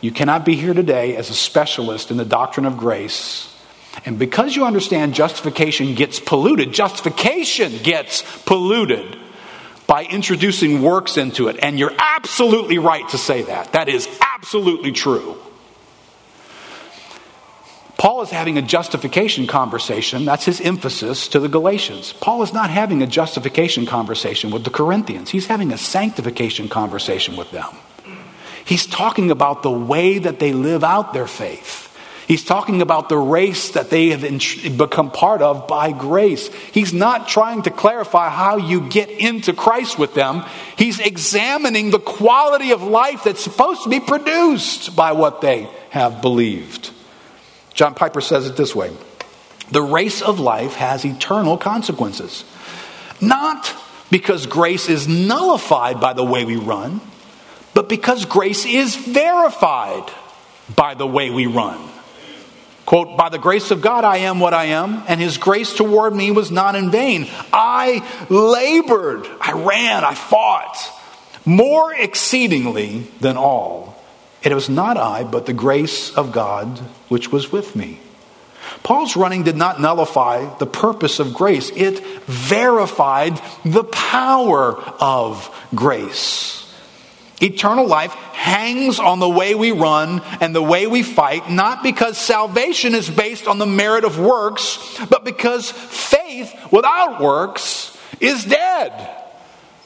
You 0.00 0.12
cannot 0.12 0.46
be 0.46 0.54
here 0.54 0.72
today 0.72 1.16
as 1.16 1.28
a 1.28 1.34
specialist 1.34 2.10
in 2.10 2.16
the 2.16 2.24
doctrine 2.24 2.64
of 2.64 2.78
grace. 2.78 3.54
And 4.06 4.18
because 4.18 4.56
you 4.56 4.64
understand 4.64 5.14
justification 5.14 5.94
gets 5.94 6.18
polluted, 6.18 6.72
justification 6.72 7.76
gets 7.82 8.22
polluted 8.44 9.18
by 9.86 10.04
introducing 10.04 10.80
works 10.80 11.18
into 11.18 11.48
it. 11.48 11.56
And 11.60 11.78
you're 11.78 11.94
absolutely 11.98 12.78
right 12.78 13.06
to 13.10 13.18
say 13.18 13.42
that. 13.42 13.72
That 13.72 13.88
is 13.90 14.08
absolutely 14.20 14.92
true. 14.92 15.36
Paul 18.02 18.22
is 18.22 18.30
having 18.30 18.58
a 18.58 18.62
justification 18.62 19.46
conversation. 19.46 20.24
That's 20.24 20.44
his 20.44 20.60
emphasis 20.60 21.28
to 21.28 21.38
the 21.38 21.48
Galatians. 21.48 22.12
Paul 22.14 22.42
is 22.42 22.52
not 22.52 22.68
having 22.68 23.00
a 23.00 23.06
justification 23.06 23.86
conversation 23.86 24.50
with 24.50 24.64
the 24.64 24.70
Corinthians, 24.70 25.30
he's 25.30 25.46
having 25.46 25.70
a 25.72 25.78
sanctification 25.78 26.68
conversation 26.68 27.36
with 27.36 27.52
them. 27.52 27.68
He's 28.64 28.86
talking 28.86 29.30
about 29.30 29.62
the 29.62 29.70
way 29.70 30.18
that 30.18 30.40
they 30.40 30.52
live 30.52 30.82
out 30.82 31.12
their 31.12 31.28
faith. 31.28 31.96
He's 32.26 32.44
talking 32.44 32.82
about 32.82 33.08
the 33.08 33.18
race 33.18 33.70
that 33.70 33.88
they 33.88 34.08
have 34.08 34.22
become 34.76 35.12
part 35.12 35.40
of 35.40 35.68
by 35.68 35.92
grace. 35.92 36.52
He's 36.72 36.92
not 36.92 37.28
trying 37.28 37.62
to 37.62 37.70
clarify 37.70 38.30
how 38.30 38.56
you 38.56 38.88
get 38.88 39.10
into 39.10 39.52
Christ 39.52 39.96
with 39.96 40.12
them. 40.14 40.44
He's 40.76 40.98
examining 40.98 41.90
the 41.90 42.00
quality 42.00 42.72
of 42.72 42.82
life 42.82 43.22
that's 43.22 43.44
supposed 43.44 43.84
to 43.84 43.88
be 43.88 44.00
produced 44.00 44.96
by 44.96 45.12
what 45.12 45.40
they 45.40 45.68
have 45.90 46.20
believed. 46.20 46.91
John 47.74 47.94
Piper 47.94 48.20
says 48.20 48.46
it 48.46 48.56
this 48.56 48.74
way 48.74 48.92
The 49.70 49.82
race 49.82 50.22
of 50.22 50.40
life 50.40 50.74
has 50.74 51.04
eternal 51.04 51.56
consequences. 51.56 52.44
Not 53.20 53.74
because 54.10 54.46
grace 54.46 54.88
is 54.88 55.08
nullified 55.08 56.00
by 56.00 56.12
the 56.12 56.24
way 56.24 56.44
we 56.44 56.56
run, 56.56 57.00
but 57.72 57.88
because 57.88 58.24
grace 58.24 58.66
is 58.66 58.96
verified 58.96 60.10
by 60.74 60.94
the 60.94 61.06
way 61.06 61.30
we 61.30 61.46
run. 61.46 61.88
Quote, 62.84 63.16
by 63.16 63.28
the 63.28 63.38
grace 63.38 63.70
of 63.70 63.80
God 63.80 64.04
I 64.04 64.18
am 64.18 64.40
what 64.40 64.52
I 64.52 64.66
am, 64.66 65.04
and 65.06 65.20
his 65.20 65.38
grace 65.38 65.72
toward 65.72 66.14
me 66.14 66.30
was 66.30 66.50
not 66.50 66.74
in 66.74 66.90
vain. 66.90 67.28
I 67.52 68.06
labored, 68.28 69.26
I 69.40 69.52
ran, 69.52 70.04
I 70.04 70.14
fought 70.14 70.76
more 71.44 71.94
exceedingly 71.94 73.06
than 73.20 73.36
all 73.36 73.91
it 74.50 74.54
was 74.54 74.68
not 74.68 74.96
I, 74.96 75.24
but 75.24 75.46
the 75.46 75.52
grace 75.52 76.14
of 76.14 76.32
God 76.32 76.78
which 77.08 77.30
was 77.30 77.52
with 77.52 77.76
me. 77.76 78.00
Paul's 78.82 79.16
running 79.16 79.42
did 79.44 79.56
not 79.56 79.80
nullify 79.80 80.56
the 80.58 80.66
purpose 80.66 81.18
of 81.20 81.34
grace, 81.34 81.70
it 81.70 82.04
verified 82.26 83.40
the 83.64 83.84
power 83.84 84.76
of 84.76 85.48
grace. 85.74 86.58
Eternal 87.40 87.86
life 87.86 88.12
hangs 88.12 89.00
on 89.00 89.18
the 89.18 89.28
way 89.28 89.54
we 89.54 89.72
run 89.72 90.22
and 90.40 90.54
the 90.54 90.62
way 90.62 90.86
we 90.86 91.02
fight, 91.02 91.50
not 91.50 91.82
because 91.82 92.16
salvation 92.16 92.94
is 92.94 93.10
based 93.10 93.48
on 93.48 93.58
the 93.58 93.66
merit 93.66 94.04
of 94.04 94.18
works, 94.18 94.96
but 95.10 95.24
because 95.24 95.70
faith 95.70 96.52
without 96.70 97.20
works 97.20 97.96
is 98.20 98.44
dead. 98.44 98.92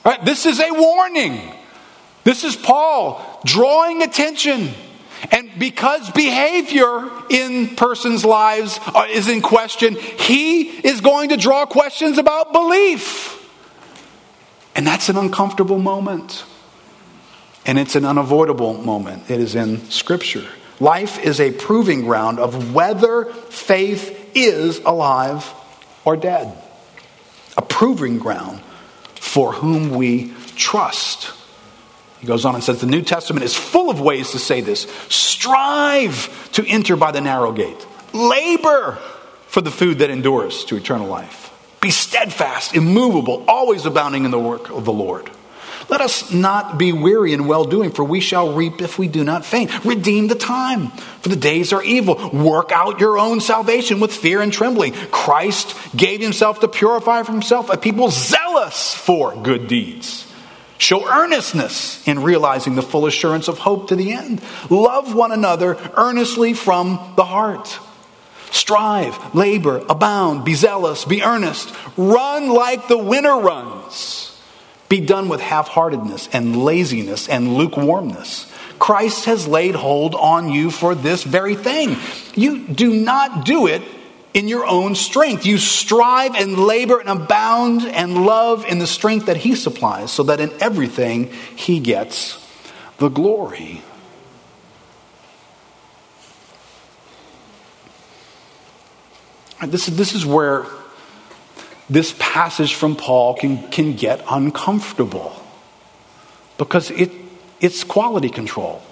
Right? 0.04 0.22
This 0.24 0.44
is 0.44 0.60
a 0.60 0.70
warning. 0.70 1.40
This 2.26 2.42
is 2.42 2.56
Paul 2.56 3.24
drawing 3.44 4.02
attention. 4.02 4.70
And 5.30 5.48
because 5.60 6.10
behavior 6.10 7.08
in 7.30 7.76
persons' 7.76 8.24
lives 8.24 8.80
uh, 8.84 9.06
is 9.08 9.28
in 9.28 9.42
question, 9.42 9.94
he 9.94 10.62
is 10.62 11.00
going 11.00 11.28
to 11.28 11.36
draw 11.36 11.66
questions 11.66 12.18
about 12.18 12.52
belief. 12.52 13.32
And 14.74 14.84
that's 14.84 15.08
an 15.08 15.16
uncomfortable 15.16 15.78
moment. 15.78 16.44
And 17.64 17.78
it's 17.78 17.94
an 17.94 18.04
unavoidable 18.04 18.74
moment. 18.74 19.30
It 19.30 19.38
is 19.38 19.54
in 19.54 19.88
Scripture. 19.88 20.48
Life 20.80 21.20
is 21.20 21.38
a 21.38 21.52
proving 21.52 22.02
ground 22.02 22.40
of 22.40 22.74
whether 22.74 23.26
faith 23.26 24.32
is 24.34 24.80
alive 24.80 25.48
or 26.04 26.16
dead. 26.16 26.60
A 27.56 27.62
proving 27.62 28.18
ground 28.18 28.60
for 29.14 29.52
whom 29.52 29.90
we 29.90 30.34
trust. 30.56 31.35
He 32.20 32.26
goes 32.26 32.44
on 32.44 32.54
and 32.54 32.64
says 32.64 32.80
the 32.80 32.86
New 32.86 33.02
Testament 33.02 33.44
is 33.44 33.54
full 33.54 33.90
of 33.90 34.00
ways 34.00 34.30
to 34.30 34.38
say 34.38 34.60
this. 34.60 34.82
Strive 35.08 36.50
to 36.52 36.66
enter 36.66 36.96
by 36.96 37.12
the 37.12 37.20
narrow 37.20 37.52
gate. 37.52 37.86
Labor 38.12 38.98
for 39.48 39.60
the 39.60 39.70
food 39.70 39.98
that 39.98 40.10
endures 40.10 40.64
to 40.66 40.76
eternal 40.76 41.06
life. 41.06 41.52
Be 41.80 41.90
steadfast, 41.90 42.74
immovable, 42.74 43.44
always 43.46 43.86
abounding 43.86 44.24
in 44.24 44.30
the 44.30 44.38
work 44.38 44.70
of 44.70 44.84
the 44.84 44.92
Lord. 44.92 45.30
Let 45.88 46.00
us 46.00 46.32
not 46.32 46.78
be 46.78 46.92
weary 46.92 47.32
in 47.32 47.46
well 47.46 47.64
doing, 47.64 47.92
for 47.92 48.02
we 48.02 48.20
shall 48.20 48.54
reap 48.54 48.82
if 48.82 48.98
we 48.98 49.06
do 49.06 49.22
not 49.22 49.44
faint. 49.44 49.84
Redeem 49.84 50.26
the 50.26 50.34
time, 50.34 50.88
for 51.20 51.28
the 51.28 51.36
days 51.36 51.72
are 51.72 51.82
evil. 51.82 52.30
Work 52.30 52.72
out 52.72 52.98
your 52.98 53.18
own 53.18 53.40
salvation 53.40 54.00
with 54.00 54.12
fear 54.12 54.40
and 54.40 54.52
trembling. 54.52 54.94
Christ 55.10 55.76
gave 55.94 56.20
himself 56.20 56.60
to 56.60 56.68
purify 56.68 57.22
for 57.22 57.32
himself 57.32 57.70
a 57.70 57.76
people 57.76 58.10
zealous 58.10 58.94
for 58.94 59.36
good 59.36 59.68
deeds. 59.68 60.25
Show 60.78 61.08
earnestness 61.08 62.06
in 62.06 62.22
realizing 62.22 62.74
the 62.74 62.82
full 62.82 63.06
assurance 63.06 63.48
of 63.48 63.58
hope 63.58 63.88
to 63.88 63.96
the 63.96 64.12
end. 64.12 64.42
Love 64.68 65.14
one 65.14 65.32
another 65.32 65.76
earnestly 65.94 66.52
from 66.52 67.14
the 67.16 67.24
heart. 67.24 67.78
Strive, 68.50 69.34
labor, 69.34 69.82
abound, 69.88 70.44
be 70.44 70.54
zealous, 70.54 71.04
be 71.04 71.22
earnest. 71.22 71.74
Run 71.96 72.48
like 72.48 72.88
the 72.88 72.98
winner 72.98 73.38
runs. 73.38 74.38
Be 74.88 75.00
done 75.00 75.28
with 75.28 75.40
half 75.40 75.68
heartedness 75.68 76.28
and 76.32 76.62
laziness 76.62 77.28
and 77.28 77.54
lukewarmness. 77.54 78.52
Christ 78.78 79.24
has 79.24 79.48
laid 79.48 79.74
hold 79.74 80.14
on 80.14 80.48
you 80.48 80.70
for 80.70 80.94
this 80.94 81.24
very 81.24 81.54
thing. 81.54 81.96
You 82.34 82.68
do 82.68 82.94
not 82.94 83.44
do 83.44 83.66
it 83.66 83.82
in 84.36 84.48
your 84.48 84.66
own 84.66 84.94
strength. 84.94 85.46
You 85.46 85.56
strive 85.56 86.34
and 86.34 86.58
labor 86.58 87.00
and 87.00 87.08
abound 87.08 87.86
and 87.86 88.26
love 88.26 88.66
in 88.66 88.78
the 88.78 88.86
strength 88.86 89.26
that 89.26 89.38
He 89.38 89.54
supplies, 89.54 90.12
so 90.12 90.22
that 90.24 90.40
in 90.40 90.52
everything 90.60 91.32
He 91.56 91.80
gets 91.80 92.38
the 92.98 93.08
glory. 93.08 93.80
This 99.66 99.88
is, 99.88 99.96
this 99.96 100.14
is 100.14 100.26
where 100.26 100.66
this 101.88 102.14
passage 102.18 102.74
from 102.74 102.94
Paul 102.94 103.36
can, 103.36 103.70
can 103.70 103.96
get 103.96 104.22
uncomfortable 104.28 105.34
because 106.58 106.90
it, 106.90 107.10
it's 107.58 107.84
quality 107.84 108.28
control. 108.28 108.82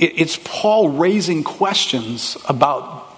It, 0.00 0.14
it's 0.16 0.40
Paul 0.42 0.88
raising 0.88 1.44
questions 1.44 2.36
about 2.48 3.11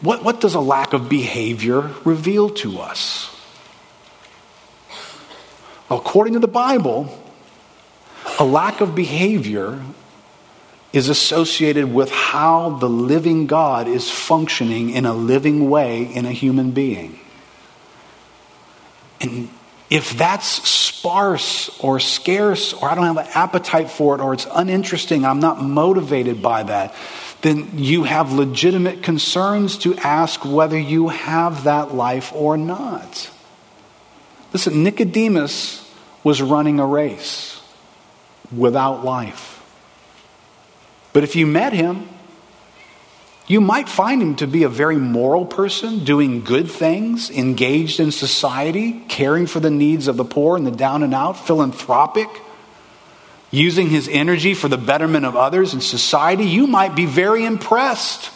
what, 0.00 0.22
what 0.22 0.40
does 0.40 0.54
a 0.54 0.60
lack 0.60 0.92
of 0.92 1.08
behavior 1.08 1.90
reveal 2.04 2.50
to 2.50 2.78
us? 2.78 3.34
According 5.90 6.34
to 6.34 6.40
the 6.40 6.48
Bible, 6.48 7.16
a 8.38 8.44
lack 8.44 8.80
of 8.80 8.94
behavior 8.94 9.82
is 10.92 11.08
associated 11.08 11.92
with 11.92 12.10
how 12.10 12.70
the 12.70 12.88
living 12.88 13.46
God 13.46 13.86
is 13.86 14.10
functioning 14.10 14.90
in 14.90 15.06
a 15.06 15.14
living 15.14 15.70
way 15.70 16.02
in 16.02 16.24
a 16.24 16.32
human 16.32 16.72
being. 16.72 17.20
And 19.20 19.48
if 19.88 20.16
that's 20.16 20.46
sparse 20.68 21.78
or 21.80 22.00
scarce, 22.00 22.72
or 22.72 22.90
I 22.90 22.94
don't 22.94 23.04
have 23.04 23.18
an 23.18 23.32
appetite 23.34 23.90
for 23.90 24.14
it, 24.14 24.20
or 24.20 24.34
it's 24.34 24.46
uninteresting, 24.52 25.24
I'm 25.24 25.40
not 25.40 25.62
motivated 25.62 26.42
by 26.42 26.64
that, 26.64 26.94
then 27.46 27.78
you 27.78 28.02
have 28.02 28.32
legitimate 28.32 29.02
concerns 29.02 29.78
to 29.78 29.94
ask 29.96 30.44
whether 30.44 30.78
you 30.78 31.08
have 31.08 31.64
that 31.64 31.94
life 31.94 32.32
or 32.34 32.56
not. 32.56 33.30
Listen, 34.52 34.82
Nicodemus 34.82 35.88
was 36.24 36.42
running 36.42 36.80
a 36.80 36.86
race 36.86 37.60
without 38.54 39.04
life. 39.04 39.62
But 41.12 41.24
if 41.24 41.36
you 41.36 41.46
met 41.46 41.72
him, 41.72 42.08
you 43.46 43.60
might 43.60 43.88
find 43.88 44.20
him 44.20 44.34
to 44.36 44.46
be 44.46 44.64
a 44.64 44.68
very 44.68 44.96
moral 44.96 45.46
person, 45.46 46.04
doing 46.04 46.42
good 46.42 46.68
things, 46.68 47.30
engaged 47.30 48.00
in 48.00 48.10
society, 48.10 49.04
caring 49.08 49.46
for 49.46 49.60
the 49.60 49.70
needs 49.70 50.08
of 50.08 50.16
the 50.16 50.24
poor 50.24 50.56
and 50.56 50.66
the 50.66 50.72
down 50.72 51.04
and 51.04 51.14
out, 51.14 51.34
philanthropic, 51.34 52.28
using 53.50 53.88
his 53.88 54.08
energy 54.08 54.54
for 54.54 54.68
the 54.68 54.78
betterment 54.78 55.24
of 55.24 55.36
others 55.36 55.72
and 55.72 55.82
society. 55.82 56.44
You 56.44 56.66
might 56.66 56.94
be 56.94 57.06
very 57.06 57.44
impressed 57.44 58.30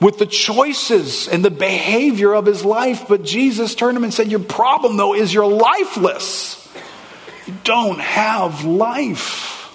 with 0.00 0.18
the 0.18 0.26
choices 0.26 1.28
and 1.28 1.44
the 1.44 1.50
behavior 1.50 2.34
of 2.34 2.46
his 2.46 2.64
life. 2.64 3.06
But 3.08 3.24
Jesus 3.24 3.74
turned 3.74 3.96
him 3.96 4.04
and 4.04 4.14
said, 4.14 4.30
Your 4.30 4.40
problem, 4.40 4.96
though, 4.96 5.14
is 5.14 5.32
you're 5.32 5.46
lifeless. 5.46 6.60
You 7.46 7.54
don't 7.64 8.00
have 8.00 8.64
life. 8.64 9.74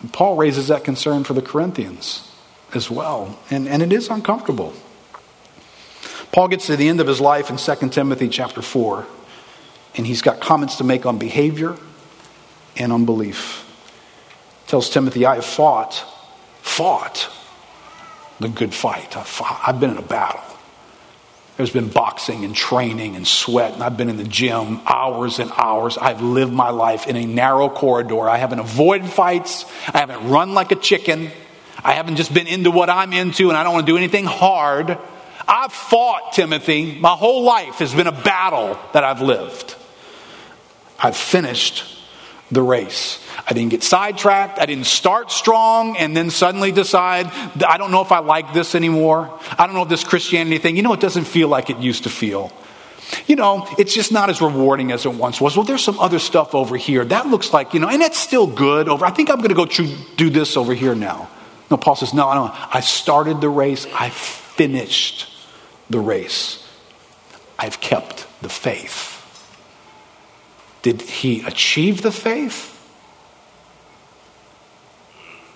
And 0.00 0.12
Paul 0.12 0.36
raises 0.36 0.68
that 0.68 0.84
concern 0.84 1.24
for 1.24 1.34
the 1.34 1.42
Corinthians 1.42 2.28
as 2.74 2.90
well. 2.90 3.38
And, 3.50 3.68
and 3.68 3.82
it 3.82 3.92
is 3.92 4.08
uncomfortable. 4.08 4.72
Paul 6.32 6.48
gets 6.48 6.66
to 6.66 6.76
the 6.76 6.88
end 6.88 7.00
of 7.00 7.06
his 7.06 7.20
life 7.20 7.50
in 7.50 7.56
2 7.56 7.88
Timothy 7.90 8.28
chapter 8.28 8.62
4, 8.62 9.06
and 9.96 10.06
he's 10.06 10.22
got 10.22 10.40
comments 10.40 10.76
to 10.76 10.84
make 10.84 11.04
on 11.04 11.18
behavior 11.18 11.76
and 12.76 12.92
unbelief. 12.92 13.68
Tells 14.66 14.90
Timothy, 14.90 15.26
I 15.26 15.36
have 15.36 15.44
fought, 15.44 15.94
fought 16.62 17.30
the 18.40 18.48
good 18.48 18.74
fight. 18.74 19.16
I've, 19.16 19.26
fought, 19.26 19.60
I've 19.66 19.80
been 19.80 19.90
in 19.90 19.98
a 19.98 20.02
battle. 20.02 20.40
There's 21.56 21.70
been 21.70 21.88
boxing 21.88 22.44
and 22.44 22.54
training 22.54 23.14
and 23.14 23.26
sweat, 23.26 23.74
and 23.74 23.82
I've 23.82 23.96
been 23.96 24.08
in 24.08 24.16
the 24.16 24.24
gym 24.24 24.80
hours 24.86 25.38
and 25.38 25.50
hours. 25.54 25.98
I've 25.98 26.22
lived 26.22 26.52
my 26.52 26.70
life 26.70 27.06
in 27.06 27.16
a 27.16 27.26
narrow 27.26 27.68
corridor. 27.68 28.28
I 28.28 28.38
haven't 28.38 28.58
avoided 28.58 29.10
fights. 29.10 29.66
I 29.92 29.98
haven't 29.98 30.30
run 30.30 30.54
like 30.54 30.72
a 30.72 30.76
chicken. 30.76 31.30
I 31.84 31.92
haven't 31.92 32.16
just 32.16 32.32
been 32.32 32.46
into 32.46 32.70
what 32.70 32.88
I'm 32.88 33.12
into, 33.12 33.48
and 33.48 33.56
I 33.56 33.64
don't 33.64 33.74
want 33.74 33.86
to 33.86 33.92
do 33.92 33.98
anything 33.98 34.24
hard. 34.24 34.96
I've 35.46 35.72
fought, 35.72 36.32
Timothy. 36.32 36.98
My 36.98 37.10
whole 37.10 37.42
life 37.42 37.76
has 37.76 37.94
been 37.94 38.06
a 38.06 38.12
battle 38.12 38.78
that 38.94 39.04
I've 39.04 39.20
lived. 39.20 39.76
I've 40.98 41.16
finished 41.16 41.84
the 42.52 42.62
race. 42.62 43.18
I 43.48 43.54
didn't 43.54 43.70
get 43.70 43.82
sidetracked. 43.82 44.58
I 44.58 44.66
didn't 44.66 44.86
start 44.86 45.32
strong 45.32 45.96
and 45.96 46.16
then 46.16 46.30
suddenly 46.30 46.70
decide, 46.70 47.26
I 47.66 47.78
don't 47.78 47.90
know 47.90 48.02
if 48.02 48.12
I 48.12 48.18
like 48.18 48.52
this 48.52 48.74
anymore. 48.74 49.40
I 49.58 49.66
don't 49.66 49.74
know 49.74 49.82
if 49.82 49.88
this 49.88 50.04
Christianity 50.04 50.58
thing, 50.58 50.76
you 50.76 50.82
know, 50.82 50.92
it 50.92 51.00
doesn't 51.00 51.24
feel 51.24 51.48
like 51.48 51.70
it 51.70 51.78
used 51.78 52.04
to 52.04 52.10
feel. 52.10 52.52
You 53.26 53.36
know, 53.36 53.66
it's 53.78 53.94
just 53.94 54.12
not 54.12 54.30
as 54.30 54.40
rewarding 54.40 54.92
as 54.92 55.06
it 55.06 55.14
once 55.14 55.40
was. 55.40 55.56
Well, 55.56 55.64
there's 55.64 55.82
some 55.82 55.98
other 55.98 56.18
stuff 56.18 56.54
over 56.54 56.76
here. 56.76 57.04
That 57.04 57.26
looks 57.26 57.52
like, 57.52 57.74
you 57.74 57.80
know, 57.80 57.88
and 57.88 58.00
that's 58.00 58.18
still 58.18 58.46
good 58.46 58.88
over. 58.88 59.04
I 59.04 59.10
think 59.10 59.30
I'm 59.30 59.38
going 59.38 59.48
to 59.48 59.54
go 59.54 59.66
do 60.16 60.30
this 60.30 60.56
over 60.56 60.74
here 60.74 60.94
now. 60.94 61.28
No, 61.70 61.78
Paul 61.78 61.96
says, 61.96 62.12
no, 62.12 62.32
no, 62.34 62.50
I 62.52 62.80
started 62.80 63.40
the 63.40 63.48
race. 63.48 63.86
I 63.94 64.10
finished 64.10 65.28
the 65.88 66.00
race. 66.00 66.66
I've 67.58 67.80
kept 67.80 68.26
the 68.42 68.48
faith. 68.48 69.11
Did 70.82 71.02
he 71.02 71.42
achieve 71.42 72.02
the 72.02 72.12
faith? 72.12 72.68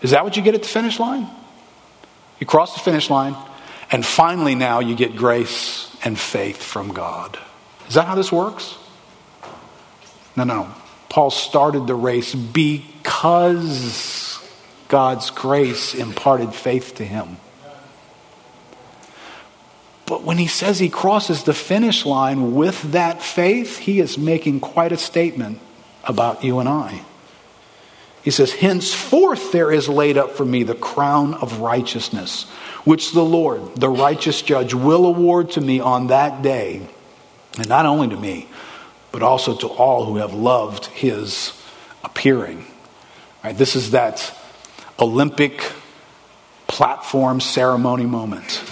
Is 0.03 0.13
that 0.13 0.25
what 0.25 0.37
you 0.37 0.43
get 0.43 0.55
at 0.55 0.63
the 0.63 0.69
finish 0.69 1.01
line? 1.01 1.29
You 2.39 2.47
cross 2.47 2.75
the 2.75 2.81
finish 2.81 3.11
line, 3.11 3.35
and 3.91 4.05
finally 4.05 4.55
now 4.55 4.81
you 4.81 4.95
get 4.95 5.17
grace 5.17 5.97
and 6.05 6.19
faith 6.19 6.63
from 6.63 6.93
God. 6.93 7.39
Is 7.89 7.95
that 7.95 8.07
how 8.07 8.15
this 8.15 8.31
works? 8.31 8.77
No, 10.37 10.45
no. 10.45 10.73
Paul 11.09 11.31
started 11.31 11.87
the 11.87 11.95
race 11.95 12.35
because 12.35 14.39
God's 14.89 15.31
grace 15.31 15.95
imparted 15.95 16.55
faith 16.55 16.97
to 16.97 17.05
him. 17.05 17.39
But 20.07 20.23
when 20.23 20.39
he 20.39 20.47
says 20.47 20.79
he 20.79 20.89
crosses 20.89 21.43
the 21.43 21.53
finish 21.53 22.07
line 22.07 22.55
with 22.55 22.93
that 22.93 23.21
faith, 23.21 23.79
he 23.79 23.99
is 23.99 24.17
making 24.17 24.61
quite 24.61 24.93
a 24.93 24.97
statement 24.97 25.59
about 26.05 26.45
you 26.45 26.61
and 26.61 26.69
I. 26.69 27.03
He 28.23 28.31
says, 28.31 28.53
Henceforth 28.53 29.53
there 29.53 29.71
is 29.71 29.89
laid 29.89 30.17
up 30.17 30.33
for 30.33 30.45
me 30.45 30.63
the 30.63 30.75
crown 30.75 31.35
of 31.35 31.59
righteousness, 31.61 32.45
which 32.85 33.13
the 33.13 33.25
Lord, 33.25 33.77
the 33.77 33.89
righteous 33.89 34.43
judge, 34.43 34.75
will 34.75 35.07
award 35.07 35.51
to 35.53 35.61
me 35.61 35.81
on 35.81 36.07
that 36.09 36.43
day. 36.43 36.87
And 37.59 37.69
not 37.69 37.87
only 37.87 38.09
to 38.09 38.17
me, 38.17 38.49
but 39.11 39.23
also 39.23 39.57
to 39.57 39.67
all 39.67 40.05
who 40.05 40.17
have 40.17 40.35
loved 40.35 40.87
his 40.87 41.53
appearing. 42.05 42.65
Right, 43.43 43.57
this 43.57 43.75
is 43.75 43.93
that 43.93 44.37
Olympic 45.01 45.73
platform 46.69 47.41
ceremony 47.41 48.07
moment 48.07 48.63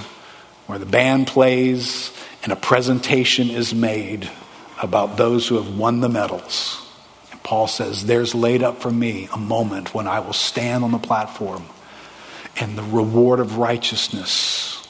where 0.66 0.78
the 0.78 0.86
band 0.86 1.26
plays 1.26 2.12
and 2.42 2.52
a 2.52 2.56
presentation 2.56 3.50
is 3.50 3.74
made 3.74 4.30
about 4.82 5.16
those 5.16 5.48
who 5.48 5.56
have 5.56 5.76
won 5.76 6.00
the 6.00 6.08
medals. 6.08 6.80
And 7.30 7.42
Paul 7.42 7.66
says, 7.66 8.06
There's 8.06 8.34
laid 8.34 8.62
up 8.62 8.80
for 8.80 8.90
me 8.90 9.28
a 9.32 9.38
moment 9.38 9.94
when 9.94 10.06
I 10.06 10.20
will 10.20 10.32
stand 10.32 10.84
on 10.84 10.90
the 10.92 10.98
platform 10.98 11.64
and 12.56 12.78
the 12.78 12.82
reward 12.82 13.40
of 13.40 13.58
righteousness 13.58 14.86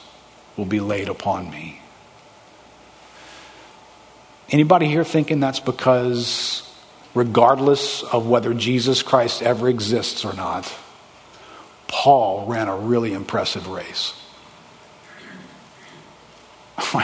will 0.57 0.65
be 0.65 0.79
laid 0.79 1.09
upon 1.09 1.49
me. 1.49 1.81
Anybody 4.49 4.87
here 4.87 5.03
thinking 5.03 5.39
that's 5.39 5.59
because, 5.59 6.71
regardless 7.15 8.03
of 8.03 8.27
whether 8.27 8.53
Jesus 8.53 9.01
Christ 9.01 9.41
ever 9.41 9.67
exists 9.67 10.23
or 10.23 10.33
not, 10.33 10.71
Paul 11.87 12.45
ran 12.45 12.67
a 12.67 12.75
really 12.75 13.13
impressive 13.13 13.67
race? 13.67 14.13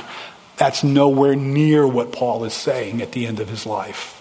That's 0.57 0.84
nowhere 0.84 1.36
near 1.36 1.88
what 1.88 2.11
Paul 2.11 2.43
is 2.43 2.53
saying 2.53 3.01
at 3.01 3.13
the 3.13 3.26
end 3.26 3.39
of 3.39 3.49
his 3.49 3.65
life. 3.65 4.17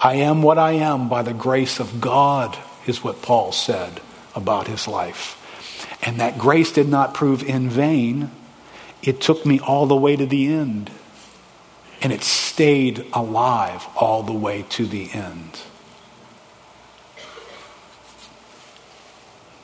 I 0.00 0.14
am 0.14 0.42
what 0.42 0.58
I 0.58 0.72
am 0.72 1.08
by 1.08 1.22
the 1.22 1.32
grace 1.32 1.80
of 1.80 2.00
God, 2.00 2.58
is 2.86 3.02
what 3.02 3.22
Paul 3.22 3.52
said 3.52 4.00
about 4.34 4.66
his 4.66 4.86
life. 4.86 5.42
And 6.02 6.20
that 6.20 6.38
grace 6.38 6.72
did 6.72 6.88
not 6.88 7.14
prove 7.14 7.42
in 7.42 7.68
vain. 7.70 8.30
It 9.02 9.20
took 9.20 9.46
me 9.46 9.58
all 9.60 9.86
the 9.86 9.96
way 9.96 10.16
to 10.16 10.26
the 10.26 10.46
end. 10.46 10.90
And 12.02 12.12
it 12.12 12.22
stayed 12.22 13.06
alive 13.12 13.86
all 13.96 14.22
the 14.22 14.32
way 14.32 14.64
to 14.70 14.86
the 14.86 15.10
end. 15.12 15.60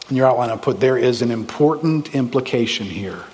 In 0.08 0.16
your 0.16 0.26
outline, 0.26 0.50
I 0.50 0.56
put 0.56 0.80
there 0.80 0.98
is 0.98 1.22
an 1.22 1.30
important 1.30 2.14
implication 2.14 2.86
here 2.86 3.24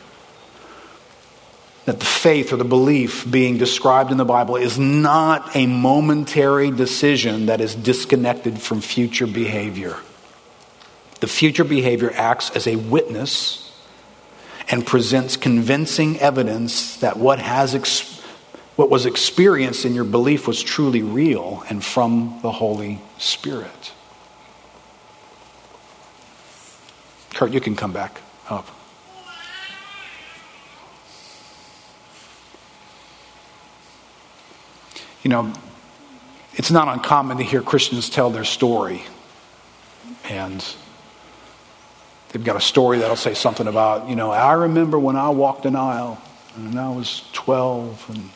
that 1.89 2.01
the 2.01 2.05
faith 2.05 2.53
or 2.53 2.57
the 2.57 2.65
belief 2.65 3.29
being 3.31 3.57
described 3.57 4.11
in 4.11 4.19
the 4.19 4.25
Bible 4.25 4.57
is 4.57 4.79
not 4.79 5.57
a 5.57 5.67
momentary 5.67 6.71
decision 6.71 7.47
that 7.47 7.63
is 7.63 7.75
disconnected 7.75 8.61
from 8.61 8.83
future 8.83 9.27
behavior. 9.27 9.97
The 11.21 11.29
future 11.29 11.65
behavior 11.65 12.13
acts 12.15 12.51
as 12.51 12.67
a 12.67 12.77
witness 12.77 13.75
and 14.71 14.87
presents 14.87 15.39
convincing 15.39 16.19
evidence 16.21 16.99
that 16.99 17.17
what 17.17 17.39
has 17.39 17.75
ex- 17.75 18.21
what 18.77 18.91
was 18.91 19.07
experienced 19.07 19.87
in 19.87 19.95
your 19.95 20.05
belief 20.05 20.47
was 20.47 20.63
truly 20.63 21.03
real 21.03 21.65
and 21.71 21.83
from 21.83 22.39
the 22.43 22.53
Holy 22.53 23.01
Spirit. 23.17 23.93
Kurt, 27.33 27.51
you 27.51 27.63
can 27.63 27.77
come 27.77 27.95
back 27.95 28.21
up. 28.51 28.69
You 35.29 35.35
know, 35.35 35.53
it's 36.55 36.71
not 36.71 36.89
uncommon 36.89 37.37
to 37.37 37.45
hear 37.45 37.61
Christians 37.61 38.09
tell 38.09 38.31
their 38.31 38.45
story. 38.45 39.03
And 40.25 40.65
they've 42.31 42.43
got 42.43 42.57
a 42.57 42.63
story 42.63 43.01
that'll 43.01 43.15
say 43.15 43.35
something 43.35 43.67
about, 43.67 44.09
you 44.09 44.17
know, 44.17 44.31
I 44.31 44.55
remember 44.55 44.99
when 44.99 45.17
I 45.17 45.29
walked 45.29 45.67
an 45.67 45.77
aisle 45.77 46.19
and 46.57 46.81
I 46.81 46.89
was 46.89 47.25
12 47.35 48.07
and 48.09 48.31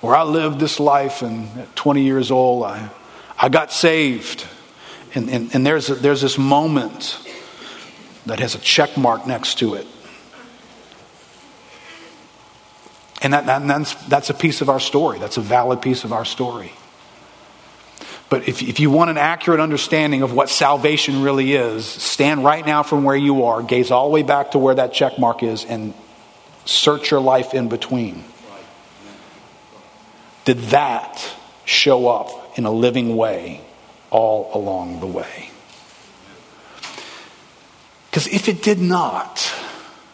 or 0.00 0.14
I 0.14 0.22
lived 0.22 0.60
this 0.60 0.78
life 0.78 1.22
and 1.22 1.58
at 1.58 1.74
20 1.74 2.04
years 2.04 2.30
old 2.30 2.62
I, 2.62 2.88
I 3.36 3.48
got 3.48 3.72
saved. 3.72 4.46
And, 5.16 5.28
and, 5.28 5.52
and 5.56 5.66
there's, 5.66 5.90
a, 5.90 5.96
there's 5.96 6.20
this 6.20 6.38
moment 6.38 7.18
that 8.26 8.38
has 8.38 8.54
a 8.54 8.60
check 8.60 8.96
mark 8.96 9.26
next 9.26 9.58
to 9.58 9.74
it. 9.74 9.88
And, 13.22 13.32
that, 13.32 13.46
that, 13.46 13.66
that's, 13.66 13.94
that's 14.06 14.30
a 14.30 14.34
piece 14.34 14.60
of 14.60 14.68
our 14.68 14.80
story. 14.80 15.18
That's 15.18 15.36
a 15.36 15.42
valid 15.42 15.82
piece 15.82 16.04
of 16.04 16.12
our 16.12 16.24
story. 16.24 16.72
But 18.30 18.48
if, 18.48 18.62
if 18.62 18.78
you 18.78 18.90
want 18.90 19.10
an 19.10 19.18
accurate 19.18 19.60
understanding 19.60 20.22
of 20.22 20.32
what 20.32 20.48
salvation 20.48 21.22
really 21.22 21.52
is, 21.52 21.84
stand 21.84 22.44
right 22.44 22.64
now 22.64 22.84
from 22.84 23.02
where 23.02 23.16
you 23.16 23.44
are, 23.44 23.62
gaze 23.62 23.90
all 23.90 24.08
the 24.08 24.14
way 24.14 24.22
back 24.22 24.52
to 24.52 24.58
where 24.58 24.74
that 24.74 24.92
check 24.92 25.18
mark 25.18 25.42
is, 25.42 25.64
and 25.64 25.92
search 26.64 27.10
your 27.10 27.20
life 27.20 27.54
in 27.54 27.68
between. 27.68 28.24
Did 30.44 30.58
that 30.70 31.34
show 31.64 32.08
up 32.08 32.56
in 32.56 32.64
a 32.64 32.70
living 32.70 33.16
way 33.16 33.60
all 34.10 34.50
along 34.54 35.00
the 35.00 35.06
way? 35.06 35.50
Because 38.10 38.28
if 38.28 38.48
it 38.48 38.62
did 38.62 38.80
not, 38.80 39.52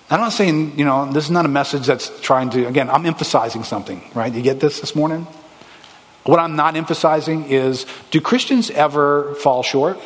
I'm 0.08 0.20
not 0.20 0.32
saying, 0.32 0.78
you 0.78 0.84
know, 0.84 1.10
this 1.10 1.24
is 1.24 1.30
not 1.30 1.46
a 1.46 1.48
message 1.48 1.86
that's 1.86 2.20
trying 2.20 2.50
to, 2.50 2.66
again, 2.66 2.88
I'm 2.88 3.06
emphasizing 3.06 3.64
something, 3.64 4.02
right? 4.14 4.32
You 4.32 4.40
get 4.40 4.60
this 4.60 4.80
this 4.80 4.94
morning? 4.94 5.26
What 6.24 6.38
I'm 6.38 6.56
not 6.56 6.76
emphasizing 6.76 7.46
is 7.50 7.86
do 8.10 8.20
Christians 8.20 8.70
ever 8.70 9.34
fall 9.36 9.62
short? 9.62 9.98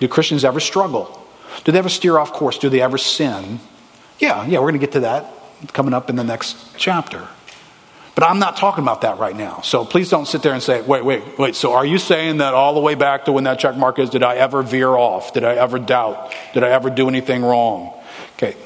Do 0.00 0.08
Christians 0.08 0.44
ever 0.44 0.60
struggle? 0.60 1.22
Do 1.64 1.72
they 1.72 1.78
ever 1.78 1.88
steer 1.88 2.18
off 2.18 2.32
course? 2.32 2.58
Do 2.58 2.68
they 2.68 2.80
ever 2.80 2.98
sin? 2.98 3.60
Yeah, 4.18 4.44
yeah, 4.46 4.58
we're 4.58 4.70
going 4.70 4.80
to 4.80 4.86
get 4.86 4.92
to 4.92 5.00
that 5.00 5.32
coming 5.72 5.94
up 5.94 6.10
in 6.10 6.16
the 6.16 6.24
next 6.24 6.76
chapter. 6.76 7.26
But 8.14 8.24
I'm 8.24 8.38
not 8.38 8.56
talking 8.56 8.82
about 8.82 9.02
that 9.02 9.18
right 9.18 9.36
now. 9.36 9.60
So 9.60 9.84
please 9.84 10.08
don't 10.08 10.26
sit 10.26 10.42
there 10.42 10.54
and 10.54 10.62
say, 10.62 10.80
wait, 10.80 11.04
wait, 11.04 11.38
wait. 11.38 11.54
So 11.54 11.74
are 11.74 11.84
you 11.84 11.98
saying 11.98 12.38
that 12.38 12.54
all 12.54 12.74
the 12.74 12.80
way 12.80 12.94
back 12.94 13.26
to 13.26 13.32
when 13.32 13.44
that 13.44 13.58
check 13.58 13.76
mark 13.76 13.98
is, 13.98 14.08
did 14.08 14.22
I 14.22 14.36
ever 14.36 14.62
veer 14.62 14.88
off? 14.88 15.34
Did 15.34 15.44
I 15.44 15.54
ever 15.56 15.78
doubt? 15.78 16.34
Did 16.54 16.64
I 16.64 16.70
ever 16.70 16.88
do 16.88 17.08
anything 17.08 17.42
wrong? 17.42 17.92
Okay, 18.36 18.56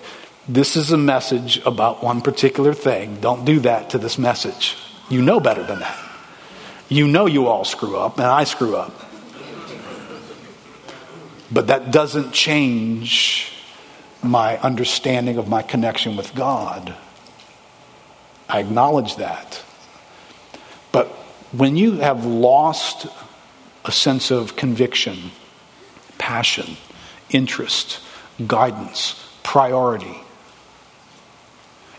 this 0.54 0.74
is 0.74 0.90
a 0.90 0.98
message 0.98 1.58
about 1.64 2.02
one 2.02 2.20
particular 2.20 2.74
thing. 2.74 3.20
Don't 3.20 3.44
do 3.44 3.60
that 3.60 3.90
to 3.90 3.98
this 3.98 4.18
message. 4.18 4.76
You 5.08 5.22
know 5.22 5.38
better 5.38 5.62
than 5.62 5.78
that. 5.78 5.98
You 6.88 7.06
know 7.06 7.26
you 7.26 7.46
all 7.46 7.64
screw 7.64 7.96
up, 7.96 8.18
and 8.18 8.26
I 8.26 8.42
screw 8.42 8.74
up. 8.74 8.92
But 11.52 11.68
that 11.68 11.92
doesn't 11.92 12.32
change 12.32 13.52
my 14.24 14.58
understanding 14.58 15.36
of 15.38 15.46
my 15.46 15.62
connection 15.62 16.16
with 16.16 16.34
God. 16.34 16.94
I 18.48 18.58
acknowledge 18.58 19.16
that. 19.16 19.62
But 20.90 21.06
when 21.52 21.76
you 21.76 21.98
have 21.98 22.26
lost 22.26 23.06
a 23.84 23.92
sense 23.92 24.32
of 24.32 24.56
conviction, 24.56 25.30
passion, 26.18 26.76
interest, 27.30 28.00
guidance, 28.48 29.14
priority, 29.44 30.16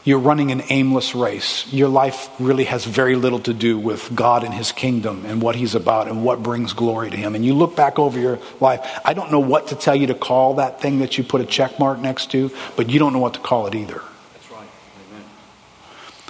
you're 0.03 0.19
running 0.19 0.51
an 0.51 0.63
aimless 0.69 1.13
race. 1.13 1.71
Your 1.71 1.87
life 1.87 2.29
really 2.39 2.63
has 2.63 2.85
very 2.85 3.15
little 3.15 3.39
to 3.41 3.53
do 3.53 3.77
with 3.77 4.13
God 4.15 4.43
and 4.43 4.53
His 4.53 4.71
kingdom 4.71 5.25
and 5.25 5.41
what 5.41 5.55
He's 5.55 5.75
about 5.75 6.07
and 6.07 6.23
what 6.23 6.41
brings 6.41 6.73
glory 6.73 7.11
to 7.11 7.17
Him. 7.17 7.35
And 7.35 7.45
you 7.45 7.53
look 7.53 7.75
back 7.75 7.99
over 7.99 8.19
your 8.19 8.39
life, 8.59 8.99
I 9.05 9.13
don't 9.13 9.31
know 9.31 9.39
what 9.39 9.67
to 9.67 9.75
tell 9.75 9.95
you 9.95 10.07
to 10.07 10.15
call 10.15 10.55
that 10.55 10.81
thing 10.81 10.99
that 10.99 11.17
you 11.17 11.23
put 11.23 11.41
a 11.41 11.45
check 11.45 11.77
mark 11.77 11.99
next 11.99 12.31
to, 12.31 12.51
but 12.75 12.89
you 12.89 12.97
don't 12.97 13.13
know 13.13 13.19
what 13.19 13.35
to 13.35 13.39
call 13.39 13.67
it 13.67 13.75
either. 13.75 14.01
That's 14.33 14.51
right. 14.51 14.67
Amen. 15.11 15.25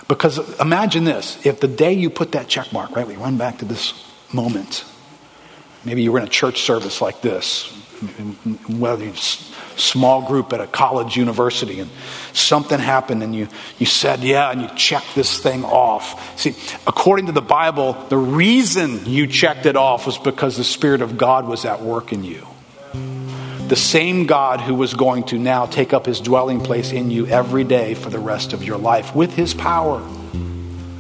Because 0.10 0.60
imagine 0.60 1.06
this 1.06 1.44
if 1.46 1.62
the 1.62 1.70
day 1.70 1.94
you 1.94 2.10
put 2.10 2.34
that 2.34 2.50
check 2.50 2.74
mark, 2.74 2.94
right, 2.96 3.08
we 3.08 3.16
run 3.16 3.38
back 3.38 3.60
to 3.60 3.66
this 3.66 3.94
moment. 4.34 4.84
Maybe 5.86 6.04
you 6.04 6.12
were 6.12 6.20
in 6.20 6.26
a 6.26 6.30
church 6.30 6.62
service 6.62 7.02
like 7.02 7.22
this, 7.22 7.72
whether 8.68 9.06
it's 9.06 9.52
small 9.82 10.28
group 10.28 10.54
at 10.54 10.62
a 10.62 10.68
college 10.68 11.18
university 11.18 11.80
and 11.80 11.90
something 12.34 12.80
happened 12.80 13.24
and 13.24 13.36
you, 13.36 13.48
you 13.80 13.86
said 13.86 14.22
yeah 14.22 14.52
and 14.52 14.62
you 14.62 14.70
checked 14.76 15.16
this 15.16 15.40
thing 15.40 15.64
off. 15.66 16.40
See 16.40 16.56
according 16.88 17.26
to 17.28 17.32
the 17.32 17.42
bible 17.42 17.94
the 18.10 18.18
reason 18.18 19.06
you 19.06 19.28
checked 19.28 19.66
it 19.66 19.76
off 19.76 20.06
was 20.06 20.18
because 20.18 20.58
the 20.58 20.64
spirit 20.64 21.02
of 21.02 21.18
god 21.18 21.48
was 21.48 21.66
at 21.66 21.82
work 21.82 22.14
in 22.14 22.24
you. 22.24 22.48
The 23.68 23.76
same 23.76 24.26
god 24.26 24.62
who 24.62 24.76
was 24.76 24.94
going 24.94 25.24
to 25.26 25.38
now 25.38 25.66
take 25.66 25.94
up 25.94 26.06
his 26.06 26.20
dwelling 26.20 26.60
place 26.60 26.92
in 26.92 27.10
you 27.10 27.28
every 27.28 27.64
day 27.64 27.94
for 27.94 28.10
the 28.10 28.20
rest 28.20 28.54
of 28.54 28.64
your 28.64 28.78
life 28.78 29.16
with 29.16 29.34
his 29.34 29.54
power. 29.54 30.02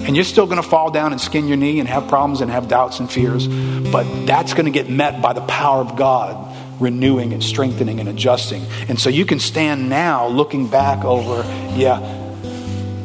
And 0.03 0.15
you're 0.15 0.25
still 0.25 0.45
going 0.45 0.61
to 0.61 0.67
fall 0.67 0.89
down 0.89 1.11
and 1.11 1.21
skin 1.21 1.47
your 1.47 1.57
knee 1.57 1.79
and 1.79 1.87
have 1.87 2.07
problems 2.07 2.41
and 2.41 2.49
have 2.49 2.67
doubts 2.67 2.99
and 2.99 3.11
fears 3.11 3.47
but 3.91 4.25
that's 4.25 4.53
going 4.53 4.65
to 4.65 4.71
get 4.71 4.89
met 4.89 5.21
by 5.21 5.33
the 5.33 5.41
power 5.41 5.81
of 5.81 5.95
god 5.95 6.50
renewing 6.81 7.31
and 7.31 7.43
strengthening 7.43 7.99
and 7.99 8.09
adjusting. 8.09 8.65
And 8.89 8.99
so 8.99 9.09
you 9.09 9.25
can 9.25 9.39
stand 9.39 9.89
now 9.89 10.27
looking 10.27 10.67
back 10.67 11.05
over, 11.05 11.43
yeah, 11.77 11.99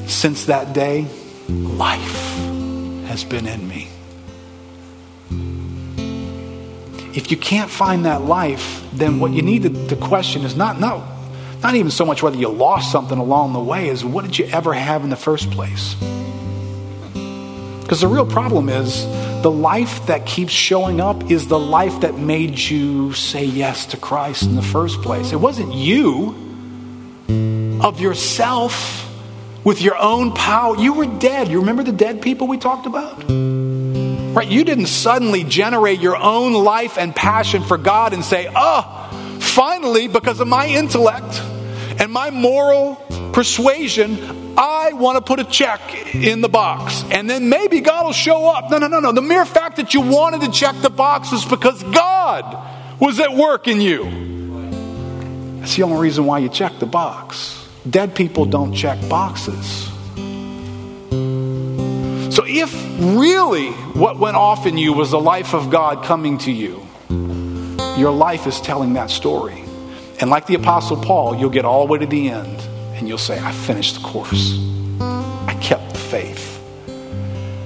since 0.06 0.46
that 0.46 0.72
day, 0.72 1.06
life 1.48 2.36
has 3.06 3.22
been 3.24 3.46
in 3.46 3.68
me. 3.68 3.88
If 7.14 7.30
you 7.30 7.36
can't 7.36 7.70
find 7.70 8.04
that 8.04 8.22
life, 8.22 8.84
then 8.92 9.20
what 9.20 9.32
you 9.32 9.42
need 9.42 9.62
to, 9.62 9.86
to 9.88 9.96
question 9.96 10.42
is 10.42 10.56
not, 10.56 10.80
not, 10.80 11.06
not 11.62 11.74
even 11.74 11.90
so 11.90 12.04
much 12.04 12.22
whether 12.22 12.36
you 12.36 12.48
lost 12.48 12.92
something 12.92 13.18
along 13.18 13.52
the 13.52 13.60
way, 13.60 13.88
is 13.88 14.04
what 14.04 14.24
did 14.24 14.38
you 14.38 14.44
ever 14.46 14.74
have 14.74 15.02
in 15.02 15.10
the 15.10 15.16
first 15.16 15.50
place? 15.50 15.94
Because 17.82 18.00
the 18.00 18.08
real 18.08 18.26
problem 18.26 18.68
is 18.68 19.06
the 19.46 19.50
life 19.52 20.06
that 20.06 20.26
keeps 20.26 20.50
showing 20.50 21.00
up 21.00 21.30
is 21.30 21.46
the 21.46 21.56
life 21.56 22.00
that 22.00 22.18
made 22.18 22.58
you 22.58 23.12
say 23.12 23.44
yes 23.44 23.86
to 23.86 23.96
Christ 23.96 24.42
in 24.42 24.56
the 24.56 24.60
first 24.60 25.00
place. 25.02 25.30
It 25.30 25.36
wasn't 25.36 25.72
you 25.72 26.34
of 27.80 28.00
yourself 28.00 29.08
with 29.62 29.80
your 29.80 29.96
own 29.98 30.32
power. 30.32 30.76
You 30.76 30.94
were 30.94 31.06
dead. 31.06 31.46
You 31.46 31.60
remember 31.60 31.84
the 31.84 31.92
dead 31.92 32.22
people 32.22 32.48
we 32.48 32.58
talked 32.58 32.86
about? 32.86 33.22
Right? 34.34 34.48
You 34.48 34.64
didn't 34.64 34.86
suddenly 34.86 35.44
generate 35.44 36.00
your 36.00 36.16
own 36.16 36.52
life 36.52 36.98
and 36.98 37.14
passion 37.14 37.62
for 37.62 37.78
God 37.78 38.14
and 38.14 38.24
say, 38.24 38.50
oh, 38.52 39.38
finally, 39.40 40.08
because 40.08 40.40
of 40.40 40.48
my 40.48 40.66
intellect 40.66 41.40
and 41.98 42.12
my 42.12 42.30
moral 42.30 42.96
persuasion, 43.32 44.18
I 44.58 44.92
want 44.94 45.16
to 45.16 45.22
put 45.22 45.40
a 45.40 45.44
check 45.44 46.14
in 46.14 46.40
the 46.40 46.48
box 46.48 47.04
and 47.10 47.28
then 47.28 47.48
maybe 47.48 47.80
God 47.80 48.06
will 48.06 48.12
show 48.12 48.48
up. 48.48 48.70
No, 48.70 48.78
no, 48.78 48.86
no, 48.88 49.00
no. 49.00 49.12
The 49.12 49.22
mere 49.22 49.44
fact 49.44 49.76
that 49.76 49.94
you 49.94 50.00
wanted 50.00 50.40
to 50.42 50.50
check 50.50 50.74
the 50.80 50.90
box 50.90 51.32
is 51.32 51.44
because 51.44 51.82
God 51.82 53.00
was 53.00 53.20
at 53.20 53.34
work 53.34 53.68
in 53.68 53.80
you. 53.80 54.04
That's 55.60 55.76
the 55.76 55.82
only 55.82 56.00
reason 56.00 56.24
why 56.24 56.38
you 56.38 56.48
check 56.48 56.78
the 56.78 56.86
box. 56.86 57.68
Dead 57.88 58.14
people 58.14 58.46
don't 58.46 58.72
check 58.72 58.98
boxes. 59.08 59.90
So, 62.34 62.44
if 62.46 62.72
really 63.00 63.70
what 63.70 64.18
went 64.18 64.36
off 64.36 64.66
in 64.66 64.76
you 64.78 64.92
was 64.92 65.10
the 65.10 65.20
life 65.20 65.54
of 65.54 65.70
God 65.70 66.04
coming 66.04 66.38
to 66.38 66.52
you, 66.52 66.86
your 67.98 68.12
life 68.12 68.46
is 68.46 68.60
telling 68.60 68.94
that 68.94 69.10
story. 69.10 69.65
And 70.18 70.30
like 70.30 70.46
the 70.46 70.54
Apostle 70.54 70.96
Paul, 70.96 71.36
you'll 71.36 71.50
get 71.50 71.66
all 71.66 71.86
the 71.86 71.92
way 71.92 71.98
to 71.98 72.06
the 72.06 72.30
end 72.30 72.58
and 72.96 73.06
you'll 73.06 73.18
say, 73.18 73.38
I 73.38 73.52
finished 73.52 73.96
the 73.96 74.00
course. 74.00 74.58
I 74.98 75.56
kept 75.60 75.92
the 75.92 75.98
faith. 75.98 76.54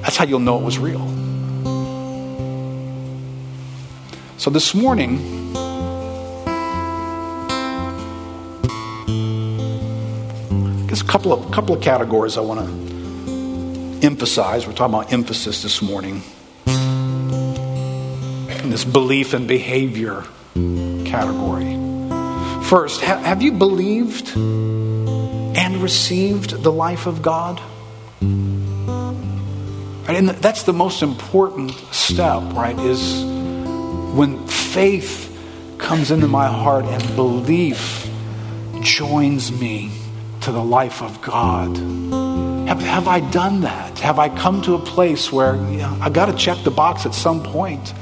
That's 0.02 0.16
how 0.16 0.24
you'll 0.24 0.40
know 0.40 0.58
it 0.58 0.64
was 0.64 0.78
real. 0.78 1.06
So 4.36 4.50
this 4.50 4.74
morning, 4.74 5.18
there's 10.86 11.02
a 11.02 11.04
couple 11.04 11.32
of 11.32 11.52
couple 11.52 11.76
of 11.76 11.82
categories 11.82 12.36
I 12.36 12.40
want 12.40 12.60
to 12.60 14.04
emphasize. 14.04 14.66
We're 14.66 14.72
talking 14.72 14.94
about 14.94 15.12
emphasis 15.12 15.62
this 15.62 15.80
morning. 15.80 16.22
In 16.66 18.70
this 18.70 18.84
belief 18.84 19.34
and 19.34 19.46
behavior 19.46 20.24
category. 21.04 21.79
First, 22.70 23.00
have 23.00 23.42
you 23.42 23.50
believed 23.50 24.36
and 24.36 25.82
received 25.82 26.62
the 26.62 26.70
life 26.70 27.08
of 27.08 27.20
God? 27.20 27.60
Right? 28.20 30.16
And 30.16 30.28
that's 30.28 30.62
the 30.62 30.72
most 30.72 31.02
important 31.02 31.72
step, 31.90 32.44
right? 32.52 32.78
Is 32.78 33.24
when 34.14 34.46
faith 34.46 35.36
comes 35.78 36.12
into 36.12 36.28
my 36.28 36.46
heart 36.46 36.84
and 36.84 37.16
belief 37.16 38.08
joins 38.82 39.50
me 39.50 39.90
to 40.42 40.52
the 40.52 40.62
life 40.62 41.02
of 41.02 41.20
God. 41.20 41.76
Have, 42.68 42.82
have 42.82 43.08
I 43.08 43.18
done 43.18 43.62
that? 43.62 43.98
Have 43.98 44.20
I 44.20 44.28
come 44.28 44.62
to 44.62 44.76
a 44.76 44.78
place 44.78 45.32
where 45.32 45.56
you 45.56 45.78
know, 45.78 45.98
I've 46.00 46.12
got 46.12 46.26
to 46.26 46.34
check 46.34 46.62
the 46.62 46.70
box 46.70 47.04
at 47.04 47.14
some 47.16 47.42
point? 47.42 47.92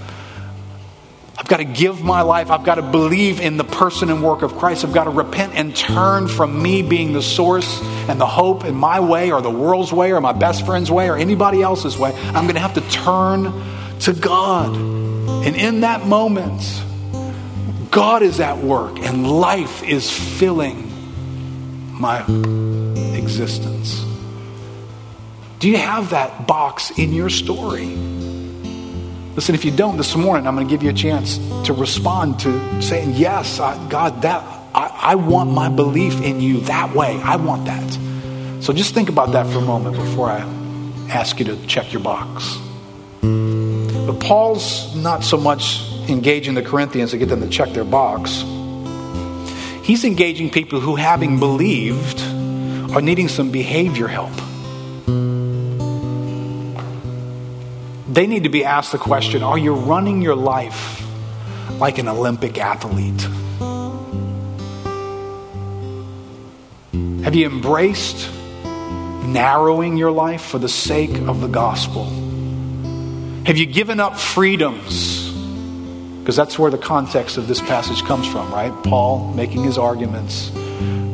I've 1.48 1.56
got 1.56 1.56
to 1.56 1.80
give 1.80 2.04
my 2.04 2.20
life. 2.20 2.50
I've 2.50 2.62
got 2.62 2.74
to 2.74 2.82
believe 2.82 3.40
in 3.40 3.56
the 3.56 3.64
person 3.64 4.10
and 4.10 4.22
work 4.22 4.42
of 4.42 4.58
Christ. 4.58 4.84
I've 4.84 4.92
got 4.92 5.04
to 5.04 5.10
repent 5.10 5.54
and 5.54 5.74
turn 5.74 6.28
from 6.28 6.60
me 6.60 6.82
being 6.82 7.14
the 7.14 7.22
source 7.22 7.80
and 8.06 8.20
the 8.20 8.26
hope 8.26 8.66
in 8.66 8.74
my 8.74 9.00
way 9.00 9.32
or 9.32 9.40
the 9.40 9.48
world's 9.48 9.90
way 9.90 10.12
or 10.12 10.20
my 10.20 10.32
best 10.32 10.66
friend's 10.66 10.90
way 10.90 11.08
or 11.08 11.16
anybody 11.16 11.62
else's 11.62 11.96
way. 11.96 12.12
I'm 12.12 12.44
going 12.44 12.56
to 12.56 12.60
have 12.60 12.74
to 12.74 12.82
turn 12.90 13.64
to 14.00 14.12
God. 14.12 14.76
And 14.76 15.56
in 15.56 15.80
that 15.80 16.04
moment, 16.04 16.60
God 17.90 18.22
is 18.22 18.40
at 18.40 18.58
work 18.58 18.98
and 18.98 19.26
life 19.26 19.82
is 19.82 20.10
filling 20.10 20.92
my 21.98 22.26
existence. 23.16 24.04
Do 25.60 25.70
you 25.70 25.78
have 25.78 26.10
that 26.10 26.46
box 26.46 26.90
in 26.98 27.14
your 27.14 27.30
story? 27.30 28.17
Listen, 29.38 29.54
if 29.54 29.64
you 29.64 29.70
don't 29.70 29.96
this 29.96 30.16
morning, 30.16 30.48
I'm 30.48 30.56
going 30.56 30.66
to 30.66 30.68
give 30.68 30.82
you 30.82 30.90
a 30.90 30.92
chance 30.92 31.38
to 31.64 31.72
respond 31.72 32.40
to 32.40 32.82
saying, 32.82 33.12
Yes, 33.14 33.60
I, 33.60 33.88
God, 33.88 34.22
that 34.22 34.42
I, 34.74 35.12
I 35.12 35.14
want 35.14 35.52
my 35.52 35.68
belief 35.68 36.20
in 36.22 36.40
you 36.40 36.58
that 36.62 36.92
way. 36.92 37.20
I 37.22 37.36
want 37.36 37.66
that. 37.66 37.92
So 38.60 38.72
just 38.72 38.94
think 38.94 39.08
about 39.08 39.30
that 39.34 39.46
for 39.46 39.58
a 39.58 39.60
moment 39.60 39.94
before 39.94 40.28
I 40.28 40.40
ask 41.08 41.38
you 41.38 41.44
to 41.44 41.66
check 41.68 41.92
your 41.92 42.02
box. 42.02 42.58
But 43.20 44.18
Paul's 44.18 44.96
not 44.96 45.22
so 45.22 45.36
much 45.36 45.88
engaging 46.08 46.54
the 46.54 46.62
Corinthians 46.62 47.12
to 47.12 47.18
get 47.18 47.28
them 47.28 47.40
to 47.40 47.48
check 47.48 47.68
their 47.68 47.84
box. 47.84 48.42
He's 49.84 50.04
engaging 50.04 50.50
people 50.50 50.80
who, 50.80 50.96
having 50.96 51.38
believed, 51.38 52.20
are 52.92 53.00
needing 53.00 53.28
some 53.28 53.52
behavior 53.52 54.08
help. 54.08 54.32
They 58.18 58.26
need 58.26 58.42
to 58.42 58.48
be 58.48 58.64
asked 58.64 58.90
the 58.90 58.98
question 58.98 59.44
Are 59.44 59.56
you 59.56 59.74
running 59.74 60.22
your 60.22 60.34
life 60.34 61.06
like 61.78 61.98
an 61.98 62.08
Olympic 62.08 62.58
athlete? 62.58 63.20
Have 67.22 67.36
you 67.36 67.46
embraced 67.46 68.28
narrowing 69.24 69.96
your 69.96 70.10
life 70.10 70.42
for 70.42 70.58
the 70.58 70.68
sake 70.68 71.14
of 71.28 71.40
the 71.40 71.46
gospel? 71.46 72.06
Have 73.46 73.56
you 73.56 73.66
given 73.66 74.00
up 74.00 74.18
freedoms? 74.18 75.30
Because 76.18 76.34
that's 76.34 76.58
where 76.58 76.72
the 76.72 76.78
context 76.78 77.36
of 77.36 77.46
this 77.46 77.60
passage 77.60 78.02
comes 78.02 78.26
from, 78.26 78.52
right? 78.52 78.72
Paul 78.82 79.32
making 79.34 79.62
his 79.62 79.78
arguments 79.78 80.50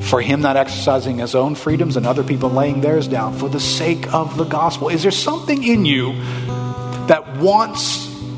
for 0.05 0.21
him 0.21 0.41
not 0.41 0.57
exercising 0.57 1.19
his 1.19 1.35
own 1.35 1.55
freedoms 1.55 1.97
and 1.97 2.07
other 2.07 2.23
people 2.23 2.51
laying 2.51 2.81
theirs 2.81 3.09
down 3.09 3.37
for 3.37 3.49
the 3.49 3.61
sake 3.61 4.13
of 4.13 4.37
the 4.37 4.45
gospel. 4.45 4.89
Is 4.89 5.03
there 5.03 5.11
something 5.11 5.63
in 5.65 5.85
you 5.85 6.13
that 7.09 7.37
wants 7.37 7.83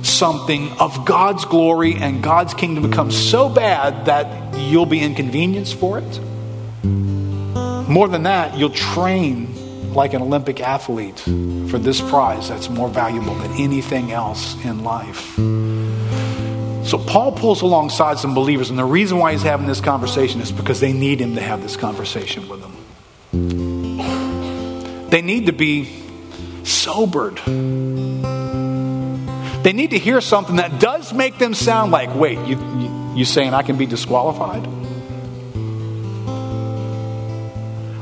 something 0.02 0.70
of 0.78 1.04
God's 1.04 1.44
glory 1.44 1.94
and 1.94 2.22
God's 2.22 2.54
kingdom 2.54 2.88
become 2.88 3.10
so 3.10 3.48
bad 3.48 4.06
that 4.06 4.58
you'll 4.58 4.86
be 4.86 5.00
inconvenienced 5.00 5.74
for 5.74 5.98
it. 5.98 6.20
More 6.84 8.08
than 8.08 8.24
that, 8.24 8.56
you'll 8.56 8.70
train 8.70 9.92
like 9.94 10.12
an 10.14 10.22
Olympic 10.22 10.60
athlete 10.60 11.18
for 11.20 11.78
this 11.78 12.00
prize 12.00 12.48
that's 12.48 12.68
more 12.68 12.88
valuable 12.88 13.34
than 13.34 13.52
anything 13.52 14.12
else 14.12 14.62
in 14.64 14.82
life. 14.84 15.36
So 16.86 16.98
Paul 16.98 17.32
pulls 17.32 17.62
alongside 17.62 18.18
some 18.18 18.34
believers, 18.34 18.70
and 18.70 18.78
the 18.78 18.84
reason 18.84 19.18
why 19.18 19.32
he's 19.32 19.42
having 19.42 19.66
this 19.66 19.80
conversation 19.80 20.40
is 20.40 20.52
because 20.52 20.78
they 20.78 20.92
need 20.92 21.20
him 21.20 21.34
to 21.34 21.40
have 21.40 21.60
this 21.62 21.76
conversation 21.76 22.48
with 22.48 22.60
them. 22.60 22.72
They 25.10 25.22
need 25.22 25.46
to 25.46 25.52
be 25.52 25.88
sobered. 26.62 27.40
They 29.66 29.72
need 29.72 29.90
to 29.90 29.98
hear 29.98 30.20
something 30.20 30.54
that 30.56 30.78
does 30.78 31.12
make 31.12 31.38
them 31.38 31.52
sound 31.52 31.90
like, 31.90 32.14
wait, 32.14 32.38
you, 32.46 32.56
you, 33.16 33.24
saying 33.24 33.52
I 33.52 33.64
can 33.64 33.76
be 33.76 33.84
disqualified? 33.84 34.64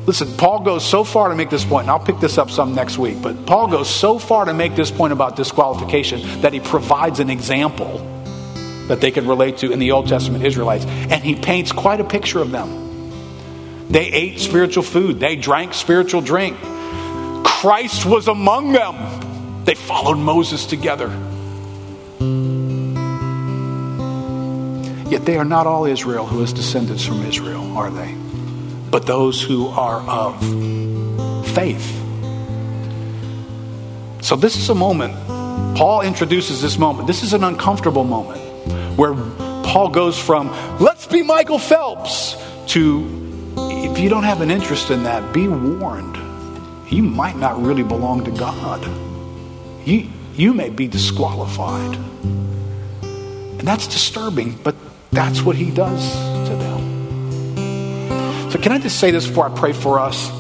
Listen, 0.07 0.37
Paul 0.37 0.61
goes 0.61 0.85
so 0.85 1.05
far 1.05 1.31
to 1.31 1.35
make 1.35 1.49
this 1.49 1.65
point, 1.65 1.85
and 1.85 1.91
I'll 1.93 2.05
pick 2.05 2.21
this 2.21 2.37
up 2.37 2.51
some 2.51 2.75
next 2.75 2.99
week, 2.99 3.23
but 3.23 3.47
Paul 3.47 3.69
goes 3.69 3.89
so 3.89 4.19
far 4.19 4.45
to 4.45 4.53
make 4.53 4.77
this 4.77 4.91
point 4.91 5.15
about 5.15 5.37
disqualification 5.37 6.43
that 6.43 6.53
he 6.53 6.61
provides 6.61 7.19
an 7.19 7.31
example 7.31 7.97
that 8.89 9.01
they 9.01 9.11
can 9.11 9.27
relate 9.27 9.57
to 9.57 9.73
in 9.73 9.79
the 9.79 9.93
Old 9.93 10.07
Testament 10.07 10.45
Israelites, 10.45 10.85
and 10.85 11.25
he 11.25 11.35
paints 11.35 11.73
quite 11.73 11.99
a 11.99 12.05
picture 12.05 12.41
of 12.41 12.51
them. 12.51 13.89
They 13.89 14.05
ate 14.05 14.39
spiritual 14.39 14.83
food, 14.83 15.19
they 15.19 15.35
drank 15.35 15.73
spiritual 15.73 16.21
drink. 16.21 16.59
Christ 17.43 18.05
was 18.05 18.29
among 18.29 18.73
them. 18.73 19.65
They 19.65 19.75
followed 19.75 20.19
Moses 20.19 20.67
together. 20.67 21.11
Yet 25.15 25.27
they 25.27 25.37
are 25.37 25.45
not 25.45 25.69
all 25.69 25.85
Israel 25.85 26.27
who 26.27 26.43
is 26.43 26.53
descendants 26.53 27.05
from 27.05 27.25
Israel, 27.25 27.79
are 27.79 27.89
they? 27.89 28.17
But 28.91 29.07
those 29.07 29.41
who 29.41 29.69
are 29.69 30.01
of 30.01 30.41
faith. 31.55 31.87
So, 34.23 34.35
this 34.35 34.57
is 34.57 34.71
a 34.71 34.75
moment, 34.75 35.15
Paul 35.77 36.01
introduces 36.01 36.61
this 36.61 36.79
moment. 36.79 37.07
This 37.07 37.23
is 37.23 37.33
an 37.33 37.45
uncomfortable 37.45 38.03
moment 38.03 38.41
where 38.99 39.15
Paul 39.63 39.89
goes 39.91 40.19
from, 40.19 40.49
let's 40.81 41.07
be 41.07 41.23
Michael 41.23 41.61
Phelps, 41.61 42.35
to, 42.73 43.55
if 43.57 44.01
you 44.01 44.09
don't 44.09 44.25
have 44.25 44.41
an 44.41 44.51
interest 44.51 44.91
in 44.91 45.05
that, 45.05 45.33
be 45.33 45.47
warned. 45.47 46.17
You 46.93 47.05
might 47.05 47.37
not 47.37 47.63
really 47.63 47.85
belong 47.85 48.25
to 48.25 48.33
God. 48.33 48.85
You, 49.87 50.09
you 50.35 50.53
may 50.53 50.71
be 50.71 50.89
disqualified. 50.89 51.95
And 53.05 53.61
that's 53.61 53.87
disturbing, 53.87 54.59
but 54.65 54.75
that's 55.15 55.43
what 55.43 55.55
he 55.55 55.71
does 55.71 56.13
to 56.49 56.57
them. 56.57 58.51
So, 58.51 58.59
can 58.59 58.73
I 58.73 58.79
just 58.79 58.99
say 58.99 59.11
this 59.13 59.27
before 59.27 59.49
I 59.49 59.55
pray 59.55 59.73
for 59.73 60.01
us? 60.01 60.31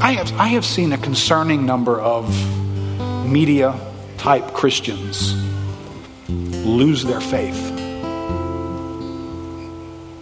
I 0.00 0.12
have, 0.12 0.32
I 0.34 0.48
have 0.48 0.64
seen 0.64 0.92
a 0.92 0.98
concerning 0.98 1.64
number 1.64 2.00
of 2.00 2.28
media 3.26 3.78
type 4.18 4.52
Christians 4.52 5.34
lose 6.28 7.04
their 7.04 7.20
faith 7.20 7.70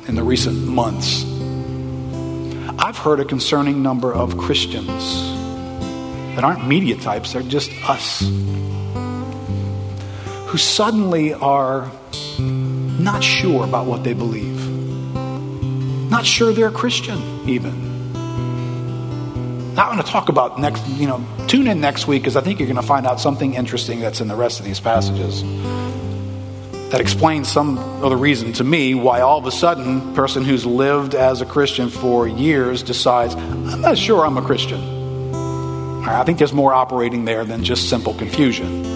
in 0.07 0.15
the 0.15 0.23
recent 0.23 0.67
months. 0.67 1.25
I've 2.79 2.99
heard 2.99 3.21
a 3.21 3.25
concerning 3.25 3.83
number 3.83 4.13
of 4.13 4.37
Christians 4.37 5.33
that 6.37 6.45
aren't 6.45 6.67
media 6.67 6.97
types, 6.97 7.33
they're 7.33 7.43
just 7.43 7.71
us 7.89 8.23
who 10.55 10.59
suddenly 10.59 11.35
are 11.35 11.91
not 12.39 13.25
sure 13.25 13.65
about 13.65 13.87
what 13.87 14.05
they 14.05 14.15
believe, 14.15 14.69
not 16.09 16.25
sure 16.25 16.53
they're 16.53 16.71
Christian, 16.71 17.19
even. 17.49 18.15
Not 19.75 19.91
going 19.91 20.01
to 20.01 20.09
talk 20.09 20.29
about 20.29 20.61
next, 20.61 20.87
you 20.91 21.09
know, 21.09 21.27
tune 21.49 21.67
in 21.67 21.81
next 21.81 22.07
week 22.07 22.23
because 22.23 22.37
I 22.37 22.41
think 22.41 22.61
you're 22.61 22.69
going 22.69 22.77
to 22.77 22.87
find 22.87 23.05
out 23.05 23.19
something 23.19 23.55
interesting 23.55 23.99
that's 23.99 24.21
in 24.21 24.29
the 24.29 24.37
rest 24.37 24.61
of 24.61 24.65
these 24.65 24.79
passages 24.79 25.43
that 26.93 27.01
explains 27.01 27.49
some 27.49 27.77
of 27.77 28.11
the 28.11 28.17
reason 28.17 28.53
to 28.53 28.63
me 28.63 28.95
why 28.95 29.23
all 29.23 29.39
of 29.39 29.47
a 29.47 29.51
sudden 29.51 30.13
a 30.13 30.15
person 30.15 30.45
who's 30.45 30.65
lived 30.65 31.17
as 31.17 31.41
a 31.41 31.47
Christian 31.47 31.91
for 31.91 32.29
years 32.29 32.85
decides, 32.85 33.35
I'm 33.35 33.81
not 33.81 33.99
sure 33.99 34.25
I'm 34.25 34.37
a 34.37 34.43
Christian. 34.43 34.81
I 36.05 36.23
think 36.23 36.39
there's 36.39 36.53
more 36.53 36.73
operating 36.73 37.25
there 37.25 37.45
than 37.45 37.65
just 37.65 37.91
simple 37.91 38.15
confusion. 38.15 38.94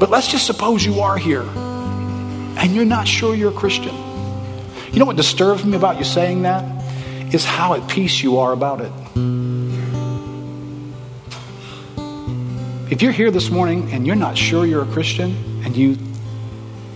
But 0.00 0.08
let's 0.08 0.28
just 0.28 0.46
suppose 0.46 0.82
you 0.82 1.00
are 1.00 1.18
here 1.18 1.42
and 1.42 2.74
you're 2.74 2.86
not 2.86 3.06
sure 3.06 3.34
you're 3.34 3.52
a 3.52 3.54
Christian. 3.54 3.94
You 4.92 4.98
know 4.98 5.04
what 5.04 5.16
disturbs 5.16 5.62
me 5.62 5.76
about 5.76 5.98
you 5.98 6.04
saying 6.04 6.40
that? 6.42 6.64
Is 7.34 7.44
how 7.44 7.74
at 7.74 7.86
peace 7.86 8.22
you 8.22 8.38
are 8.38 8.52
about 8.52 8.80
it. 8.80 8.90
If 12.90 13.02
you're 13.02 13.12
here 13.12 13.30
this 13.30 13.50
morning 13.50 13.92
and 13.92 14.06
you're 14.06 14.16
not 14.16 14.38
sure 14.38 14.64
you're 14.64 14.84
a 14.84 14.92
Christian 14.92 15.36
and 15.66 15.76
you 15.76 15.98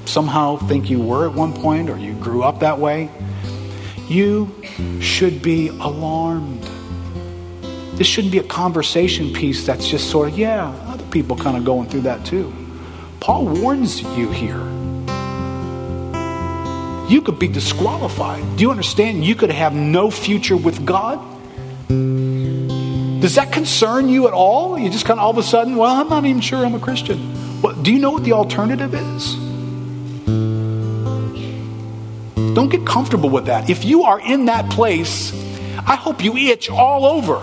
somehow 0.07 0.57
think 0.57 0.89
you 0.89 0.99
were 0.99 1.29
at 1.29 1.35
one 1.35 1.53
point 1.53 1.91
or 1.91 1.99
you 1.99 2.15
grew 2.15 2.43
up 2.43 2.61
that 2.61 2.79
way, 2.79 3.11
you 4.09 4.51
should 5.03 5.43
be 5.43 5.69
alarmed. 5.69 6.63
This 7.99 8.07
shouldn't 8.07 8.33
be 8.33 8.39
a 8.39 8.45
conversation 8.45 9.31
piece 9.35 9.67
that's 9.67 9.87
just 9.87 10.09
sort 10.09 10.31
of, 10.31 10.39
yeah, 10.39 10.69
other 10.87 11.05
people 11.09 11.37
kind 11.37 11.59
of 11.59 11.67
going 11.67 11.87
through 11.91 12.03
that 12.03 12.25
too. 12.25 12.51
Paul 13.25 13.47
warns 13.47 14.03
you 14.03 14.31
here. 14.31 14.61
you 17.09 17.23
could 17.23 17.39
be 17.39 17.49
disqualified. 17.49 18.57
Do 18.59 18.63
you 18.63 18.71
understand? 18.71 19.25
You 19.25 19.35
could 19.35 19.51
have 19.51 19.73
no 19.75 20.11
future 20.11 20.59
with 20.59 20.85
God. 20.85 21.19
Does 21.89 23.37
that 23.37 23.51
concern 23.51 24.11
you 24.11 24.27
at 24.27 24.35
all? 24.35 24.79
You 24.79 24.91
just 24.91 25.07
kind 25.07 25.19
of 25.19 25.25
all 25.25 25.31
of 25.31 25.39
a 25.39 25.43
sudden, 25.43 25.77
well, 25.77 25.95
I'm 25.95 26.11
not 26.11 26.27
even 26.27 26.43
sure 26.43 26.67
I'm 26.67 26.75
a 26.75 26.79
Christian. 26.79 27.35
Do 27.81 27.91
you 27.91 27.99
know 27.99 28.11
what 28.11 28.25
the 28.25 28.33
alternative 28.33 28.93
is? 28.93 29.37
Don't 32.55 32.69
get 32.69 32.87
comfortable 32.87 33.31
with 33.31 33.47
that. 33.47 33.71
If 33.71 33.87
you 33.87 34.03
are 34.03 34.21
in 34.21 34.45
that 34.47 34.71
place, 34.71 35.33
I 35.87 35.97
hope 35.97 36.23
you 36.23 36.37
itch 36.37 36.69
all 36.69 37.07
over. 37.07 37.43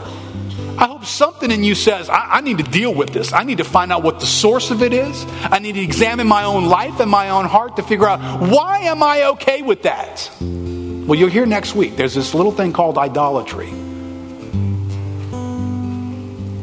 I 0.82 0.88
hope 0.88 1.06
something 1.06 1.52
in 1.52 1.64
you 1.64 1.76
says, 1.76 2.10
I, 2.10 2.38
I, 2.38 2.42
need 2.42 2.58
to 2.58 2.64
deal 2.64 2.92
with 2.92 3.12
this. 3.12 3.34
I 3.34 3.44
need 3.44 3.60
to 3.60 3.64
find 3.64 3.92
out 3.92 4.02
what 4.02 4.20
the 4.20 4.26
source 4.26 4.72
of 4.72 4.82
it 4.82 4.94
is. 4.94 5.28
I 5.44 5.60
need 5.60 5.74
to 5.74 5.80
examine 5.80 6.26
my 6.26 6.44
own 6.44 6.66
life 6.66 7.00
and 7.00 7.12
my 7.12 7.30
own 7.30 7.46
heart 7.46 7.76
to 7.76 7.84
figure 7.84 8.08
out 8.08 8.20
why 8.50 8.80
am 8.80 9.04
I 9.04 9.26
okay 9.26 9.62
with 9.62 9.84
that? 9.84 10.32
Well, 10.42 11.20
you'll 11.20 11.30
hear 11.30 11.46
next 11.46 11.76
week. 11.76 11.98
There's 11.98 12.16
this 12.16 12.34
little 12.34 12.52
thing 12.52 12.74
called 12.74 12.98
idolatry. 12.98 13.70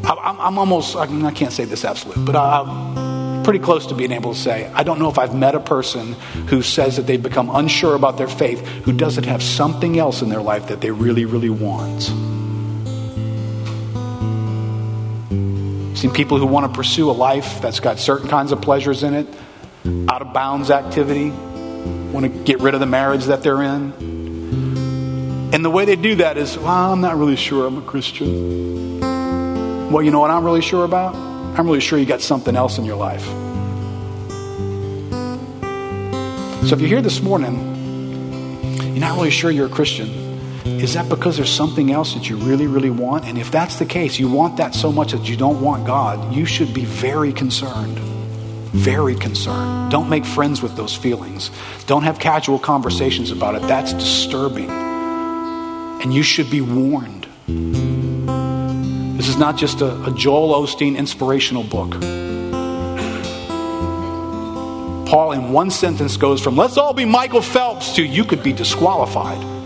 I, 0.04 0.48
am 0.48 0.58
almost, 0.58 0.96
I, 0.96 1.02
I, 1.02 1.30
can't 1.30 1.52
say 1.52 1.64
this 1.64 1.84
absolute, 1.84 2.26
but 2.26 2.34
I'm 2.34 3.44
pretty 3.44 3.60
close 3.60 3.86
to 3.86 3.94
being 3.94 4.10
able 4.10 4.34
to 4.34 4.38
say, 4.40 4.66
I 4.74 4.82
don't 4.82 4.98
know 4.98 5.10
if 5.10 5.20
I've 5.20 5.36
met 5.36 5.54
a 5.54 5.60
person 5.60 6.14
who 6.48 6.62
says 6.62 6.96
that 6.96 7.06
they've 7.06 7.22
become 7.22 7.54
unsure 7.54 7.94
about 7.94 8.18
their 8.18 8.26
faith 8.26 8.66
who 8.82 8.92
doesn't 8.92 9.26
have 9.26 9.44
something 9.44 9.96
else 9.96 10.22
in 10.22 10.28
their 10.28 10.42
life 10.42 10.66
that 10.66 10.80
they 10.80 10.90
really, 10.90 11.24
really 11.24 11.50
want. 11.50 12.10
Seen 15.98 16.12
people 16.12 16.38
who 16.38 16.46
want 16.46 16.64
to 16.64 16.72
pursue 16.72 17.10
a 17.10 17.12
life 17.12 17.60
that's 17.60 17.80
got 17.80 17.98
certain 17.98 18.28
kinds 18.28 18.52
of 18.52 18.62
pleasures 18.62 19.02
in 19.02 19.14
it, 19.14 19.26
out 20.08 20.22
of 20.22 20.32
bounds 20.32 20.70
activity, 20.70 21.30
want 21.30 22.24
to 22.24 22.28
get 22.28 22.60
rid 22.60 22.74
of 22.74 22.80
the 22.80 22.86
marriage 22.86 23.24
that 23.24 23.42
they're 23.42 23.60
in. 23.62 23.92
And 25.52 25.64
the 25.64 25.70
way 25.70 25.84
they 25.86 25.96
do 25.96 26.14
that 26.16 26.38
is, 26.38 26.56
well, 26.56 26.92
I'm 26.92 27.00
not 27.00 27.16
really 27.16 27.34
sure 27.34 27.66
I'm 27.66 27.78
a 27.78 27.82
Christian. 27.82 29.00
Well, 29.90 30.04
you 30.04 30.12
know 30.12 30.20
what 30.20 30.30
I'm 30.30 30.44
really 30.44 30.60
sure 30.60 30.84
about? 30.84 31.16
I'm 31.16 31.66
really 31.66 31.80
sure 31.80 31.98
you 31.98 32.06
got 32.06 32.20
something 32.20 32.54
else 32.54 32.78
in 32.78 32.84
your 32.84 32.96
life. 32.96 33.24
So 36.68 36.74
if 36.74 36.80
you're 36.80 36.88
here 36.88 37.02
this 37.02 37.20
morning, 37.22 37.56
you're 38.82 39.00
not 39.00 39.16
really 39.16 39.30
sure 39.30 39.50
you're 39.50 39.66
a 39.66 39.70
Christian. 39.70 40.27
Is 40.68 40.94
that 40.94 41.08
because 41.08 41.36
there's 41.36 41.50
something 41.52 41.90
else 41.90 42.14
that 42.14 42.28
you 42.28 42.36
really, 42.36 42.66
really 42.66 42.90
want? 42.90 43.24
And 43.24 43.36
if 43.36 43.50
that's 43.50 43.78
the 43.78 43.86
case, 43.86 44.18
you 44.18 44.28
want 44.28 44.58
that 44.58 44.74
so 44.74 44.92
much 44.92 45.12
that 45.12 45.28
you 45.28 45.36
don't 45.36 45.60
want 45.60 45.86
God, 45.86 46.32
you 46.32 46.44
should 46.44 46.72
be 46.72 46.84
very 46.84 47.32
concerned. 47.32 47.98
Very 48.70 49.16
concerned. 49.16 49.90
Don't 49.90 50.08
make 50.08 50.24
friends 50.24 50.62
with 50.62 50.76
those 50.76 50.94
feelings. 50.94 51.50
Don't 51.86 52.04
have 52.04 52.18
casual 52.18 52.58
conversations 52.58 53.30
about 53.30 53.56
it. 53.56 53.62
That's 53.62 53.92
disturbing. 53.92 54.70
And 54.70 56.14
you 56.14 56.22
should 56.22 56.48
be 56.48 56.60
warned. 56.60 57.26
This 59.18 59.28
is 59.28 59.36
not 59.36 59.56
just 59.56 59.80
a, 59.80 60.00
a 60.04 60.14
Joel 60.14 60.54
Osteen 60.62 60.96
inspirational 60.96 61.64
book. 61.64 61.92
Paul, 65.08 65.32
in 65.32 65.52
one 65.52 65.70
sentence, 65.70 66.16
goes 66.16 66.40
from 66.40 66.56
let's 66.56 66.76
all 66.76 66.92
be 66.92 67.04
Michael 67.04 67.42
Phelps 67.42 67.96
to 67.96 68.02
you 68.04 68.24
could 68.24 68.42
be 68.42 68.52
disqualified 68.52 69.57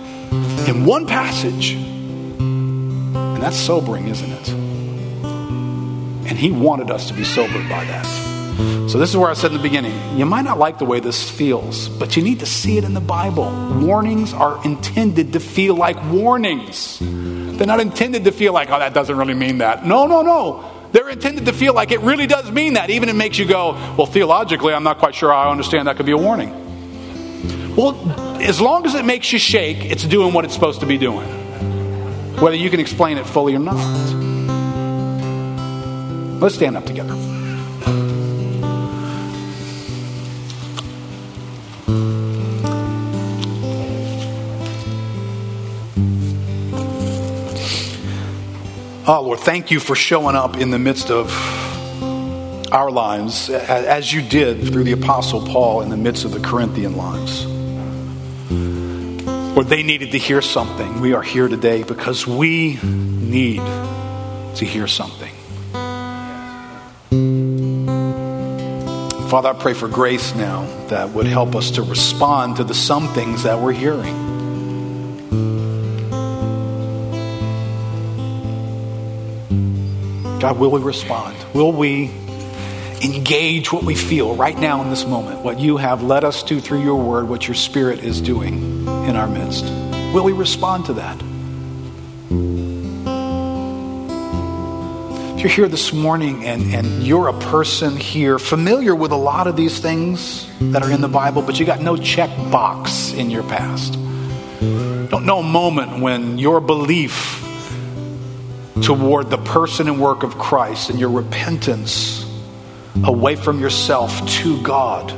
in 0.68 0.84
one 0.84 1.06
passage. 1.06 1.72
And 1.72 3.42
that's 3.42 3.56
sobering, 3.56 4.08
isn't 4.08 4.30
it? 4.30 4.48
And 6.28 6.38
he 6.38 6.50
wanted 6.50 6.90
us 6.90 7.08
to 7.08 7.14
be 7.14 7.24
sobered 7.24 7.68
by 7.68 7.84
that. 7.84 8.06
So, 8.88 8.98
this 8.98 9.10
is 9.10 9.16
where 9.16 9.30
I 9.30 9.32
said 9.32 9.50
in 9.52 9.56
the 9.56 9.62
beginning 9.62 10.18
you 10.18 10.26
might 10.26 10.42
not 10.42 10.58
like 10.58 10.78
the 10.78 10.84
way 10.84 11.00
this 11.00 11.30
feels, 11.30 11.88
but 11.88 12.16
you 12.16 12.22
need 12.22 12.40
to 12.40 12.46
see 12.46 12.76
it 12.76 12.84
in 12.84 12.94
the 12.94 13.00
Bible. 13.00 13.50
Warnings 13.80 14.32
are 14.34 14.62
intended 14.64 15.32
to 15.32 15.40
feel 15.40 15.74
like 15.74 15.96
warnings. 16.12 16.98
They're 17.00 17.66
not 17.66 17.80
intended 17.80 18.24
to 18.24 18.32
feel 18.32 18.52
like, 18.52 18.70
oh, 18.70 18.78
that 18.78 18.92
doesn't 18.92 19.16
really 19.16 19.34
mean 19.34 19.58
that. 19.58 19.86
No, 19.86 20.06
no, 20.06 20.22
no. 20.22 20.70
They're 20.92 21.08
intended 21.08 21.46
to 21.46 21.52
feel 21.52 21.72
like 21.72 21.90
it 21.90 22.00
really 22.00 22.26
does 22.26 22.50
mean 22.50 22.74
that. 22.74 22.90
Even 22.90 23.08
it 23.08 23.16
makes 23.16 23.38
you 23.38 23.46
go, 23.46 23.72
well, 23.96 24.06
theologically, 24.06 24.74
I'm 24.74 24.84
not 24.84 24.98
quite 24.98 25.14
sure 25.14 25.32
I 25.32 25.50
understand 25.50 25.88
that 25.88 25.96
could 25.96 26.06
be 26.06 26.12
a 26.12 26.18
warning. 26.18 26.62
Well, 27.74 27.96
as 28.42 28.60
long 28.60 28.84
as 28.84 28.94
it 28.94 29.06
makes 29.06 29.32
you 29.32 29.38
shake, 29.38 29.86
it's 29.86 30.04
doing 30.04 30.34
what 30.34 30.44
it's 30.44 30.52
supposed 30.52 30.80
to 30.80 30.86
be 30.86 30.98
doing. 30.98 31.26
Whether 32.38 32.56
you 32.56 32.68
can 32.68 32.80
explain 32.80 33.16
it 33.16 33.24
fully 33.24 33.54
or 33.54 33.60
not. 33.60 33.76
Let's 36.38 36.54
stand 36.54 36.76
up 36.76 36.84
together. 36.84 37.14
Oh, 49.04 49.22
Lord, 49.24 49.40
thank 49.40 49.70
you 49.70 49.80
for 49.80 49.94
showing 49.94 50.36
up 50.36 50.58
in 50.58 50.70
the 50.70 50.78
midst 50.78 51.10
of 51.10 51.30
our 52.70 52.90
lives 52.90 53.48
as 53.48 54.12
you 54.12 54.20
did 54.20 54.66
through 54.66 54.84
the 54.84 54.92
Apostle 54.92 55.46
Paul 55.46 55.80
in 55.80 55.88
the 55.88 55.96
midst 55.96 56.26
of 56.26 56.32
the 56.32 56.40
Corinthian 56.40 56.96
lives 56.96 57.51
or 59.56 59.64
they 59.64 59.82
needed 59.82 60.12
to 60.12 60.18
hear 60.18 60.40
something. 60.40 61.00
We 61.00 61.12
are 61.12 61.22
here 61.22 61.48
today 61.48 61.82
because 61.82 62.26
we 62.26 62.78
need 62.82 63.62
to 64.56 64.64
hear 64.64 64.86
something. 64.86 65.32
Father, 69.28 69.48
I 69.48 69.54
pray 69.54 69.72
for 69.72 69.88
grace 69.88 70.34
now 70.34 70.66
that 70.88 71.10
would 71.10 71.26
help 71.26 71.54
us 71.54 71.72
to 71.72 71.82
respond 71.82 72.56
to 72.56 72.64
the 72.64 72.74
some 72.74 73.08
things 73.08 73.44
that 73.44 73.58
we're 73.58 73.72
hearing. 73.72 74.14
God, 80.38 80.58
will 80.58 80.70
we 80.70 80.80
respond? 80.80 81.36
Will 81.54 81.72
we 81.72 82.10
engage 83.02 83.72
what 83.72 83.82
we 83.82 83.94
feel 83.94 84.36
right 84.36 84.56
now 84.56 84.82
in 84.82 84.90
this 84.90 85.04
moment, 85.04 85.40
what 85.40 85.58
you 85.58 85.76
have 85.76 86.02
led 86.02 86.24
us 86.24 86.42
to 86.44 86.60
through 86.60 86.82
your 86.82 87.02
word, 87.02 87.28
what 87.28 87.48
your 87.48 87.54
spirit 87.54 88.00
is 88.00 88.20
doing 88.20 88.86
in 89.08 89.16
our 89.16 89.26
midst? 89.26 89.64
Will 90.14 90.24
we 90.24 90.32
respond 90.32 90.86
to 90.86 90.92
that? 90.94 91.20
If 95.34 95.40
you're 95.40 95.50
here 95.50 95.68
this 95.68 95.92
morning 95.92 96.44
and, 96.44 96.72
and 96.72 97.02
you're 97.02 97.26
a 97.26 97.38
person 97.40 97.96
here 97.96 98.38
familiar 98.38 98.94
with 98.94 99.10
a 99.10 99.16
lot 99.16 99.48
of 99.48 99.56
these 99.56 99.80
things 99.80 100.48
that 100.60 100.84
are 100.84 100.90
in 100.90 101.00
the 101.00 101.08
Bible, 101.08 101.42
but 101.42 101.58
you 101.58 101.66
got 101.66 101.80
no 101.80 101.96
check 101.96 102.30
box 102.52 103.12
in 103.12 103.30
your 103.30 103.42
past, 103.42 103.94
don't 105.10 105.26
know 105.26 105.40
a 105.40 105.42
moment 105.42 106.00
when 106.00 106.38
your 106.38 106.60
belief 106.60 107.40
toward 108.82 109.30
the 109.30 109.38
person 109.38 109.88
and 109.88 110.00
work 110.00 110.22
of 110.22 110.38
Christ 110.38 110.90
and 110.90 111.00
your 111.00 111.10
repentance 111.10 112.21
away 113.04 113.36
from 113.36 113.60
yourself 113.60 114.26
to 114.28 114.62
God 114.62 115.12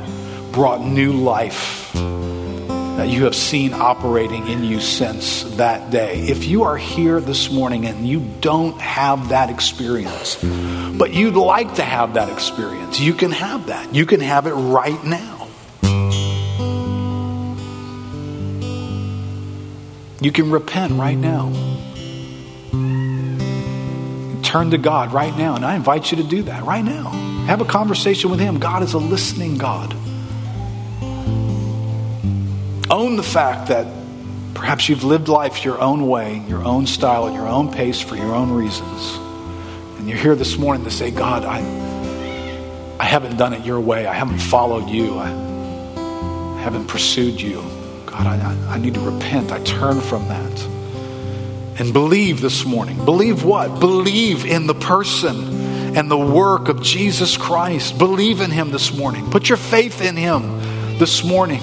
brought 0.51 0.81
new 0.81 1.13
life 1.13 1.91
that 1.93 3.09
you 3.09 3.25
have 3.25 3.35
seen 3.35 3.73
operating 3.73 4.47
in 4.47 4.63
you 4.63 4.79
since 4.79 5.43
that 5.57 5.91
day. 5.91 6.21
If 6.21 6.45
you 6.45 6.63
are 6.63 6.77
here 6.77 7.19
this 7.19 7.51
morning 7.51 7.85
and 7.85 8.07
you 8.07 8.25
don't 8.39 8.79
have 8.79 9.29
that 9.29 9.49
experience, 9.49 10.35
but 10.97 11.13
you'd 11.13 11.35
like 11.35 11.75
to 11.75 11.83
have 11.83 12.13
that 12.13 12.29
experience, 12.31 12.99
you 12.99 13.13
can 13.13 13.31
have 13.31 13.67
that. 13.67 13.93
You 13.93 14.05
can 14.05 14.21
have 14.21 14.47
it 14.47 14.53
right 14.53 15.03
now. 15.03 15.47
You 20.21 20.31
can 20.31 20.49
repent 20.49 20.93
right 20.93 21.17
now. 21.17 21.51
Turn 24.41 24.71
to 24.71 24.77
God 24.77 25.11
right 25.11 25.35
now. 25.37 25.55
And 25.55 25.65
I 25.65 25.75
invite 25.75 26.11
you 26.11 26.17
to 26.17 26.23
do 26.23 26.43
that 26.43 26.63
right 26.63 26.83
now. 26.83 27.24
Have 27.45 27.61
a 27.61 27.65
conversation 27.65 28.31
with 28.31 28.39
Him. 28.39 28.57
God 28.57 28.81
is 28.81 28.93
a 28.93 28.97
listening 28.97 29.59
God. 29.59 29.93
Own 32.89 33.17
the 33.17 33.23
fact 33.23 33.67
that 33.67 33.85
perhaps 34.55 34.89
you've 34.89 35.03
lived 35.03 35.27
life 35.27 35.63
your 35.63 35.79
own 35.79 36.07
way, 36.07 36.43
your 36.47 36.63
own 36.63 36.87
style, 36.87 37.27
at 37.27 37.33
your 37.35 37.47
own 37.47 37.71
pace 37.71 37.99
for 37.99 38.15
your 38.15 38.33
own 38.33 38.51
reasons. 38.51 39.15
And 39.99 40.09
you're 40.09 40.17
here 40.17 40.33
this 40.35 40.57
morning 40.57 40.85
to 40.85 40.91
say, 40.91 41.11
God, 41.11 41.45
I, 41.45 41.59
I 42.99 43.05
haven't 43.05 43.37
done 43.37 43.53
it 43.53 43.63
your 43.63 43.79
way. 43.79 44.07
I 44.07 44.13
haven't 44.13 44.39
followed 44.39 44.89
you. 44.89 45.19
I 45.19 45.29
haven't 46.61 46.87
pursued 46.87 47.39
you. 47.39 47.63
God, 48.07 48.25
I, 48.25 48.73
I 48.73 48.79
need 48.79 48.95
to 48.95 49.01
repent. 49.01 49.51
I 49.51 49.59
turn 49.63 50.01
from 50.01 50.27
that. 50.29 50.65
And 51.77 51.93
believe 51.93 52.41
this 52.41 52.65
morning. 52.65 53.05
Believe 53.05 53.43
what? 53.43 53.79
Believe 53.79 54.45
in 54.45 54.65
the 54.65 54.73
person 54.73 55.64
and 55.95 56.11
the 56.11 56.17
work 56.17 56.67
of 56.67 56.81
Jesus 56.81 57.37
Christ. 57.37 57.97
Believe 57.97 58.41
in 58.41 58.51
Him 58.51 58.71
this 58.71 58.93
morning. 58.95 59.29
Put 59.31 59.49
your 59.49 59.57
faith 59.57 60.01
in 60.01 60.15
Him 60.15 60.59
this 60.99 61.23
morning. 61.23 61.61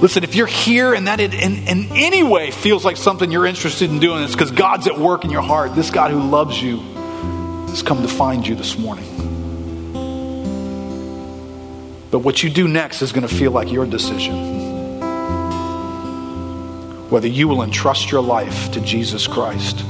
Listen, 0.00 0.24
if 0.24 0.34
you're 0.34 0.46
here 0.46 0.92
and 0.92 1.06
that 1.06 1.20
in, 1.20 1.32
in 1.32 1.88
any 1.96 2.22
way 2.22 2.50
feels 2.50 2.84
like 2.84 2.96
something 2.96 3.30
you're 3.30 3.46
interested 3.46 3.90
in 3.90 3.98
doing, 3.98 4.22
it's 4.22 4.32
because 4.32 4.50
God's 4.50 4.86
at 4.86 4.98
work 4.98 5.24
in 5.24 5.30
your 5.30 5.42
heart. 5.42 5.74
This 5.74 5.90
God 5.90 6.10
who 6.10 6.20
loves 6.20 6.60
you 6.60 6.78
has 7.68 7.82
come 7.82 8.02
to 8.02 8.08
find 8.08 8.46
you 8.46 8.54
this 8.54 8.76
morning. 8.78 9.04
But 12.10 12.18
what 12.18 12.42
you 12.42 12.50
do 12.50 12.68
next 12.68 13.00
is 13.00 13.12
going 13.12 13.26
to 13.26 13.34
feel 13.34 13.52
like 13.52 13.72
your 13.72 13.86
decision. 13.86 14.56
whether 17.10 17.28
you 17.28 17.46
will 17.46 17.62
entrust 17.62 18.10
your 18.10 18.20
life 18.20 18.70
to 18.72 18.80
Jesus 18.80 19.26
Christ 19.26 19.84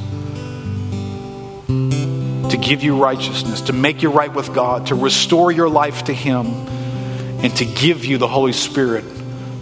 to 2.56 2.62
give 2.62 2.82
you 2.82 2.96
righteousness, 2.96 3.60
to 3.62 3.72
make 3.74 4.02
you 4.02 4.10
right 4.10 4.32
with 4.32 4.54
God, 4.54 4.86
to 4.86 4.94
restore 4.94 5.52
your 5.52 5.68
life 5.68 6.04
to 6.04 6.14
Him, 6.14 6.46
and 6.46 7.54
to 7.56 7.66
give 7.66 8.04
you 8.04 8.16
the 8.16 8.28
Holy 8.28 8.54
Spirit 8.54 9.04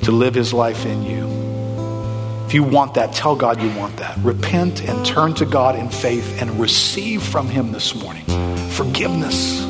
to 0.03 0.13
live 0.13 0.35
His 0.35 0.53
life 0.53 0.87
in 0.87 1.03
you. 1.03 2.45
If 2.47 2.55
you 2.55 2.63
want 2.63 2.95
that, 2.95 3.13
tell 3.13 3.35
God 3.35 3.61
you 3.61 3.77
want 3.77 3.97
that. 3.97 4.17
Repent 4.19 4.83
and 4.83 5.05
turn 5.05 5.35
to 5.35 5.45
God 5.45 5.77
in 5.77 5.89
faith 5.89 6.41
and 6.41 6.61
receive 6.61 7.23
from 7.23 7.49
Him 7.49 7.73
this 7.73 7.97
morning 7.97 8.25
forgiveness, 8.71 9.65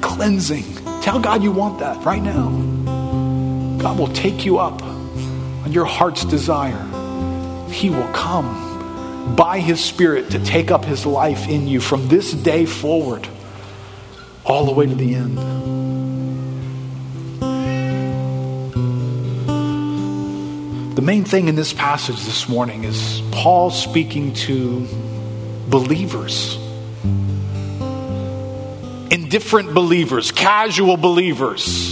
cleansing. 0.00 0.76
Tell 1.02 1.18
God 1.18 1.42
you 1.42 1.50
want 1.50 1.80
that 1.80 2.04
right 2.04 2.22
now. 2.22 2.50
God 3.78 3.98
will 3.98 4.12
take 4.12 4.44
you 4.44 4.58
up 4.58 4.80
on 4.82 5.72
your 5.72 5.86
heart's 5.86 6.24
desire. 6.24 6.86
He 7.70 7.90
will 7.90 8.08
come 8.12 8.69
by 9.36 9.60
His 9.60 9.82
Spirit 9.82 10.30
to 10.30 10.44
take 10.44 10.70
up 10.70 10.84
His 10.84 11.06
life 11.06 11.48
in 11.48 11.66
you 11.66 11.80
from 11.80 12.08
this 12.08 12.32
day 12.32 12.66
forward, 12.66 13.28
all 14.44 14.66
the 14.66 14.72
way 14.72 14.86
to 14.86 14.94
the 14.94 15.14
end. 15.14 15.38
The 20.96 21.02
main 21.02 21.24
thing 21.24 21.48
in 21.48 21.54
this 21.54 21.72
passage 21.72 22.22
this 22.24 22.48
morning 22.48 22.84
is 22.84 23.22
Paul 23.32 23.70
speaking 23.70 24.34
to 24.34 24.86
believers, 25.68 26.56
indifferent 29.10 29.72
believers, 29.72 30.30
casual 30.30 30.96
believers 30.96 31.89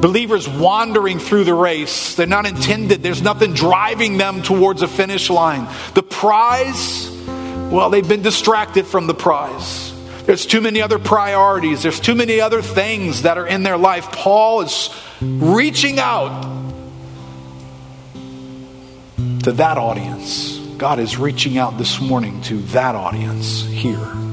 Believers 0.00 0.48
wandering 0.48 1.18
through 1.18 1.44
the 1.44 1.54
race, 1.54 2.14
they're 2.14 2.26
not 2.26 2.46
intended, 2.46 3.02
there's 3.02 3.22
nothing 3.22 3.54
driving 3.54 4.18
them 4.18 4.42
towards 4.42 4.82
a 4.82 4.88
finish 4.88 5.30
line. 5.30 5.66
The 5.94 6.02
prize, 6.02 7.10
well, 7.70 7.88
they've 7.90 8.06
been 8.06 8.22
distracted 8.22 8.86
from 8.86 9.06
the 9.06 9.14
prize. 9.14 9.92
There's 10.24 10.44
too 10.44 10.60
many 10.60 10.82
other 10.82 10.98
priorities, 10.98 11.82
there's 11.82 12.00
too 12.00 12.14
many 12.14 12.40
other 12.40 12.60
things 12.60 13.22
that 13.22 13.38
are 13.38 13.46
in 13.46 13.62
their 13.62 13.78
life. 13.78 14.12
Paul 14.12 14.62
is 14.62 14.90
reaching 15.20 15.98
out 15.98 16.42
to 19.44 19.52
that 19.52 19.78
audience. 19.78 20.58
God 20.76 20.98
is 20.98 21.16
reaching 21.16 21.56
out 21.56 21.78
this 21.78 22.00
morning 22.00 22.42
to 22.42 22.58
that 22.58 22.94
audience 22.94 23.64
here. 23.64 24.25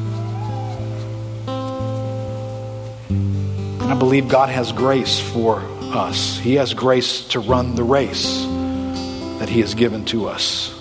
And 3.84 3.92
I 3.92 3.96
believe 3.96 4.30
God 4.30 4.48
has 4.48 4.72
grace 4.72 5.20
for 5.20 5.60
us. 5.94 6.40
He 6.40 6.56
has 6.56 6.74
grace 6.74 7.28
to 7.28 7.42
run 7.42 7.76
the 7.76 7.84
race 7.84 8.46
that 9.40 9.50
He 9.50 9.60
has 9.60 9.76
given 9.76 10.06
to 10.06 10.28
us. 10.28 10.74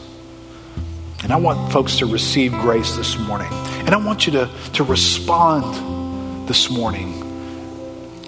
And 1.24 1.32
I 1.32 1.36
want 1.36 1.72
folks 1.72 1.98
to 1.98 2.06
receive 2.06 2.52
grace 2.52 2.96
this 2.96 3.18
morning. 3.18 3.52
And 3.52 3.90
I 3.90 3.96
want 3.96 4.26
you 4.26 4.32
to, 4.34 4.50
to 4.74 4.84
respond 4.84 6.48
this 6.48 6.70
morning. 6.70 7.18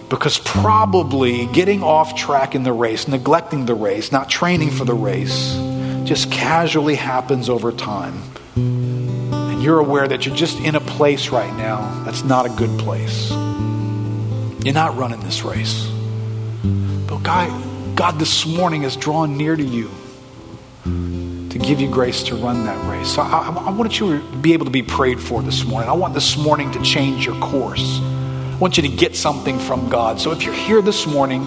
Because 0.09 0.39
probably 0.39 1.47
getting 1.47 1.85
off 1.85 2.17
track 2.17 2.57
in 2.57 2.65
the 2.65 2.73
race, 2.73 3.07
neglecting 3.07 3.67
the 3.67 3.75
race, 3.75 4.11
not 4.11 4.29
training 4.29 4.71
for 4.71 4.85
the 4.85 4.95
race, 4.95 5.55
just 6.03 6.33
casually 6.33 6.97
happens 6.97 7.49
over 7.49 7.71
time. 7.71 8.21
And 8.57 9.63
you're 9.63 9.79
aware 9.79 10.09
that 10.09 10.27
you're 10.27 10.35
just 10.35 10.59
in 10.59 10.75
a 10.75 10.81
place 10.81 11.31
right 11.31 11.55
now 11.57 12.03
that's 12.05 12.25
not 12.25 12.47
a 12.47 12.51
good 12.51 12.77
place. 12.79 13.33
You're 14.65 14.73
not 14.73 14.97
running 14.97 15.21
this 15.21 15.43
race. 15.43 15.87
But 17.07 17.19
God, 17.19 17.97
God 17.97 18.19
this 18.19 18.47
morning 18.47 18.81
has 18.85 18.97
drawn 18.97 19.37
near 19.37 19.55
to 19.55 19.63
you 19.63 19.91
to 20.85 21.59
give 21.59 21.83
you 21.83 21.91
grace 21.91 22.23
to 22.25 22.37
run 22.37 22.65
that 22.65 22.91
race. 22.91 23.15
So 23.15 23.21
I, 23.21 23.51
I, 23.51 23.71
want 23.71 24.01
you 24.01 24.19
to 24.19 24.37
be 24.39 24.55
able 24.55 24.65
to 24.65 24.71
be 24.71 24.83
prayed 24.83 25.21
for 25.21 25.43
this 25.43 25.67
morning. 25.67 25.91
I 25.91 25.93
want 25.93 26.15
this 26.15 26.39
morning 26.39 26.73
to 26.73 26.83
change 26.83 27.27
your 27.27 27.39
course. 27.41 28.01
I 28.01 28.57
want 28.59 28.79
you 28.79 28.85
to 28.85 28.89
get 28.89 29.15
something 29.15 29.59
from 29.59 29.91
God. 29.91 30.19
So 30.19 30.33
if 30.33 30.45
you're 30.45 30.55
here 30.55 30.81
this 30.81 31.07
morning, 31.07 31.43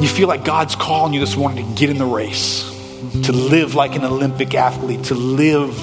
you 0.00 0.06
feel 0.06 0.28
like 0.28 0.44
God's 0.44 0.76
calling 0.76 1.14
you 1.14 1.18
this 1.18 1.36
morning 1.36 1.66
to 1.66 1.74
get 1.80 1.90
in 1.90 1.98
the 1.98 2.06
race, 2.06 2.62
to 3.24 3.32
live 3.32 3.74
like 3.74 3.96
an 3.96 4.04
Olympic 4.04 4.54
athlete, 4.54 5.06
to 5.06 5.16
live 5.16 5.76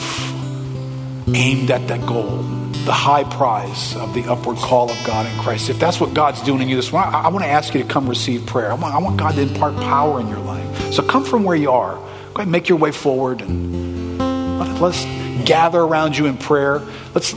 aimed 1.35 1.71
at 1.71 1.89
that 1.89 2.07
goal 2.07 2.54
the 2.85 2.93
high 2.93 3.23
prize 3.23 3.95
of 3.95 4.13
the 4.13 4.23
upward 4.25 4.57
call 4.57 4.91
of 4.91 4.97
God 5.05 5.25
in 5.25 5.39
Christ. 5.39 5.69
If 5.69 5.79
that's 5.79 5.99
what 5.99 6.13
God's 6.13 6.41
doing 6.43 6.61
in 6.61 6.69
you 6.69 6.75
this 6.75 6.91
morning, 6.91 7.13
I, 7.13 7.23
I 7.23 7.27
want 7.29 7.43
to 7.43 7.49
ask 7.49 7.73
you 7.73 7.81
to 7.81 7.87
come 7.89 8.07
receive 8.07 8.45
prayer. 8.45 8.71
I 8.71 8.75
want, 8.75 8.93
I 8.93 8.99
want 8.99 9.17
God 9.17 9.33
to 9.35 9.41
impart 9.41 9.75
power 9.77 10.19
in 10.19 10.27
your 10.27 10.39
life. 10.39 10.93
So 10.93 11.01
come 11.01 11.25
from 11.25 11.43
where 11.43 11.55
you 11.55 11.71
are. 11.71 11.95
Go 11.95 12.01
ahead 12.01 12.41
and 12.41 12.51
make 12.51 12.69
your 12.69 12.77
way 12.77 12.91
forward 12.91 13.41
and 13.41 14.19
let, 14.59 14.79
let's 14.79 15.03
gather 15.47 15.79
around 15.79 16.15
you 16.15 16.27
in 16.27 16.37
prayer. 16.37 16.81
Let's 17.13 17.33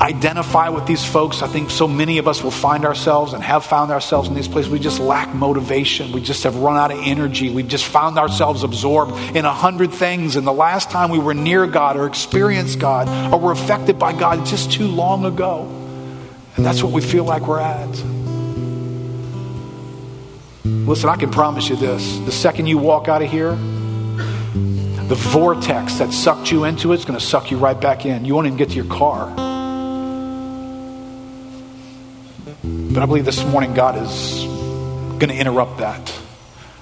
identify 0.00 0.68
with 0.68 0.86
these 0.86 1.04
folks. 1.04 1.42
I 1.42 1.48
think 1.48 1.70
so 1.70 1.88
many 1.88 2.18
of 2.18 2.28
us 2.28 2.42
will 2.42 2.52
find 2.52 2.84
ourselves 2.84 3.32
and 3.32 3.42
have 3.42 3.64
found 3.64 3.90
ourselves 3.90 4.28
in 4.28 4.34
these 4.34 4.46
places. 4.46 4.70
We 4.70 4.78
just 4.78 5.00
lack 5.00 5.34
motivation. 5.34 6.12
We 6.12 6.20
just 6.20 6.44
have 6.44 6.56
run 6.56 6.76
out 6.76 6.92
of 6.92 7.00
energy. 7.02 7.50
We've 7.50 7.66
just 7.66 7.84
found 7.84 8.18
ourselves 8.18 8.62
absorbed 8.62 9.12
in 9.36 9.44
a 9.44 9.52
hundred 9.52 9.92
things. 9.92 10.36
And 10.36 10.46
the 10.46 10.52
last 10.52 10.90
time 10.90 11.10
we 11.10 11.18
were 11.18 11.34
near 11.34 11.66
God 11.66 11.96
or 11.96 12.06
experienced 12.06 12.78
God 12.78 13.08
or 13.32 13.40
were 13.40 13.52
affected 13.52 13.98
by 13.98 14.12
God 14.12 14.46
just 14.46 14.70
too 14.70 14.86
long 14.86 15.24
ago. 15.24 15.62
And 16.56 16.64
that's 16.64 16.82
what 16.82 16.92
we 16.92 17.00
feel 17.00 17.24
like 17.24 17.46
we're 17.46 17.60
at. 17.60 17.88
Listen, 20.64 21.10
I 21.10 21.16
can 21.16 21.30
promise 21.30 21.68
you 21.68 21.76
this 21.76 22.18
the 22.20 22.32
second 22.32 22.66
you 22.66 22.78
walk 22.78 23.08
out 23.08 23.22
of 23.22 23.30
here, 23.30 23.50
the 23.50 25.16
vortex 25.16 25.94
that 25.98 26.12
sucked 26.12 26.52
you 26.52 26.64
into 26.64 26.92
it 26.92 26.98
is 26.98 27.04
going 27.04 27.18
to 27.18 27.24
suck 27.24 27.50
you 27.50 27.58
right 27.58 27.80
back 27.80 28.06
in. 28.06 28.24
You 28.24 28.34
won't 28.34 28.46
even 28.46 28.58
get 28.58 28.70
to 28.70 28.76
your 28.76 28.84
car. 28.84 29.47
But 32.90 33.02
I 33.02 33.06
believe 33.06 33.26
this 33.26 33.44
morning 33.44 33.74
God 33.74 34.02
is 34.02 34.44
going 35.18 35.28
to 35.28 35.34
interrupt 35.34 35.78
that. 35.78 36.12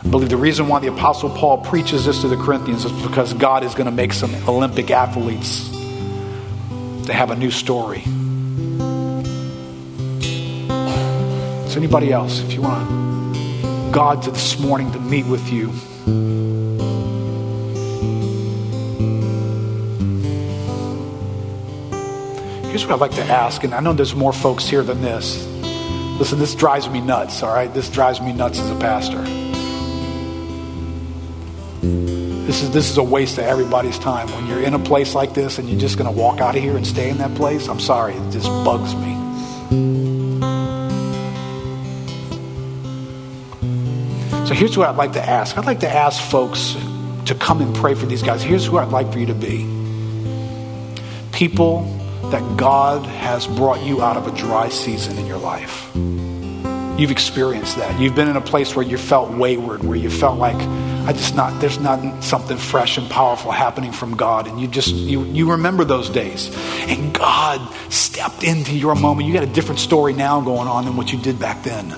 I 0.04 0.08
believe 0.08 0.28
the 0.28 0.36
reason 0.36 0.68
why 0.68 0.78
the 0.78 0.86
Apostle 0.86 1.30
Paul 1.30 1.58
preaches 1.64 2.04
this 2.06 2.20
to 2.20 2.28
the 2.28 2.36
Corinthians 2.36 2.84
is 2.84 2.92
because 2.92 3.34
God 3.34 3.64
is 3.64 3.74
going 3.74 3.86
to 3.86 3.92
make 3.92 4.12
some 4.12 4.32
Olympic 4.48 4.92
athletes 4.92 5.68
to 7.06 7.12
have 7.12 7.32
a 7.32 7.36
new 7.36 7.50
story. 7.50 8.02
So, 11.68 11.76
anybody 11.76 12.12
else, 12.12 12.38
if 12.38 12.52
you 12.52 12.62
want 12.62 13.92
God 13.92 14.22
to 14.22 14.30
this 14.30 14.60
morning 14.60 14.92
to 14.92 15.00
meet 15.00 15.26
with 15.26 15.50
you, 15.50 15.70
here's 22.68 22.86
what 22.86 22.94
I'd 22.94 23.00
like 23.00 23.16
to 23.16 23.24
ask, 23.24 23.64
and 23.64 23.74
I 23.74 23.80
know 23.80 23.92
there's 23.92 24.14
more 24.14 24.32
folks 24.32 24.68
here 24.68 24.84
than 24.84 25.02
this. 25.02 25.55
Listen, 26.18 26.38
this 26.38 26.54
drives 26.54 26.88
me 26.88 27.00
nuts, 27.00 27.42
all 27.42 27.52
right? 27.52 27.72
This 27.72 27.90
drives 27.90 28.22
me 28.22 28.32
nuts 28.32 28.58
as 28.58 28.70
a 28.70 28.76
pastor. 28.76 29.22
This 32.46 32.62
is, 32.62 32.70
this 32.70 32.90
is 32.90 32.96
a 32.96 33.02
waste 33.02 33.36
of 33.36 33.44
everybody's 33.44 33.98
time. 33.98 34.28
When 34.28 34.46
you're 34.46 34.62
in 34.62 34.72
a 34.72 34.78
place 34.78 35.14
like 35.14 35.34
this 35.34 35.58
and 35.58 35.68
you're 35.68 35.78
just 35.78 35.98
going 35.98 36.12
to 36.12 36.18
walk 36.18 36.40
out 36.40 36.56
of 36.56 36.62
here 36.62 36.76
and 36.76 36.86
stay 36.86 37.10
in 37.10 37.18
that 37.18 37.34
place, 37.34 37.68
I'm 37.68 37.80
sorry, 37.80 38.14
it 38.14 38.30
just 38.30 38.46
bugs 38.64 38.94
me. 38.94 39.14
So 44.46 44.54
here's 44.54 44.78
what 44.78 44.88
I'd 44.88 44.96
like 44.96 45.12
to 45.14 45.22
ask 45.22 45.58
I'd 45.58 45.66
like 45.66 45.80
to 45.80 45.88
ask 45.88 46.22
folks 46.30 46.76
to 47.26 47.34
come 47.34 47.60
and 47.60 47.74
pray 47.74 47.94
for 47.94 48.06
these 48.06 48.22
guys. 48.22 48.42
Here's 48.42 48.64
who 48.64 48.78
I'd 48.78 48.88
like 48.88 49.12
for 49.12 49.18
you 49.18 49.26
to 49.26 49.34
be 49.34 49.66
people 51.32 52.05
that 52.30 52.56
God 52.56 53.04
has 53.06 53.46
brought 53.46 53.82
you 53.82 54.02
out 54.02 54.16
of 54.16 54.26
a 54.26 54.36
dry 54.36 54.68
season 54.68 55.18
in 55.18 55.26
your 55.26 55.38
life. 55.38 55.90
You've 56.98 57.10
experienced 57.10 57.76
that. 57.76 58.00
You've 58.00 58.14
been 58.14 58.28
in 58.28 58.36
a 58.36 58.40
place 58.40 58.74
where 58.74 58.84
you 58.84 58.96
felt 58.96 59.30
wayward, 59.30 59.84
where 59.84 59.98
you 59.98 60.08
felt 60.08 60.38
like 60.38 60.56
I 61.06 61.12
just 61.12 61.36
not 61.36 61.60
there's 61.60 61.78
not 61.78 62.24
something 62.24 62.56
fresh 62.56 62.98
and 62.98 63.08
powerful 63.08 63.52
happening 63.52 63.92
from 63.92 64.16
God, 64.16 64.48
and 64.48 64.60
you 64.60 64.66
just 64.66 64.92
you 64.92 65.22
you 65.24 65.52
remember 65.52 65.84
those 65.84 66.10
days, 66.10 66.50
and 66.88 67.14
God 67.14 67.60
stepped 67.92 68.42
into 68.42 68.76
your 68.76 68.94
moment. 68.96 69.28
You 69.28 69.34
got 69.34 69.44
a 69.44 69.52
different 69.52 69.78
story 69.78 70.14
now 70.14 70.40
going 70.40 70.66
on 70.66 70.84
than 70.84 70.96
what 70.96 71.12
you 71.12 71.20
did 71.20 71.38
back 71.38 71.62
then. 71.62 71.94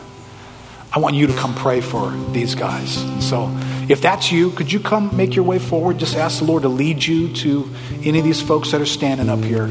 I 0.92 0.98
want 0.98 1.14
you 1.14 1.26
to 1.26 1.32
come 1.34 1.54
pray 1.54 1.80
for 1.80 2.10
these 2.32 2.54
guys. 2.54 3.00
And 3.00 3.22
so, 3.22 3.46
if 3.88 4.02
that's 4.02 4.30
you, 4.30 4.50
could 4.50 4.70
you 4.70 4.80
come 4.80 5.16
make 5.16 5.34
your 5.34 5.44
way 5.44 5.58
forward? 5.58 5.98
Just 5.98 6.16
ask 6.16 6.38
the 6.38 6.44
Lord 6.44 6.62
to 6.62 6.68
lead 6.68 7.04
you 7.04 7.32
to 7.36 7.70
any 8.04 8.18
of 8.18 8.24
these 8.24 8.40
folks 8.40 8.72
that 8.72 8.80
are 8.80 8.86
standing 8.86 9.28
up 9.28 9.42
here 9.42 9.68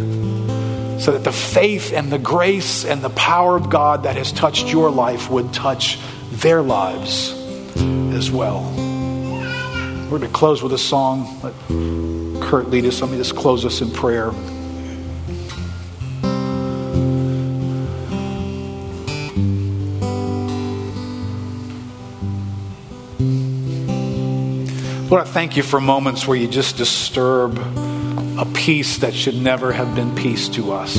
so 0.99 1.11
that 1.11 1.23
the 1.23 1.31
faith 1.31 1.93
and 1.93 2.11
the 2.11 2.17
grace 2.17 2.83
and 2.83 3.01
the 3.01 3.09
power 3.11 3.55
of 3.55 3.69
God 3.69 4.03
that 4.03 4.15
has 4.15 4.31
touched 4.31 4.67
your 4.67 4.89
life 4.89 5.29
would 5.29 5.53
touch 5.53 5.99
their 6.31 6.61
lives 6.61 7.31
as 8.13 8.31
well. 8.31 8.63
We're 10.09 10.19
going 10.19 10.21
to 10.21 10.27
close 10.29 10.63
with 10.63 10.73
a 10.73 10.77
song. 10.77 11.39
Let 11.43 11.53
Kurt 12.41 12.69
lead 12.69 12.85
us. 12.85 13.01
Let 13.01 13.11
me 13.11 13.17
just 13.17 13.35
close 13.35 13.65
us 13.65 13.81
in 13.81 13.91
prayer. 13.91 14.31
Lord, 25.09 25.21
I 25.21 25.25
thank 25.25 25.55
you 25.55 25.63
for 25.63 25.79
moments 25.79 26.27
where 26.27 26.35
you 26.35 26.49
just 26.49 26.75
disturb 26.75 27.57
a 27.57 28.45
peace 28.53 28.97
that 28.97 29.13
should 29.13 29.35
never 29.35 29.71
have 29.71 29.95
been 29.95 30.13
peace 30.13 30.49
to 30.49 30.73
us. 30.73 30.97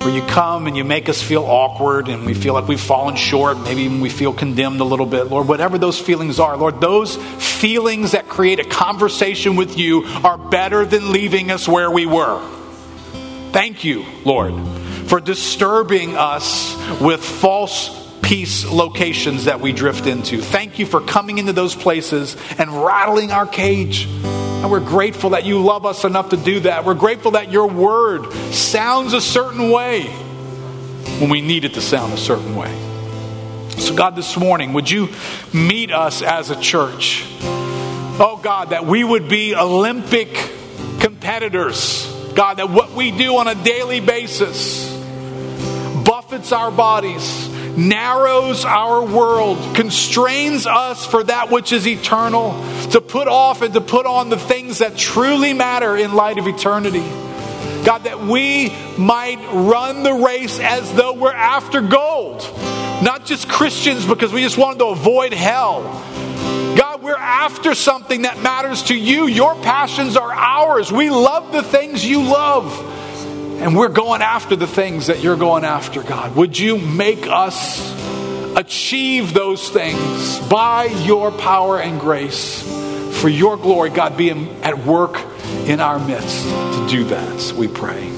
Where 0.00 0.08
you 0.08 0.22
come 0.22 0.66
and 0.66 0.74
you 0.74 0.82
make 0.82 1.10
us 1.10 1.22
feel 1.22 1.44
awkward 1.44 2.08
and 2.08 2.24
we 2.24 2.32
feel 2.32 2.54
like 2.54 2.66
we've 2.66 2.80
fallen 2.80 3.16
short, 3.16 3.58
maybe 3.58 3.82
even 3.82 4.00
we 4.00 4.08
feel 4.08 4.32
condemned 4.32 4.80
a 4.80 4.84
little 4.84 5.04
bit. 5.04 5.24
Lord, 5.24 5.46
whatever 5.46 5.76
those 5.76 6.00
feelings 6.00 6.40
are, 6.40 6.56
Lord, 6.56 6.80
those 6.80 7.16
feelings 7.16 8.12
that 8.12 8.28
create 8.30 8.60
a 8.60 8.64
conversation 8.64 9.54
with 9.54 9.76
you 9.76 10.04
are 10.06 10.38
better 10.38 10.86
than 10.86 11.12
leaving 11.12 11.50
us 11.50 11.68
where 11.68 11.90
we 11.90 12.06
were. 12.06 12.40
Thank 13.52 13.84
you, 13.84 14.06
Lord, 14.24 14.54
for 15.06 15.20
disturbing 15.20 16.16
us 16.16 16.74
with 16.98 17.22
false 17.22 18.07
peace 18.22 18.64
locations 18.64 19.44
that 19.44 19.60
we 19.60 19.72
drift 19.72 20.06
into. 20.06 20.40
Thank 20.40 20.78
you 20.78 20.86
for 20.86 21.00
coming 21.00 21.38
into 21.38 21.52
those 21.52 21.74
places 21.74 22.36
and 22.58 22.70
rattling 22.84 23.30
our 23.30 23.46
cage. 23.46 24.06
And 24.06 24.70
we're 24.70 24.80
grateful 24.80 25.30
that 25.30 25.44
you 25.44 25.62
love 25.62 25.86
us 25.86 26.04
enough 26.04 26.30
to 26.30 26.36
do 26.36 26.60
that. 26.60 26.84
We're 26.84 26.94
grateful 26.94 27.32
that 27.32 27.52
your 27.52 27.68
word 27.68 28.32
sounds 28.52 29.12
a 29.12 29.20
certain 29.20 29.70
way 29.70 30.02
when 31.20 31.30
we 31.30 31.40
need 31.40 31.64
it 31.64 31.74
to 31.74 31.80
sound 31.80 32.12
a 32.12 32.16
certain 32.16 32.56
way. 32.56 32.76
So, 33.78 33.94
God, 33.94 34.16
this 34.16 34.36
morning, 34.36 34.72
would 34.72 34.90
you 34.90 35.08
meet 35.52 35.92
us 35.92 36.20
as 36.22 36.50
a 36.50 36.60
church? 36.60 37.24
Oh, 38.20 38.40
God, 38.42 38.70
that 38.70 38.84
we 38.84 39.04
would 39.04 39.28
be 39.28 39.54
Olympic 39.54 40.28
competitors. 40.98 42.12
God, 42.34 42.58
that 42.58 42.68
what 42.68 42.92
we 42.92 43.12
do 43.12 43.36
on 43.36 43.46
a 43.46 43.54
daily 43.54 44.00
basis 44.00 44.92
buffets 46.04 46.52
our 46.52 46.70
bodies 46.70 47.47
narrows 47.78 48.64
our 48.64 49.04
world, 49.04 49.76
constrains 49.76 50.66
us 50.66 51.06
for 51.06 51.22
that 51.22 51.50
which 51.50 51.72
is 51.72 51.86
eternal, 51.86 52.52
to 52.90 53.00
put 53.00 53.28
off 53.28 53.62
and 53.62 53.72
to 53.74 53.80
put 53.80 54.04
on 54.04 54.28
the 54.28 54.38
things 54.38 54.78
that 54.78 54.96
truly 54.96 55.52
matter 55.52 55.96
in 55.96 56.14
light 56.14 56.38
of 56.38 56.48
eternity. 56.48 57.08
God, 57.84 58.04
that 58.04 58.20
we 58.20 58.70
might 58.98 59.38
run 59.52 60.02
the 60.02 60.12
race 60.12 60.58
as 60.58 60.92
though 60.94 61.12
we're 61.12 61.32
after 61.32 61.80
gold, 61.80 62.40
not 63.02 63.24
just 63.24 63.48
Christians 63.48 64.04
because 64.04 64.32
we 64.32 64.42
just 64.42 64.58
wanted 64.58 64.80
to 64.80 64.86
avoid 64.86 65.32
hell. 65.32 65.82
God, 66.76 67.02
we're 67.02 67.16
after 67.16 67.74
something 67.74 68.22
that 68.22 68.42
matters 68.42 68.82
to 68.84 68.96
you. 68.96 69.26
Your 69.26 69.54
passions 69.62 70.16
are 70.16 70.32
ours. 70.32 70.90
We 70.90 71.10
love 71.10 71.52
the 71.52 71.62
things 71.62 72.04
you 72.04 72.22
love. 72.22 72.97
And 73.60 73.76
we're 73.76 73.88
going 73.88 74.22
after 74.22 74.56
the 74.56 74.66
things 74.66 75.08
that 75.08 75.20
you're 75.20 75.36
going 75.36 75.64
after, 75.64 76.02
God. 76.02 76.36
Would 76.36 76.58
you 76.58 76.78
make 76.78 77.26
us 77.26 77.94
achieve 78.56 79.34
those 79.34 79.68
things 79.68 80.38
by 80.48 80.84
your 80.84 81.30
power 81.30 81.80
and 81.80 82.00
grace 82.00 82.62
for 83.20 83.28
your 83.28 83.56
glory, 83.56 83.90
God, 83.90 84.16
be 84.16 84.30
at 84.30 84.78
work 84.78 85.18
in 85.66 85.80
our 85.80 85.98
midst 85.98 86.44
to 86.44 86.86
do 86.88 87.04
that, 87.04 87.52
we 87.58 87.66
pray. 87.66 88.17